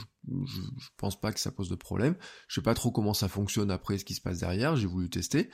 je, 0.46 0.60
pense 0.96 1.20
pas 1.20 1.32
que 1.32 1.40
ça 1.40 1.50
pose 1.50 1.68
de 1.68 1.74
problème. 1.74 2.14
Je 2.46 2.54
sais 2.54 2.64
pas 2.64 2.74
trop 2.74 2.92
comment 2.92 3.14
ça 3.14 3.28
fonctionne 3.28 3.72
après 3.72 3.98
ce 3.98 4.04
qui 4.04 4.14
se 4.14 4.20
passe 4.20 4.38
derrière, 4.38 4.76
j'ai 4.76 4.86
voulu 4.86 5.10
tester. 5.10 5.50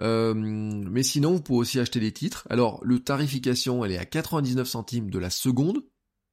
Euh, 0.00 0.34
mais 0.34 1.04
sinon 1.04 1.34
vous 1.34 1.40
pouvez 1.40 1.60
aussi 1.60 1.78
acheter 1.78 2.00
des 2.00 2.12
titres. 2.12 2.48
Alors 2.50 2.80
le 2.82 2.98
tarification 2.98 3.84
elle 3.84 3.92
est 3.92 3.98
à 3.98 4.06
99 4.06 4.66
centimes 4.66 5.08
de 5.08 5.18
la 5.20 5.30
seconde 5.30 5.84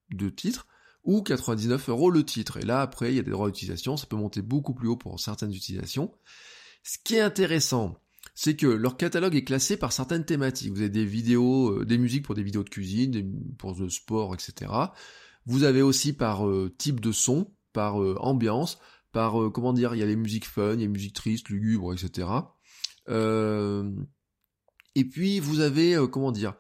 de 0.10 0.30
titre 0.30 0.66
ou 1.04 1.22
99 1.22 1.90
euros 1.90 2.12
le 2.12 2.24
titre. 2.24 2.58
Et 2.58 2.66
là, 2.66 2.82
après, 2.82 3.12
il 3.12 3.16
y 3.16 3.20
a 3.20 3.24
des 3.24 3.32
droits 3.32 3.50
d'utilisation, 3.50 3.98
ça 3.98 4.06
peut 4.08 4.16
monter 4.16 4.42
beaucoup 4.42 4.74
plus 4.74 4.88
haut 4.88 4.98
pour 4.98 5.20
certaines 5.20 5.54
utilisations. 5.54 6.12
Ce 6.84 6.98
qui 7.04 7.16
est 7.16 7.22
intéressant, 7.22 7.96
c'est 8.34 8.56
que 8.56 8.68
leur 8.68 8.98
catalogue 8.98 9.36
est 9.36 9.44
classé 9.44 9.78
par 9.78 9.92
certaines 9.92 10.26
thématiques. 10.26 10.72
Vous 10.72 10.80
avez 10.80 10.90
des 10.90 11.06
vidéos, 11.06 11.80
euh, 11.80 11.86
des 11.86 11.98
musiques 11.98 12.26
pour 12.26 12.36
des 12.36 12.44
vidéos 12.44 12.64
de 12.64 12.70
cuisine, 12.70 13.56
pour 13.58 13.76
le 13.80 13.90
sport, 13.90 14.34
etc. 14.34 14.72
Vous 15.46 15.64
avez 15.64 15.82
aussi 15.82 16.14
par 16.14 16.48
euh, 16.48 16.74
type 16.78 17.00
de 17.00 17.12
son, 17.12 17.52
par 17.74 18.02
euh, 18.02 18.16
ambiance, 18.20 18.80
par 19.12 19.52
comment 19.52 19.74
dire, 19.74 19.94
il 19.94 20.00
y 20.00 20.04
a 20.04 20.06
les 20.06 20.16
musiques 20.16 20.46
fun, 20.46 20.74
il 20.74 20.80
y 20.80 20.84
a 20.84 20.86
les 20.86 20.88
musiques 20.88 21.16
tristes, 21.16 21.50
lugubres, 21.50 21.94
etc. 21.94 22.28
et 24.96 25.06
puis 25.06 25.42
vous 25.42 25.60
avez, 25.60 25.98
comment 26.10 26.32
dire, 26.32 26.56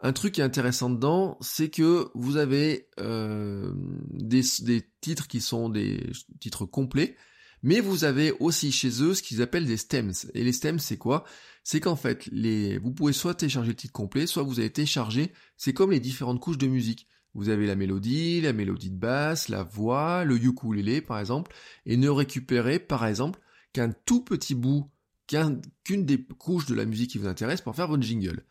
un 0.00 0.12
truc 0.12 0.34
qui 0.34 0.40
est 0.40 0.44
intéressant 0.44 0.90
dedans, 0.90 1.38
c'est 1.40 1.70
que 1.70 2.08
vous 2.14 2.36
avez 2.36 2.88
des, 2.98 4.42
des 4.62 4.82
titres 5.00 5.28
qui 5.28 5.40
sont 5.40 5.68
des 5.68 6.10
titres 6.40 6.66
complets, 6.66 7.16
mais 7.62 7.80
vous 7.80 8.04
avez 8.04 8.32
aussi 8.38 8.70
chez 8.70 9.02
eux 9.02 9.14
ce 9.14 9.22
qu'ils 9.22 9.42
appellent 9.42 9.66
des 9.66 9.78
stems. 9.78 10.12
Et 10.34 10.44
les 10.44 10.52
stems, 10.52 10.78
c'est 10.78 10.98
quoi? 10.98 11.24
C'est 11.64 11.80
qu'en 11.80 11.96
fait, 11.96 12.28
les... 12.30 12.78
vous 12.78 12.92
pouvez 12.92 13.12
soit 13.12 13.34
télécharger 13.34 13.70
le 13.70 13.76
titre 13.76 13.92
complet, 13.92 14.26
soit 14.26 14.42
vous 14.44 14.60
avez 14.60 14.70
téléchargé, 14.70 15.32
c'est 15.56 15.72
comme 15.72 15.90
les 15.90 15.98
différentes 15.98 16.40
couches 16.40 16.58
de 16.58 16.68
musique. 16.68 17.08
Vous 17.34 17.48
avez 17.48 17.66
la 17.66 17.74
mélodie, 17.74 18.40
la 18.40 18.52
mélodie 18.52 18.90
de 18.90 18.98
basse, 18.98 19.48
la 19.48 19.62
voix, 19.62 20.24
le 20.24 20.36
ukulélé 20.36 21.00
par 21.00 21.18
exemple, 21.18 21.54
et 21.84 21.96
ne 21.96 22.08
récupérez 22.08 22.78
par 22.78 23.04
exemple 23.04 23.40
qu'un 23.72 23.90
tout 23.90 24.22
petit 24.22 24.54
bout, 24.54 24.90
qu'une 25.26 26.06
des 26.06 26.22
couches 26.22 26.66
de 26.66 26.74
la 26.74 26.84
musique 26.84 27.10
qui 27.10 27.18
vous 27.18 27.26
intéresse 27.26 27.60
pour 27.60 27.74
faire 27.74 27.88
votre 27.88 28.02
jingle. 28.02 28.44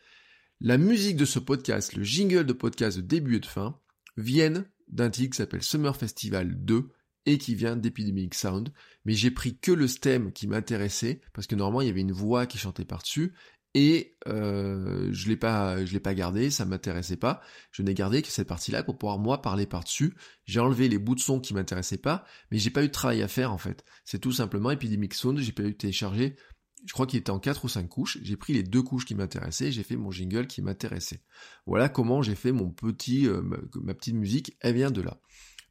La 0.62 0.78
musique 0.78 1.18
de 1.18 1.26
ce 1.26 1.40
podcast, 1.40 1.96
le 1.96 2.04
jingle 2.04 2.46
de 2.46 2.54
podcast 2.54 2.98
de 2.98 3.04
début 3.04 3.38
et 3.38 3.40
de 3.40 3.46
fin, 3.46 3.80
viennent 4.18 4.66
d'un 4.88 5.10
titre 5.10 5.32
qui 5.32 5.38
s'appelle 5.38 5.64
Summer 5.64 5.96
Festival 5.96 6.64
2, 6.64 6.90
et 7.26 7.38
qui 7.38 7.56
vient 7.56 7.76
d'Epidemic 7.76 8.36
Sound, 8.36 8.72
mais 9.04 9.14
j'ai 9.14 9.32
pris 9.32 9.58
que 9.58 9.72
le 9.72 9.88
stem 9.88 10.32
qui 10.32 10.48
m'intéressait, 10.48 11.22
parce 11.34 11.48
que 11.48 11.56
normalement 11.56 11.82
il 11.82 11.88
y 11.88 11.90
avait 11.90 12.02
une 12.02 12.12
voix 12.12 12.46
qui 12.46 12.58
chantait 12.58 12.86
par-dessus, 12.86 13.34
et 13.74 14.16
euh, 14.28 15.10
je 15.12 15.28
l'ai 15.28 15.36
pas, 15.36 15.76
l'ai 15.76 16.00
pas 16.00 16.14
gardé, 16.14 16.50
ça 16.50 16.64
m'intéressait 16.64 17.18
pas. 17.18 17.42
Je 17.72 17.82
n'ai 17.82 17.94
gardé 17.94 18.22
que 18.22 18.30
cette 18.30 18.48
partie-là 18.48 18.84
pour 18.84 18.98
pouvoir 18.98 19.20
moi 19.20 19.42
parler 19.42 19.66
par-dessus. 19.66 20.16
J'ai 20.46 20.62
enlevé 20.62 20.88
les 20.88 20.98
bouts 20.98 21.16
de 21.16 21.20
son 21.20 21.42
qui 21.42 21.54
m'intéressaient 21.54 21.98
pas, 21.98 22.24
mais 22.52 22.58
j'ai 22.58 22.70
pas 22.70 22.84
eu 22.84 22.88
de 22.88 22.94
travail 22.94 23.22
à 23.22 23.28
faire 23.28 23.52
en 23.52 23.58
fait. 23.58 23.84
C'est 24.06 24.20
tout 24.20 24.32
simplement 24.32 24.72
Epidemic 24.72 25.14
Sound, 25.14 25.40
j'ai 25.40 25.52
pas 25.52 25.64
eu 25.64 25.76
télécharger. 25.76 26.38
Je 26.86 26.94
crois 26.94 27.08
qu'il 27.08 27.20
était 27.20 27.32
en 27.32 27.40
4 27.40 27.66
ou 27.66 27.70
5 27.70 27.88
couches. 27.88 28.20
J'ai 28.22 28.38
pris 28.38 28.54
les 28.54 28.64
deux 28.64 28.84
couches 28.84 29.06
qui 29.06 29.16
m'intéressaient, 29.16 29.72
j'ai 29.72 29.84
fait 29.84 29.96
mon 29.96 30.12
jingle 30.12 30.48
qui 30.48 30.62
m'intéressait. 30.62 31.22
Voilà 31.66 31.90
comment 31.90 32.22
j'ai 32.22 32.36
fait 32.36 32.52
mon 32.52 32.70
petit, 32.70 33.28
euh, 33.28 33.42
ma 33.76 33.94
petite 33.94 34.16
musique. 34.16 34.56
Elle 34.62 34.76
vient 34.76 34.92
de 34.92 35.02
là. 35.02 35.20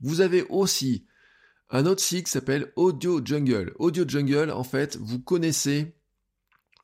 Vous 0.00 0.20
avez 0.20 0.42
aussi 0.48 1.06
un 1.70 1.86
autre 1.86 2.02
site 2.02 2.28
s'appelle 2.28 2.72
Audio 2.76 3.20
Jungle. 3.24 3.72
Audio 3.78 4.04
Jungle, 4.06 4.50
en 4.50 4.64
fait, 4.64 4.96
vous 5.00 5.18
connaissez 5.18 5.96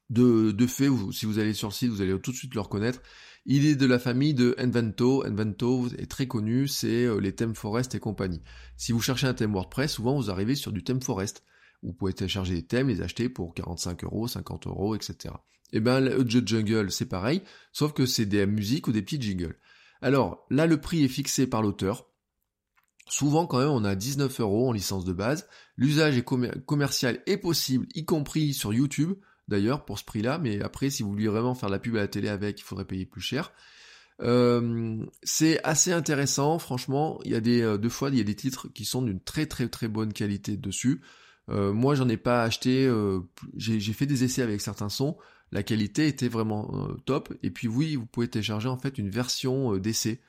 de, 0.09 0.51
de 0.51 0.67
fait, 0.67 0.89
si 1.13 1.27
vous 1.27 1.39
allez 1.39 1.55
sur 1.55 1.69
le 1.69 1.73
site, 1.73 1.91
vous 1.91 2.01
allez 2.01 2.19
tout 2.21 2.33
de 2.33 2.37
suite 2.37 2.55
le 2.55 2.61
reconnaître. 2.61 3.01
Il 3.47 3.67
est 3.67 3.77
de 3.77 3.87
la 3.87 3.99
famille 3.99 4.35
de 4.35 4.57
Envento. 4.59 5.25
Envento 5.25 5.89
est 5.99 6.11
très 6.11 6.27
connu, 6.27 6.67
c'est 6.67 7.05
euh, 7.05 7.21
les 7.21 7.35
thèmes 7.35 7.55
Forest 7.55 7.95
et 7.95 8.01
compagnie. 8.01 8.43
Si 8.77 8.93
vous 8.93 9.01
cherchez 9.01 9.27
un 9.27 9.35
thème 9.35 9.53
WordPress, 9.53 9.93
souvent 9.93 10.17
vous 10.17 10.31
arrivez 10.31 10.55
sur 10.55 10.73
du 10.73 10.83
thème 10.83 11.01
Forest. 11.01 11.45
Vous 11.83 11.93
pouvez 11.93 12.13
télécharger 12.13 12.55
des 12.55 12.67
thèmes, 12.67 12.89
les 12.89 13.03
acheter 13.03 13.29
pour 13.29 13.55
45 13.55 14.05
euros, 14.05 14.29
50 14.29 14.67
euros, 14.67 14.95
etc. 14.95 15.35
Et 15.73 15.77
eh 15.77 15.81
ben, 15.81 16.13
Audio 16.15 16.41
Jungle, 16.45 16.91
c'est 16.91 17.07
pareil, 17.07 17.43
sauf 17.73 17.93
que 17.93 18.05
c'est 18.05 18.27
des 18.27 18.45
musiques 18.45 18.89
ou 18.89 18.93
des 18.93 19.03
petits 19.03 19.21
jingles. 19.21 19.57
Alors, 20.03 20.45
là, 20.51 20.67
le 20.67 20.81
prix 20.81 21.05
est 21.05 21.09
fixé 21.09 21.47
par 21.47 21.63
l'auteur. 21.63 22.11
Souvent 23.11 23.47
quand 23.47 23.59
même 23.59 23.69
on 23.69 23.85
a 23.85 23.97
19 23.97 24.41
euros 24.41 24.69
en 24.69 24.73
licence 24.73 25.05
de 25.05 25.13
base. 25.13 25.49
L'usage 25.77 26.17
est 26.17 26.25
commercial 26.25 27.21
et 27.27 27.37
possible, 27.37 27.87
y 27.95 28.05
compris 28.05 28.55
sur 28.55 28.73
YouTube 28.73 29.15
d'ailleurs 29.49 29.85
pour 29.85 29.99
ce 29.99 30.05
prix-là, 30.05 30.39
mais 30.39 30.63
après 30.63 30.91
si 30.91 31.03
vous 31.03 31.11
vouliez 31.11 31.27
vraiment 31.27 31.57
faire 31.57 31.69
la 31.69 31.81
pub 31.81 31.97
à 31.97 32.01
la 32.01 32.09
télé 32.09 32.29
avec, 32.29 32.61
il 32.61 32.63
faudrait 32.63 32.85
payer 32.85 33.07
plus 33.07 33.21
cher. 33.21 33.53
Euh, 34.23 35.05
c'est 35.25 35.63
assez 35.65 35.93
intéressant, 35.93 36.61
franchement. 36.61 37.19
Il 37.25 37.33
y 37.33 37.35
a 37.35 37.41
des 37.41 37.63
euh, 37.63 37.79
deux 37.79 37.89
fois 37.89 38.11
il 38.11 38.19
y 38.19 38.21
a 38.21 38.25
des 38.25 38.37
titres 38.37 38.69
qui 38.69 38.85
sont 38.85 39.03
d'une 39.03 39.21
très 39.21 39.47
très 39.47 39.69
très 39.69 39.89
bonne 39.89 40.13
qualité 40.13 40.57
dessus. 40.57 41.01
Euh, 41.49 41.73
moi 41.73 41.95
j'en 41.95 42.09
ai 42.09 42.17
pas 42.17 42.43
acheté, 42.43 42.91
j'ai 43.57 43.93
fait 43.93 44.07
des 44.07 44.25
essais 44.25 44.43
avec 44.43 44.61
certains 44.61 44.89
sons. 44.89 45.17
La 45.53 45.63
qualité 45.63 46.07
était 46.07 46.29
vraiment 46.29 46.95
top. 47.07 47.35
Et 47.43 47.51
puis 47.51 47.67
oui, 47.67 47.97
vous 47.97 48.07
pouvez 48.07 48.29
télécharger 48.29 48.69
en 48.69 48.79
fait 48.79 48.99
une 48.99 49.11
version 49.11 49.77
d'essai 49.79 50.21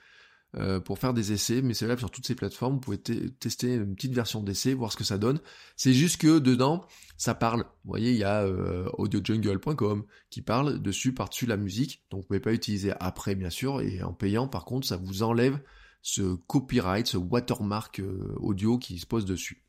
euh, 0.57 0.81
pour 0.81 0.99
faire 0.99 1.13
des 1.13 1.31
essais, 1.31 1.61
mais 1.61 1.73
c'est 1.73 1.87
là 1.87 1.95
sur 1.95 2.11
toutes 2.11 2.27
ces 2.27 2.35
plateformes, 2.35 2.73
vous 2.73 2.81
pouvez 2.81 2.97
tester 2.97 3.75
une 3.75 3.95
petite 3.95 4.13
version 4.13 4.43
d'essai, 4.43 4.73
voir 4.73 4.91
ce 4.91 4.97
que 4.97 5.05
ça 5.05 5.17
donne. 5.17 5.39
C'est 5.77 5.93
juste 5.93 6.19
que 6.19 6.39
dedans, 6.39 6.85
ça 7.15 7.33
parle. 7.33 7.61
Vous 7.61 7.91
voyez, 7.91 8.11
il 8.11 8.17
y 8.17 8.25
a 8.25 8.41
euh, 8.41 8.89
audiojungle.com 8.97 10.03
qui 10.29 10.41
parle 10.41 10.81
dessus, 10.81 11.13
par-dessus 11.13 11.45
la 11.45 11.55
musique, 11.55 12.03
donc 12.11 12.23
vous 12.23 12.27
pouvez 12.27 12.41
pas 12.41 12.51
utiliser 12.51 12.91
après 12.99 13.35
bien 13.35 13.49
sûr, 13.49 13.79
et 13.79 14.03
en 14.03 14.11
payant 14.11 14.49
par 14.49 14.65
contre, 14.65 14.85
ça 14.85 14.97
vous 14.97 15.23
enlève 15.23 15.57
ce 16.01 16.35
copyright, 16.35 17.07
ce 17.07 17.17
watermark 17.17 18.01
euh, 18.01 18.35
audio 18.41 18.77
qui 18.77 18.99
se 18.99 19.05
pose 19.05 19.23
dessus. 19.23 19.63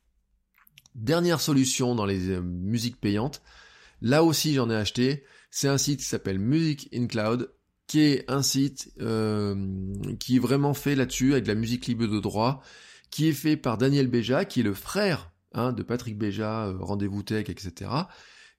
Dernière 0.95 1.41
solution 1.41 1.95
dans 1.95 2.05
les 2.05 2.39
musiques 2.39 2.99
payantes, 2.99 3.41
là 4.01 4.23
aussi 4.23 4.53
j'en 4.53 4.69
ai 4.69 4.75
acheté, 4.75 5.23
c'est 5.49 5.67
un 5.67 5.77
site 5.77 5.99
qui 5.99 6.05
s'appelle 6.05 6.39
Music 6.39 6.89
in 6.93 7.07
Cloud, 7.07 7.51
qui 7.87 8.01
est 8.01 8.25
un 8.27 8.41
site 8.41 8.91
euh, 9.01 9.55
qui 10.19 10.37
est 10.37 10.39
vraiment 10.39 10.73
fait 10.73 10.95
là-dessus 10.95 11.33
avec 11.33 11.43
de 11.43 11.49
la 11.49 11.55
musique 11.55 11.85
libre 11.85 12.07
de 12.07 12.19
droit, 12.19 12.63
qui 13.11 13.27
est 13.27 13.33
fait 13.33 13.57
par 13.57 13.77
Daniel 13.77 14.07
Béja, 14.07 14.45
qui 14.45 14.61
est 14.61 14.63
le 14.63 14.73
frère 14.73 15.31
hein, 15.53 15.73
de 15.73 15.83
Patrick 15.83 16.17
Béja, 16.17 16.65
euh, 16.65 16.77
Rendez-vous 16.79 17.21
Tech, 17.21 17.49
etc. 17.49 17.91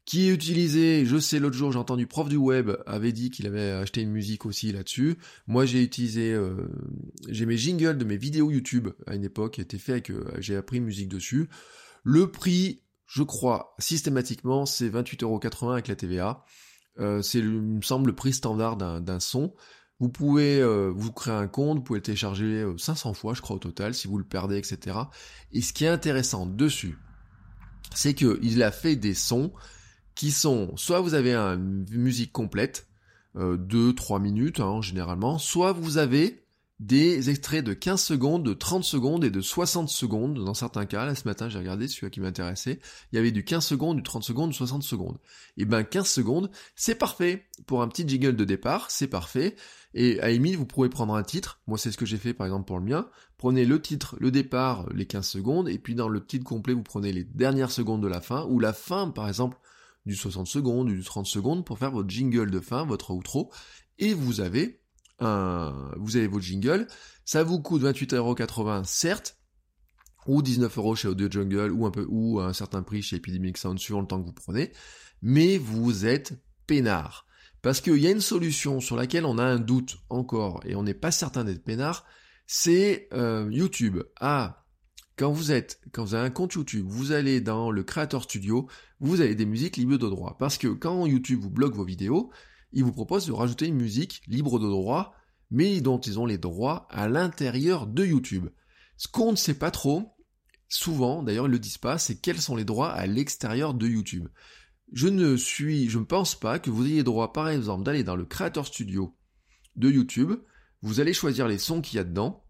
Qui 0.04 0.28
est 0.28 0.32
utilisé, 0.32 1.04
je 1.06 1.18
sais 1.18 1.40
l'autre 1.40 1.56
jour 1.56 1.72
j'ai 1.72 1.78
entendu 1.78 2.06
prof 2.06 2.28
du 2.28 2.36
web 2.36 2.70
avait 2.86 3.10
dit 3.10 3.30
qu'il 3.30 3.46
avait 3.46 3.70
acheté 3.70 4.02
une 4.02 4.12
musique 4.12 4.46
aussi 4.46 4.70
là-dessus. 4.70 5.16
Moi 5.46 5.66
j'ai 5.66 5.82
utilisé, 5.82 6.32
euh, 6.32 6.68
j'ai 7.28 7.46
mes 7.46 7.56
jingles 7.56 7.98
de 7.98 8.04
mes 8.04 8.16
vidéos 8.16 8.50
YouTube 8.50 8.90
à 9.06 9.14
une 9.14 9.24
époque, 9.24 9.54
qui 9.54 9.62
étaient 9.62 9.78
faits 9.78 10.10
avec, 10.10 10.40
j'ai 10.40 10.56
appris 10.56 10.78
musique 10.78 11.08
dessus. 11.08 11.48
Le 12.04 12.30
prix, 12.30 12.82
je 13.06 13.22
crois, 13.22 13.74
systématiquement, 13.78 14.66
c'est 14.66 14.90
28,80€ 14.90 15.72
avec 15.72 15.88
la 15.88 15.96
TVA. 15.96 16.44
Euh, 17.00 17.22
c'est, 17.22 17.38
il 17.38 17.62
me 17.62 17.82
semble, 17.82 18.08
le 18.08 18.14
prix 18.14 18.34
standard 18.34 18.76
d'un 18.76 19.20
son. 19.20 19.54
Vous 20.00 20.10
pouvez 20.10 20.60
euh, 20.60 20.92
vous 20.94 21.12
créer 21.12 21.34
un 21.34 21.48
compte, 21.48 21.78
vous 21.78 21.82
pouvez 21.84 22.00
le 22.00 22.02
télécharger 22.02 22.66
500 22.76 23.10
euh, 23.10 23.14
fois, 23.14 23.32
je 23.32 23.40
crois, 23.40 23.56
au 23.56 23.58
total, 23.58 23.94
si 23.94 24.06
vous 24.06 24.18
le 24.18 24.24
perdez, 24.24 24.58
etc. 24.58 24.98
Et 25.52 25.62
ce 25.62 25.72
qui 25.72 25.84
est 25.84 25.88
intéressant 25.88 26.46
dessus, 26.46 26.98
c'est 27.94 28.14
qu'il 28.14 28.62
a 28.62 28.70
fait 28.70 28.96
des 28.96 29.14
sons 29.14 29.52
qui 30.14 30.30
sont, 30.30 30.76
soit 30.76 31.00
vous 31.00 31.14
avez 31.14 31.34
une 31.34 31.86
musique 31.90 32.32
complète, 32.32 32.86
2-3 33.36 34.22
minutes 34.22 34.60
hein, 34.60 34.80
généralement, 34.80 35.38
soit 35.38 35.72
vous 35.72 35.98
avez 35.98 36.43
des 36.86 37.30
extraits 37.30 37.64
de 37.64 37.72
15 37.72 38.02
secondes, 38.02 38.42
de 38.44 38.52
30 38.52 38.84
secondes 38.84 39.24
et 39.24 39.30
de 39.30 39.40
60 39.40 39.88
secondes, 39.88 40.44
dans 40.44 40.52
certains 40.52 40.84
cas, 40.84 41.06
là 41.06 41.14
ce 41.14 41.26
matin 41.26 41.48
j'ai 41.48 41.58
regardé 41.58 41.88
celui 41.88 42.10
qui 42.10 42.20
m'intéressait, 42.20 42.78
il 43.10 43.16
y 43.16 43.18
avait 43.18 43.32
du 43.32 43.42
15 43.42 43.64
secondes, 43.64 43.96
du 43.96 44.02
30 44.02 44.22
secondes, 44.22 44.50
du 44.50 44.56
60 44.56 44.82
secondes. 44.82 45.16
Et 45.56 45.64
ben 45.64 45.82
15 45.82 46.06
secondes, 46.06 46.50
c'est 46.76 46.96
parfait. 46.96 47.46
Pour 47.66 47.80
un 47.80 47.88
petit 47.88 48.06
jingle 48.06 48.36
de 48.36 48.44
départ, 48.44 48.90
c'est 48.90 49.06
parfait, 49.06 49.56
et 49.94 50.20
à 50.20 50.26
Amy, 50.26 50.56
vous 50.56 50.66
pouvez 50.66 50.90
prendre 50.90 51.14
un 51.14 51.22
titre, 51.22 51.60
moi 51.66 51.78
c'est 51.78 51.90
ce 51.90 51.96
que 51.96 52.04
j'ai 52.04 52.18
fait 52.18 52.34
par 52.34 52.46
exemple 52.46 52.66
pour 52.66 52.78
le 52.78 52.84
mien, 52.84 53.08
prenez 53.38 53.64
le 53.64 53.80
titre, 53.80 54.16
le 54.20 54.30
départ, 54.30 54.86
les 54.92 55.06
15 55.06 55.26
secondes, 55.26 55.68
et 55.70 55.78
puis 55.78 55.94
dans 55.94 56.08
le 56.08 56.22
titre 56.22 56.44
complet 56.44 56.74
vous 56.74 56.82
prenez 56.82 57.12
les 57.12 57.24
dernières 57.24 57.70
secondes 57.70 58.02
de 58.02 58.08
la 58.08 58.20
fin, 58.20 58.44
ou 58.50 58.60
la 58.60 58.74
fin 58.74 59.08
par 59.08 59.26
exemple 59.26 59.56
du 60.04 60.14
60 60.14 60.46
secondes, 60.46 60.88
du 60.88 61.02
30 61.02 61.24
secondes, 61.24 61.64
pour 61.64 61.78
faire 61.78 61.92
votre 61.92 62.10
jingle 62.10 62.50
de 62.50 62.60
fin, 62.60 62.84
votre 62.84 63.10
outro, 63.10 63.50
et 63.98 64.12
vous 64.12 64.42
avez 64.42 64.83
vous 65.20 66.16
avez 66.16 66.26
votre 66.26 66.44
jingle, 66.44 66.86
ça 67.24 67.42
vous 67.42 67.60
coûte 67.60 67.82
28,80€ 67.82 68.84
certes, 68.84 69.38
ou 70.26 70.42
19€ 70.42 70.96
chez 70.96 71.08
Audio 71.08 71.30
Jungle, 71.30 71.70
ou 71.72 71.86
un 71.86 71.90
peu, 71.90 72.06
ou 72.08 72.40
un 72.40 72.52
certain 72.52 72.82
prix 72.82 73.02
chez 73.02 73.16
Epidemic 73.16 73.58
Sound 73.58 73.78
suivant 73.78 74.00
le 74.00 74.06
temps 74.06 74.20
que 74.20 74.26
vous 74.26 74.32
prenez, 74.32 74.72
mais 75.22 75.58
vous 75.58 76.06
êtes 76.06 76.34
peinard. 76.66 77.26
Parce 77.62 77.80
qu'il 77.80 77.96
y 77.96 78.06
a 78.06 78.10
une 78.10 78.20
solution 78.20 78.80
sur 78.80 78.96
laquelle 78.96 79.24
on 79.24 79.38
a 79.38 79.44
un 79.44 79.58
doute 79.58 79.98
encore, 80.10 80.60
et 80.64 80.74
on 80.74 80.82
n'est 80.82 80.94
pas 80.94 81.10
certain 81.10 81.44
d'être 81.44 81.64
peinard, 81.64 82.04
c'est 82.46 83.08
euh, 83.14 83.48
YouTube. 83.50 84.02
Ah, 84.20 84.66
quand 85.16 85.32
vous 85.32 85.52
êtes, 85.52 85.80
quand 85.92 86.04
vous 86.04 86.14
avez 86.14 86.26
un 86.26 86.30
compte 86.30 86.54
YouTube, 86.54 86.86
vous 86.88 87.12
allez 87.12 87.40
dans 87.40 87.70
le 87.70 87.82
Creator 87.82 88.24
Studio, 88.24 88.68
vous 89.00 89.20
avez 89.20 89.34
des 89.34 89.46
musiques 89.46 89.76
libres 89.76 89.96
de 89.96 90.08
droit. 90.08 90.36
Parce 90.38 90.58
que 90.58 90.68
quand 90.68 91.06
YouTube 91.06 91.40
vous 91.40 91.50
bloque 91.50 91.74
vos 91.74 91.84
vidéos, 91.84 92.30
il 92.74 92.84
vous 92.84 92.92
propose 92.92 93.26
de 93.26 93.32
rajouter 93.32 93.66
une 93.66 93.76
musique 93.76 94.22
libre 94.26 94.58
de 94.58 94.68
droit, 94.68 95.14
mais 95.50 95.80
dont 95.80 95.98
ils 95.98 96.18
ont 96.18 96.26
les 96.26 96.38
droits 96.38 96.86
à 96.90 97.08
l'intérieur 97.08 97.86
de 97.86 98.04
YouTube. 98.04 98.48
Ce 98.96 99.08
qu'on 99.08 99.32
ne 99.32 99.36
sait 99.36 99.58
pas 99.58 99.70
trop, 99.70 100.16
souvent, 100.68 101.22
d'ailleurs 101.22 101.46
ils 101.46 101.52
le 101.52 101.58
disent 101.58 101.78
pas, 101.78 101.98
c'est 101.98 102.16
quels 102.16 102.40
sont 102.40 102.56
les 102.56 102.64
droits 102.64 102.90
à 102.90 103.06
l'extérieur 103.06 103.74
de 103.74 103.86
YouTube. 103.86 104.28
Je 104.92 105.08
ne 105.08 105.36
suis, 105.36 105.88
je 105.88 105.98
ne 105.98 106.04
pense 106.04 106.34
pas 106.34 106.58
que 106.58 106.70
vous 106.70 106.86
ayez 106.86 107.02
droit, 107.02 107.32
par 107.32 107.48
exemple, 107.48 107.84
d'aller 107.84 108.04
dans 108.04 108.16
le 108.16 108.24
Creator 108.24 108.66
Studio 108.66 109.16
de 109.76 109.90
YouTube, 109.90 110.32
vous 110.82 111.00
allez 111.00 111.14
choisir 111.14 111.48
les 111.48 111.58
sons 111.58 111.80
qu'il 111.80 111.96
y 111.96 112.00
a 112.00 112.04
dedans. 112.04 112.44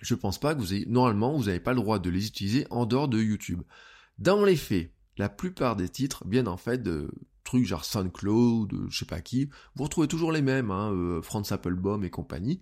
Je 0.00 0.14
pense 0.14 0.38
pas 0.38 0.54
que 0.54 0.60
vous 0.60 0.74
ayez, 0.74 0.86
normalement, 0.86 1.36
vous 1.36 1.44
n'avez 1.44 1.60
pas 1.60 1.72
le 1.72 1.80
droit 1.80 1.98
de 1.98 2.10
les 2.10 2.26
utiliser 2.26 2.66
en 2.70 2.86
dehors 2.86 3.08
de 3.08 3.20
YouTube. 3.20 3.62
Dans 4.18 4.44
les 4.44 4.56
faits, 4.56 4.92
la 5.16 5.28
plupart 5.28 5.76
des 5.76 5.88
titres 5.88 6.24
viennent 6.26 6.48
en 6.48 6.56
fait 6.56 6.82
de 6.82 7.10
trucs 7.44 7.66
genre 7.66 7.84
SoundCloud, 7.84 8.86
je 8.88 8.98
sais 8.98 9.04
pas 9.04 9.20
qui, 9.20 9.48
vous 9.74 9.84
retrouvez 9.84 10.08
toujours 10.08 10.32
les 10.32 10.42
mêmes, 10.42 10.70
hein, 10.70 10.92
euh, 10.92 11.22
Franz 11.22 11.52
Applebaum 11.52 12.04
et 12.04 12.10
compagnie. 12.10 12.60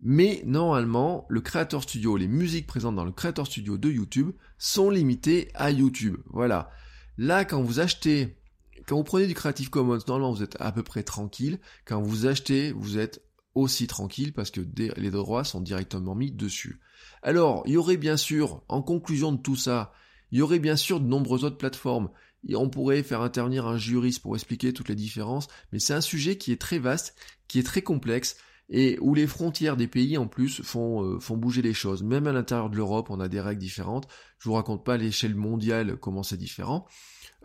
Mais 0.00 0.42
normalement, 0.46 1.26
le 1.28 1.40
Creator 1.40 1.82
Studio, 1.82 2.16
les 2.16 2.28
musiques 2.28 2.66
présentes 2.66 2.94
dans 2.94 3.04
le 3.04 3.12
Creator 3.12 3.46
Studio 3.46 3.78
de 3.78 3.90
YouTube 3.90 4.30
sont 4.56 4.90
limitées 4.90 5.50
à 5.54 5.70
YouTube. 5.70 6.18
Voilà. 6.26 6.70
Là, 7.16 7.44
quand 7.44 7.62
vous 7.62 7.80
achetez, 7.80 8.38
quand 8.86 8.96
vous 8.96 9.04
prenez 9.04 9.26
du 9.26 9.34
Creative 9.34 9.70
Commons, 9.70 9.98
normalement 10.06 10.32
vous 10.32 10.44
êtes 10.44 10.56
à 10.60 10.70
peu 10.70 10.84
près 10.84 11.02
tranquille. 11.02 11.58
Quand 11.84 12.00
vous 12.00 12.26
achetez, 12.26 12.70
vous 12.70 12.96
êtes 12.96 13.24
aussi 13.56 13.88
tranquille 13.88 14.32
parce 14.32 14.52
que 14.52 14.60
les 14.96 15.10
droits 15.10 15.42
sont 15.42 15.60
directement 15.60 16.14
mis 16.14 16.30
dessus. 16.30 16.80
Alors, 17.22 17.62
il 17.66 17.72
y 17.72 17.76
aurait 17.76 17.96
bien 17.96 18.16
sûr, 18.16 18.62
en 18.68 18.82
conclusion 18.82 19.32
de 19.32 19.38
tout 19.38 19.56
ça, 19.56 19.92
il 20.30 20.38
y 20.38 20.42
aurait 20.42 20.58
bien 20.58 20.76
sûr 20.76 21.00
de 21.00 21.06
nombreuses 21.06 21.44
autres 21.44 21.58
plateformes. 21.58 22.10
On 22.54 22.68
pourrait 22.68 23.02
faire 23.02 23.22
intervenir 23.22 23.66
un 23.66 23.78
juriste 23.78 24.22
pour 24.22 24.34
expliquer 24.36 24.72
toutes 24.72 24.88
les 24.88 24.94
différences, 24.94 25.48
mais 25.72 25.78
c'est 25.78 25.94
un 25.94 26.00
sujet 26.00 26.36
qui 26.36 26.52
est 26.52 26.60
très 26.60 26.78
vaste, 26.78 27.14
qui 27.48 27.58
est 27.58 27.64
très 27.64 27.82
complexe, 27.82 28.36
et 28.70 28.98
où 29.00 29.14
les 29.14 29.26
frontières 29.26 29.76
des 29.76 29.88
pays 29.88 30.18
en 30.18 30.26
plus 30.26 30.62
font, 30.62 31.02
euh, 31.02 31.36
bouger 31.36 31.62
les 31.62 31.72
choses. 31.72 32.02
Même 32.02 32.26
à 32.26 32.32
l'intérieur 32.32 32.68
de 32.68 32.76
l'Europe, 32.76 33.08
on 33.10 33.20
a 33.20 33.28
des 33.28 33.40
règles 33.40 33.60
différentes. 33.60 34.08
Je 34.38 34.48
vous 34.48 34.54
raconte 34.54 34.84
pas 34.84 34.94
à 34.94 34.96
l'échelle 34.98 35.34
mondiale 35.34 35.96
comment 35.96 36.22
c'est 36.22 36.36
différent. 36.36 36.86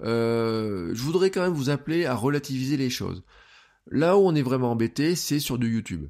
Euh, 0.02 0.92
je 0.94 1.02
voudrais 1.02 1.32
quand 1.32 1.42
même 1.42 1.54
vous 1.54 1.70
appeler 1.70 2.06
à 2.06 2.16
relativiser 2.16 2.78
les 2.78 2.90
choses. 2.90 3.24
Là 3.90 4.18
où 4.18 4.22
on 4.22 4.36
est 4.36 4.42
vraiment 4.42 4.72
embêté, 4.72 5.16
c'est 5.16 5.40
sur 5.40 5.58
du 5.58 5.74
YouTube. 5.74 6.08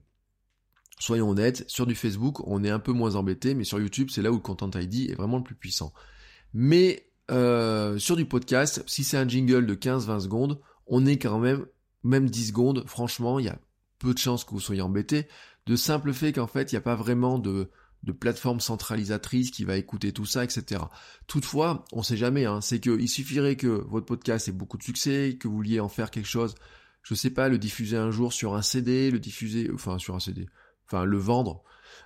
Soyons 0.99 1.29
honnêtes, 1.29 1.65
sur 1.67 1.85
du 1.85 1.95
Facebook, 1.95 2.39
on 2.47 2.63
est 2.63 2.69
un 2.69 2.79
peu 2.79 2.93
moins 2.93 3.15
embêté, 3.15 3.55
mais 3.55 3.65
sur 3.65 3.79
YouTube, 3.79 4.09
c'est 4.11 4.21
là 4.21 4.31
où 4.31 4.35
le 4.35 4.41
Content 4.41 4.71
ID 4.73 5.11
est 5.11 5.15
vraiment 5.15 5.37
le 5.37 5.43
plus 5.43 5.55
puissant. 5.55 5.93
Mais 6.53 7.11
euh, 7.31 7.97
sur 7.97 8.15
du 8.15 8.25
podcast, 8.25 8.83
si 8.87 9.03
c'est 9.03 9.17
un 9.17 9.27
jingle 9.27 9.65
de 9.65 9.75
15-20 9.75 10.21
secondes, 10.21 10.59
on 10.87 11.05
est 11.05 11.17
quand 11.17 11.39
même, 11.39 11.65
même 12.03 12.29
10 12.29 12.47
secondes, 12.47 12.83
franchement, 12.87 13.39
il 13.39 13.45
y 13.45 13.49
a 13.49 13.59
peu 13.99 14.13
de 14.13 14.19
chances 14.19 14.43
que 14.43 14.51
vous 14.51 14.59
soyez 14.59 14.81
embêté, 14.81 15.27
de 15.65 15.75
simple 15.75 16.13
fait 16.13 16.33
qu'en 16.33 16.47
fait, 16.47 16.71
il 16.71 16.75
n'y 16.75 16.79
a 16.79 16.81
pas 16.81 16.95
vraiment 16.95 17.39
de, 17.39 17.69
de 18.03 18.11
plateforme 18.11 18.59
centralisatrice 18.59 19.51
qui 19.51 19.63
va 19.63 19.77
écouter 19.77 20.11
tout 20.11 20.25
ça, 20.25 20.43
etc. 20.43 20.81
Toutefois, 21.27 21.85
on 21.93 22.03
sait 22.03 22.17
jamais, 22.17 22.45
hein, 22.45 22.59
c'est 22.61 22.79
qu'il 22.79 23.09
suffirait 23.09 23.55
que 23.55 23.67
votre 23.67 24.05
podcast 24.05 24.47
ait 24.49 24.51
beaucoup 24.51 24.77
de 24.77 24.83
succès, 24.83 25.37
que 25.39 25.47
vous 25.47 25.55
vouliez 25.55 25.79
en 25.79 25.89
faire 25.89 26.11
quelque 26.11 26.27
chose, 26.27 26.55
je 27.01 27.15
sais 27.15 27.29
pas, 27.29 27.47
le 27.47 27.57
diffuser 27.57 27.97
un 27.97 28.11
jour 28.11 28.33
sur 28.33 28.55
un 28.55 28.61
CD, 28.61 29.09
le 29.09 29.19
diffuser, 29.19 29.69
enfin 29.73 29.99
sur 29.99 30.15
un 30.15 30.19
CD, 30.19 30.47
enfin 30.85 31.05
le 31.05 31.17
vendre, 31.17 31.63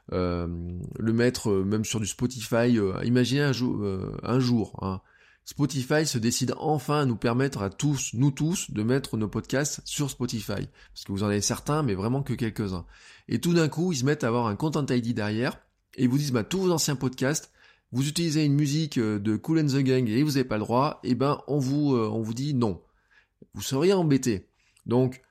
le 0.09 1.13
mettre 1.13 1.49
euh, 1.49 1.63
même 1.63 1.85
sur 1.85 1.99
du 1.99 2.07
Spotify. 2.07 2.77
Euh, 2.77 2.93
imaginez 3.03 3.41
un 3.41 3.53
jour, 3.53 3.83
un 4.23 4.39
jour, 4.39 4.77
hein, 4.81 5.01
Spotify 5.47 6.05
se 6.05 6.17
décide 6.17 6.53
enfin 6.57 6.99
à 6.99 7.05
nous 7.05 7.15
permettre 7.15 7.61
à 7.61 7.69
tous, 7.69 8.11
nous 8.13 8.31
tous, 8.31 8.69
de 8.69 8.83
mettre 8.83 9.15
nos 9.15 9.29
podcasts 9.29 9.81
sur 9.85 10.09
Spotify. 10.09 10.67
Parce 10.93 11.05
que 11.05 11.11
vous 11.13 11.23
en 11.23 11.27
avez 11.27 11.39
certains, 11.39 11.83
mais 11.83 11.93
vraiment 11.93 12.21
que 12.21 12.33
quelques-uns. 12.33 12.85
Et 13.29 13.39
tout 13.39 13.53
d'un 13.53 13.69
coup, 13.69 13.93
ils 13.93 13.99
se 13.99 14.05
mettent 14.05 14.25
à 14.25 14.27
avoir 14.27 14.47
un 14.47 14.57
Content 14.57 14.85
ID 14.85 15.13
derrière, 15.13 15.57
et 15.95 16.03
ils 16.03 16.09
vous 16.09 16.17
disent, 16.17 16.33
bah, 16.33 16.43
tous 16.43 16.59
vos 16.59 16.71
anciens 16.71 16.97
podcasts, 16.97 17.51
vous 17.93 18.09
utilisez 18.09 18.43
une 18.43 18.55
musique 18.55 18.97
euh, 18.97 19.19
de 19.19 19.37
Cool 19.37 19.59
and 19.59 19.67
the 19.67 19.77
Gang 19.77 20.09
et 20.09 20.21
vous 20.21 20.31
n'avez 20.31 20.43
pas 20.43 20.57
le 20.57 20.63
droit, 20.63 20.99
et 21.03 21.11
eh 21.11 21.15
ben, 21.15 21.41
on 21.47 21.59
vous, 21.59 21.95
euh, 21.95 22.09
on 22.11 22.21
vous 22.21 22.33
dit 22.33 22.53
non. 22.53 22.81
Vous 23.53 23.61
seriez 23.61 23.93
embêté. 23.93 24.49
Donc, 24.85 25.21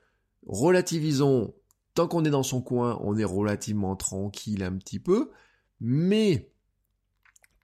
relativisons, 0.47 1.53
tant 1.97 2.07
qu'on 2.07 2.23
est 2.25 2.29
dans 2.29 2.43
son 2.43 2.61
coin, 2.61 2.99
on 3.01 3.17
est 3.17 3.23
relativement 3.23 3.95
tranquille 3.95 4.61
un 4.61 4.73
petit 4.73 4.99
peu, 4.99 5.31
mais 5.79 6.51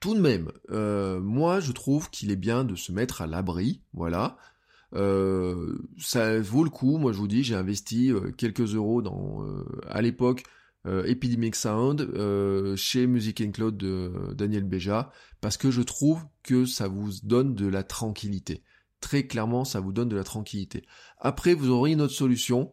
tout 0.00 0.12
de 0.12 0.20
même, 0.20 0.50
euh, 0.70 1.20
moi 1.20 1.60
je 1.60 1.70
trouve 1.70 2.10
qu'il 2.10 2.32
est 2.32 2.36
bien 2.36 2.64
de 2.64 2.74
se 2.74 2.90
mettre 2.90 3.22
à 3.22 3.28
l'abri, 3.28 3.80
voilà. 3.92 4.36
Euh, 4.92 5.78
ça 5.98 6.40
vaut 6.40 6.64
le 6.64 6.70
coup, 6.70 6.98
moi 6.98 7.12
je 7.12 7.18
vous 7.18 7.28
dis, 7.28 7.44
j'ai 7.44 7.54
investi 7.54 8.10
euh, 8.10 8.32
quelques 8.32 8.74
euros 8.74 9.02
dans, 9.02 9.46
à 9.88 10.02
l'époque, 10.02 10.42
Epidemic 10.84 11.54
Sound, 11.54 12.10
chez 12.76 13.06
Music 13.06 13.52
Cloud 13.52 13.76
de 13.76 14.34
Daniel 14.34 14.64
Béja, 14.64 15.12
parce 15.40 15.56
que 15.56 15.70
je 15.70 15.80
trouve 15.80 16.24
que 16.42 16.66
ça 16.66 16.88
vous 16.88 17.12
donne 17.22 17.54
de 17.54 17.68
la 17.68 17.84
tranquillité. 17.84 18.64
Très 19.00 19.28
clairement, 19.28 19.64
ça 19.64 19.78
vous 19.78 19.92
donne 19.92 20.08
de 20.08 20.16
la 20.16 20.24
tranquillité. 20.24 20.84
Après, 21.18 21.54
vous 21.54 21.70
aurez 21.70 21.92
une 21.92 22.00
autre 22.02 22.12
solution, 22.12 22.72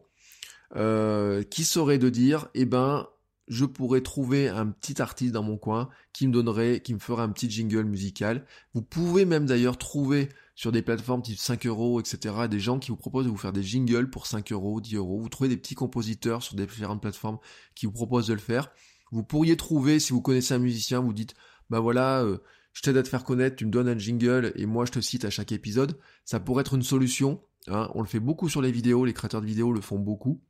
qui 0.74 1.64
serait 1.64 1.98
de 1.98 2.08
dire, 2.08 2.48
eh 2.54 2.64
ben, 2.64 3.06
je 3.48 3.64
pourrais 3.64 4.00
trouver 4.00 4.48
un 4.48 4.66
petit 4.66 5.02
artiste 5.02 5.32
dans 5.32 5.42
mon 5.42 5.58
coin 5.58 5.88
qui 6.12 6.26
me 6.26 6.32
donnerait, 6.32 6.80
qui 6.80 6.94
me 6.94 6.98
ferait 6.98 7.22
un 7.22 7.28
petit 7.28 7.50
jingle 7.50 7.84
musical. 7.84 8.46
Vous 8.72 8.82
pouvez 8.82 9.24
même 9.24 9.46
d'ailleurs 9.46 9.76
trouver 9.76 10.28
sur 10.54 10.72
des 10.72 10.82
plateformes 10.82 11.22
type 11.22 11.38
5 11.38 11.66
euros, 11.66 12.00
etc., 12.00 12.34
des 12.48 12.60
gens 12.60 12.78
qui 12.78 12.90
vous 12.90 12.96
proposent 12.96 13.26
de 13.26 13.30
vous 13.30 13.36
faire 13.36 13.52
des 13.52 13.62
jingles 13.62 14.10
pour 14.10 14.26
5 14.26 14.52
euros, 14.52 14.80
10 14.80 14.96
euros. 14.96 15.20
Vous 15.20 15.28
trouvez 15.28 15.48
des 15.48 15.56
petits 15.56 15.74
compositeurs 15.74 16.42
sur 16.42 16.56
différentes 16.56 17.02
plateformes 17.02 17.38
qui 17.74 17.86
vous 17.86 17.92
proposent 17.92 18.28
de 18.28 18.34
le 18.34 18.40
faire. 18.40 18.70
Vous 19.10 19.22
pourriez 19.22 19.56
trouver, 19.56 19.98
si 19.98 20.12
vous 20.12 20.22
connaissez 20.22 20.54
un 20.54 20.58
musicien, 20.58 21.00
vous 21.00 21.12
dites, 21.12 21.34
bah 21.68 21.80
voilà, 21.80 22.22
euh, 22.22 22.38
je 22.72 22.82
t'aide 22.82 22.96
à 22.96 23.02
te 23.02 23.08
faire 23.08 23.24
connaître, 23.24 23.56
tu 23.56 23.66
me 23.66 23.70
donnes 23.70 23.88
un 23.88 23.98
jingle 23.98 24.52
et 24.56 24.66
moi 24.66 24.86
je 24.86 24.92
te 24.92 25.00
cite 25.00 25.24
à 25.24 25.30
chaque 25.30 25.52
épisode. 25.52 25.98
Ça 26.24 26.40
pourrait 26.40 26.62
être 26.62 26.74
une 26.74 26.82
solution. 26.82 27.42
Hein. 27.68 27.90
On 27.94 28.00
le 28.00 28.08
fait 28.08 28.20
beaucoup 28.20 28.48
sur 28.48 28.62
les 28.62 28.72
vidéos, 28.72 29.04
les 29.04 29.12
créateurs 29.12 29.42
de 29.42 29.46
vidéos 29.46 29.72
le 29.72 29.80
font 29.80 29.98
beaucoup. 29.98 30.40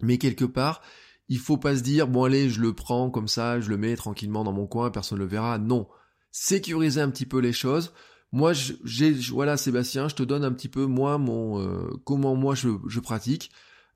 Mais 0.00 0.18
quelque 0.18 0.44
part, 0.44 0.80
il 1.28 1.38
faut 1.38 1.56
pas 1.56 1.76
se 1.76 1.82
dire 1.82 2.08
bon 2.08 2.24
allez 2.24 2.48
je 2.50 2.60
le 2.60 2.72
prends 2.72 3.10
comme 3.10 3.28
ça, 3.28 3.60
je 3.60 3.68
le 3.68 3.76
mets 3.76 3.96
tranquillement 3.96 4.44
dans 4.44 4.52
mon 4.52 4.66
coin, 4.66 4.90
personne 4.90 5.18
ne 5.18 5.24
le 5.24 5.28
verra. 5.28 5.58
Non, 5.58 5.88
sécuriser 6.30 7.00
un 7.00 7.10
petit 7.10 7.26
peu 7.26 7.38
les 7.38 7.52
choses. 7.52 7.92
Moi 8.32 8.52
j'ai 8.52 9.12
voilà 9.12 9.56
Sébastien, 9.56 10.08
je 10.08 10.14
te 10.14 10.22
donne 10.22 10.44
un 10.44 10.52
petit 10.52 10.68
peu 10.68 10.86
moi 10.86 11.18
mon 11.18 11.60
euh, 11.60 11.90
comment 12.04 12.34
moi 12.34 12.54
je, 12.54 12.68
je 12.86 13.00
pratique 13.00 13.50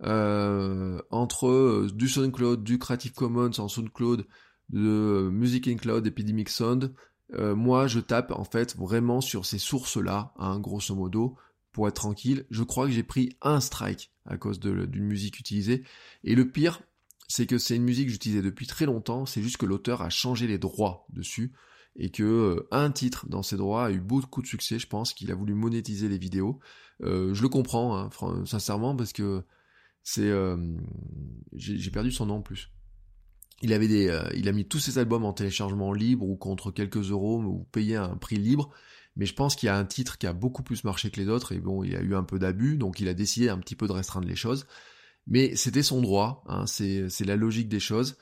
euh, 0.05 1.01
entre 1.11 1.49
euh, 1.49 1.89
du 1.95 2.09
SoundCloud, 2.09 2.65
du 2.65 2.79
Creative 2.79 3.13
Commons 3.13 3.51
en 3.59 3.69
SoundCloud, 3.69 4.27
de 4.71 5.29
Music 5.31 5.69
in 5.69 5.77
Cloud, 5.77 6.07
Epidemic 6.07 6.49
Sound. 6.49 6.95
moi 7.39 7.87
je 7.87 8.01
tape 8.01 8.33
en 8.33 8.45
fait 8.45 8.77
vraiment 8.77 9.21
sur 9.21 9.47
ces 9.47 9.59
sources 9.59 9.97
là, 9.97 10.33
hein, 10.39 10.59
grosso 10.61 10.95
modo, 10.95 11.37
pour 11.73 11.89
être 11.89 11.97
tranquille. 11.97 12.47
Je 12.51 12.63
crois 12.63 12.87
que 12.87 12.93
j'ai 12.93 13.03
pris 13.03 13.37
un 13.43 13.61
strike 13.61 14.12
à 14.27 14.37
cause 14.37 14.61
d'une 14.61 15.05
musique 15.05 15.39
utilisée. 15.39 15.85
Et 16.25 16.35
le 16.35 16.51
pire, 16.51 16.83
c'est 17.29 17.47
que 17.47 17.59
c'est 17.59 17.77
une 17.77 17.85
musique 17.85 18.07
que 18.07 18.13
j'utilisais 18.13 18.43
depuis 18.43 18.67
très 18.67 18.87
longtemps, 18.87 19.27
c'est 19.27 19.43
juste 19.43 19.57
que 19.57 19.67
l'auteur 19.67 20.03
a 20.03 20.11
changé 20.11 20.47
les 20.47 20.59
droits 20.59 21.07
dessus, 21.11 21.53
et 21.97 22.11
que 22.11 22.23
euh, 22.23 22.69
un 22.71 22.91
titre 22.91 23.27
dans 23.29 23.43
ses 23.43 23.57
droits 23.57 23.87
a 23.87 23.91
eu 23.91 24.01
beaucoup 24.01 24.43
de 24.43 24.47
succès, 24.47 24.79
je 24.79 24.87
pense 24.87 25.13
qu'il 25.13 25.31
a 25.31 25.35
voulu 25.35 25.55
monétiser 25.55 26.09
les 26.09 26.19
vidéos. 26.19 26.59
Euh, 27.03 27.35
je 27.35 27.43
le 27.43 27.49
comprends, 27.49 27.97
hein, 27.99 28.45
sincèrement, 28.47 28.97
parce 28.97 29.13
que 29.13 29.43
c'est... 30.03 30.29
Euh, 30.29 30.57
j'ai 31.55 31.91
perdu 31.91 32.11
son 32.11 32.27
nom 32.27 32.37
en 32.37 32.43
plus. 32.43 32.71
Il 33.61 33.73
avait 33.73 33.89
des, 33.89 34.21
il 34.35 34.49
a 34.49 34.53
mis 34.53 34.67
tous 34.67 34.81
ses 34.81 34.99
albums 34.99 35.25
en 35.25 35.33
téléchargement 35.33 35.93
libre 35.93 36.27
ou 36.27 36.37
contre 36.37 36.73
quelques 36.73 37.11
euros 37.11 37.41
ou 37.41 37.65
payé 37.71 37.95
un 37.95 38.17
prix 38.17 38.37
libre. 38.37 38.71
Mais 39.17 39.27
je 39.27 39.35
pense 39.35 39.57
qu'il 39.57 39.67
y 39.67 39.71
a 39.71 39.77
un 39.77 39.85
titre 39.85 40.19
qui 40.19 40.27
a 40.27 40.33
beaucoup 40.33 40.63
plus 40.63 40.85
marché 40.85 41.11
que 41.11 41.21
les 41.21 41.29
autres 41.29 41.53
et 41.53 41.59
bon, 41.59 41.85
il 41.85 41.93
y 41.93 41.97
a 41.97 42.01
eu 42.01 42.15
un 42.15 42.25
peu 42.25 42.39
d'abus, 42.39 42.77
donc 42.77 43.01
il 43.01 43.09
a 43.09 43.15
décidé 43.15 43.49
un 43.49 43.59
petit 43.59 43.77
peu 43.77 43.87
de 43.87 43.93
restreindre 43.93 44.27
les 44.27 44.37
choses. 44.37 44.67
Mais 45.27 45.55
c'était 45.55 45.83
son 45.83 46.01
droit, 46.01 46.45
hein, 46.49 46.67
c'est 46.67 47.25
la 47.25 47.37
logique 47.37 47.69
des 47.69 47.81
choses. 47.81 48.17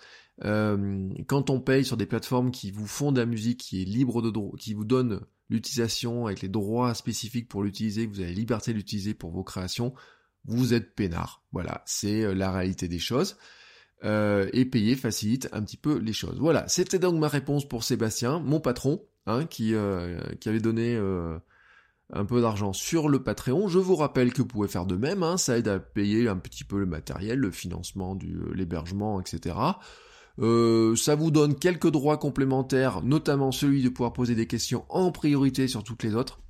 Euh, 0.44 1.08
quand 1.26 1.50
on 1.50 1.60
paye 1.60 1.84
sur 1.84 1.96
des 1.96 2.06
plateformes 2.06 2.50
qui 2.50 2.70
vous 2.70 2.86
font 2.86 3.12
de 3.12 3.20
la 3.20 3.26
musique 3.26 3.60
qui 3.60 3.82
est 3.82 3.84
libre 3.84 4.22
de 4.22 4.30
droit, 4.30 4.56
qui 4.58 4.74
vous 4.74 4.84
donnent 4.84 5.20
l'utilisation 5.48 6.26
avec 6.26 6.40
les 6.42 6.48
droits 6.48 6.94
spécifiques 6.94 7.48
pour 7.48 7.62
l'utiliser, 7.62 8.06
que 8.06 8.14
vous 8.14 8.20
avez 8.20 8.30
la 8.30 8.36
liberté 8.36 8.72
de 8.72 8.78
l'utiliser 8.78 9.14
pour 9.14 9.30
vos 9.30 9.44
créations, 9.44 9.94
vous 10.44 10.72
êtes 10.74 10.94
peinard. 10.94 11.44
Voilà, 11.52 11.82
c'est 11.86 12.22
euh, 12.22 12.34
la 12.34 12.50
réalité 12.50 12.88
des 12.88 12.98
choses. 12.98 13.36
Euh, 14.02 14.48
et 14.54 14.64
payer 14.64 14.96
facilite 14.96 15.50
un 15.52 15.62
petit 15.62 15.76
peu 15.76 15.98
les 15.98 16.14
choses. 16.14 16.38
Voilà, 16.38 16.66
c'était 16.68 16.98
donc 16.98 17.18
ma 17.18 17.28
réponse 17.28 17.68
pour 17.68 17.84
Sébastien, 17.84 18.38
mon 18.38 18.58
patron, 18.58 19.04
hein, 19.26 19.46
qui, 19.46 19.74
qui 20.40 20.48
avait 20.48 20.60
donné 20.60 20.98
un 22.12 22.24
peu 22.24 22.40
d'argent 22.40 22.72
sur 22.72 23.08
le 23.08 23.22
Patreon. 23.22 23.68
Je 23.68 23.78
vous 23.78 23.96
rappelle 23.96 24.32
que 24.32 24.42
vous 24.42 24.48
pouvez 24.48 24.68
faire 24.68 24.86
de 24.86 24.96
même, 24.96 25.22
hein, 25.22 25.36
ça 25.36 25.58
aide 25.58 25.68
à 25.68 25.78
payer 25.78 26.28
un 26.28 26.36
petit 26.36 26.64
peu 26.64 26.78
le 26.78 26.86
matériel, 26.86 27.38
le 27.38 27.50
financement 27.50 28.18
euh, 28.22 28.52
l'hébergement, 28.54 29.20
etc. 29.20 29.56
Euh, 30.38 30.96
ça 30.96 31.14
vous 31.14 31.30
donne 31.30 31.54
quelques 31.54 31.90
droits 31.90 32.18
complémentaires, 32.18 33.02
notamment 33.02 33.52
celui 33.52 33.82
de 33.82 33.88
pouvoir 33.88 34.12
poser 34.12 34.34
des 34.34 34.46
questions 34.46 34.84
en 34.88 35.12
priorité 35.12 35.68
sur 35.68 35.84
toutes 35.84 36.02
les 36.02 36.14
autres 36.14 36.40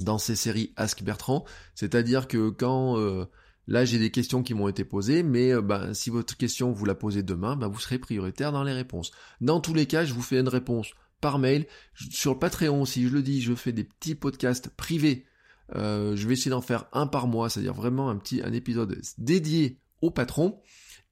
dans 0.00 0.18
ces 0.18 0.36
séries 0.36 0.72
Ask 0.76 1.02
Bertrand. 1.02 1.44
C'est-à-dire 1.74 2.28
que 2.28 2.50
quand 2.50 2.98
euh, 2.98 3.24
là 3.66 3.84
j'ai 3.84 3.98
des 3.98 4.10
questions 4.10 4.42
qui 4.42 4.52
m'ont 4.52 4.68
été 4.68 4.84
posées, 4.84 5.22
mais 5.22 5.54
bah, 5.62 5.94
si 5.94 6.10
votre 6.10 6.36
question 6.36 6.72
vous 6.72 6.84
la 6.84 6.94
posez 6.94 7.22
demain, 7.22 7.56
bah, 7.56 7.68
vous 7.68 7.80
serez 7.80 7.98
prioritaire 7.98 8.52
dans 8.52 8.64
les 8.64 8.74
réponses. 8.74 9.12
Dans 9.40 9.60
tous 9.60 9.72
les 9.72 9.86
cas, 9.86 10.04
je 10.04 10.12
vous 10.12 10.22
fais 10.22 10.38
une 10.38 10.48
réponse 10.48 10.92
par 11.20 11.38
mail. 11.38 11.66
Sur 11.94 12.34
le 12.34 12.38
Patreon 12.38 12.82
aussi, 12.82 13.06
je 13.08 13.12
le 13.12 13.22
dis, 13.22 13.40
je 13.40 13.54
fais 13.54 13.72
des 13.72 13.84
petits 13.84 14.14
podcasts 14.14 14.68
privés. 14.68 15.26
Euh, 15.74 16.14
je 16.16 16.26
vais 16.26 16.34
essayer 16.34 16.50
d'en 16.50 16.60
faire 16.60 16.86
un 16.92 17.06
par 17.06 17.26
mois, 17.26 17.50
c'est-à-dire 17.50 17.74
vraiment 17.74 18.08
un 18.08 18.16
petit 18.16 18.42
un 18.42 18.52
épisode 18.52 19.00
dédié 19.18 19.80
au 20.00 20.10
patron. 20.10 20.60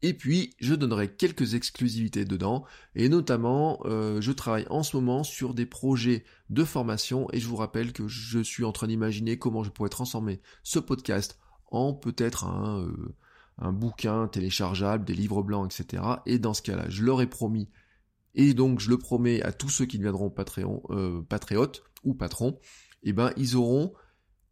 Et 0.02 0.12
puis, 0.12 0.54
je 0.60 0.74
donnerai 0.74 1.08
quelques 1.08 1.54
exclusivités 1.54 2.26
dedans. 2.26 2.64
Et 2.94 3.08
notamment, 3.08 3.80
euh, 3.86 4.20
je 4.20 4.32
travaille 4.32 4.66
en 4.68 4.82
ce 4.82 4.96
moment 4.96 5.24
sur 5.24 5.54
des 5.54 5.64
projets 5.64 6.24
de 6.50 6.62
formation. 6.62 7.26
Et 7.32 7.40
je 7.40 7.48
vous 7.48 7.56
rappelle 7.56 7.92
que 7.92 8.06
je 8.06 8.40
suis 8.40 8.64
en 8.64 8.72
train 8.72 8.86
d'imaginer 8.86 9.38
comment 9.38 9.64
je 9.64 9.70
pourrais 9.70 9.88
transformer 9.88 10.42
ce 10.62 10.78
podcast 10.78 11.38
en 11.70 11.94
peut-être 11.94 12.44
un, 12.44 12.80
euh, 12.80 13.14
un 13.58 13.72
bouquin 13.72 14.28
téléchargeable, 14.28 15.04
des 15.04 15.14
livres 15.14 15.42
blancs, 15.42 15.72
etc. 15.72 16.02
Et 16.26 16.38
dans 16.38 16.54
ce 16.54 16.62
cas-là, 16.62 16.84
je 16.88 17.02
leur 17.02 17.22
ai 17.22 17.26
promis 17.26 17.68
et 18.34 18.54
donc 18.54 18.80
je 18.80 18.90
le 18.90 18.98
promets 18.98 19.42
à 19.42 19.52
tous 19.52 19.68
ceux 19.68 19.86
qui 19.86 19.98
deviendront 19.98 20.32
euh, 20.90 21.22
patriotes 21.22 21.82
ou 22.02 22.14
patrons, 22.14 22.58
eh 23.02 23.12
ben 23.12 23.32
ils 23.36 23.56
auront 23.56 23.92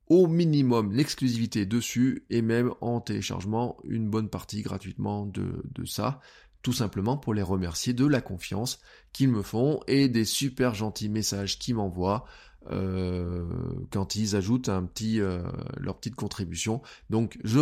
au 0.08 0.26
minimum 0.26 0.92
l'exclusivité 0.92 1.64
dessus 1.64 2.26
et 2.28 2.42
même 2.42 2.72
en 2.80 3.00
téléchargement 3.00 3.78
une 3.84 4.10
bonne 4.10 4.28
partie 4.28 4.62
gratuitement 4.62 5.26
de, 5.26 5.62
de 5.64 5.84
ça 5.84 6.20
tout 6.62 6.72
simplement 6.72 7.16
pour 7.16 7.34
les 7.34 7.42
remercier 7.42 7.92
de 7.92 8.06
la 8.06 8.20
confiance 8.20 8.78
qu'ils 9.12 9.28
me 9.28 9.42
font 9.42 9.80
et 9.86 10.08
des 10.08 10.24
super 10.24 10.74
gentils 10.74 11.08
messages 11.08 11.58
qu'ils 11.58 11.74
m'envoient 11.74 12.24
euh, 12.70 13.44
quand 13.90 14.14
ils 14.14 14.36
ajoutent 14.36 14.68
un 14.68 14.84
petit 14.84 15.20
euh, 15.20 15.42
leur 15.76 15.98
petite 15.98 16.14
contribution. 16.14 16.80
Donc 17.10 17.38
je 17.42 17.58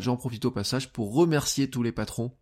j'en 0.00 0.16
profite 0.16 0.44
au 0.44 0.50
passage 0.50 0.92
pour 0.92 1.14
remercier 1.14 1.70
tous 1.70 1.82
les 1.82 1.92
patrons. 1.92 2.36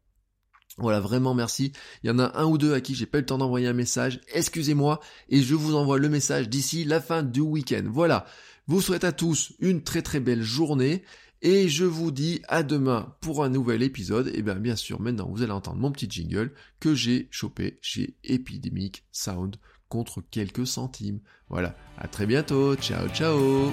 Voilà, 0.79 1.01
vraiment 1.01 1.35
merci. 1.35 1.73
Il 2.03 2.09
y 2.09 2.11
en 2.11 2.19
a 2.19 2.39
un 2.39 2.47
ou 2.47 2.59
deux 2.59 2.75
à 2.75 2.81
qui 2.81 2.95
j'ai 2.95 3.07
pas 3.07 3.19
eu 3.19 3.23
le 3.23 3.27
temps 3.27 3.39
d'envoyer 3.39 3.67
un 3.67 3.73
message. 3.73 4.21
Excusez-moi 4.33 5.01
et 5.29 5.43
je 5.43 5.55
vous 5.55 5.75
envoie 5.75 5.99
le 5.99 6.09
message 6.09 6.49
d'ici 6.49 6.85
la 6.85 7.01
fin 7.01 7.23
du 7.23 7.41
week-end. 7.41 7.85
Voilà. 7.87 8.27
Vous 8.67 8.81
souhaite 8.81 9.05
à 9.05 9.13
tous 9.13 9.53
une 9.59 9.83
très 9.83 10.03
très 10.03 10.21
belle 10.21 10.43
journée 10.43 11.03
et 11.43 11.69
je 11.69 11.85
vous 11.85 12.11
dis 12.11 12.41
à 12.49 12.63
demain 12.63 13.15
pour 13.21 13.45
un 13.45 13.49
nouvel 13.49 13.83
épisode. 13.83 14.31
Et 14.35 14.43
bien 14.43 14.55
bien 14.55 14.77
sûr, 14.77 15.01
maintenant 15.01 15.29
vous 15.29 15.43
allez 15.43 15.53
entendre 15.53 15.79
mon 15.79 15.91
petit 15.91 16.09
jingle 16.09 16.53
que 16.79 16.95
j'ai 16.95 17.29
chopé 17.31 17.79
chez 17.81 18.15
Epidemic 18.25 19.05
Sound 19.11 19.57
contre 19.89 20.23
quelques 20.31 20.67
centimes. 20.67 21.21
Voilà, 21.49 21.75
à 21.99 22.09
très 22.09 22.27
bientôt. 22.27 22.77
Ciao 22.77 23.09
ciao 23.09 23.73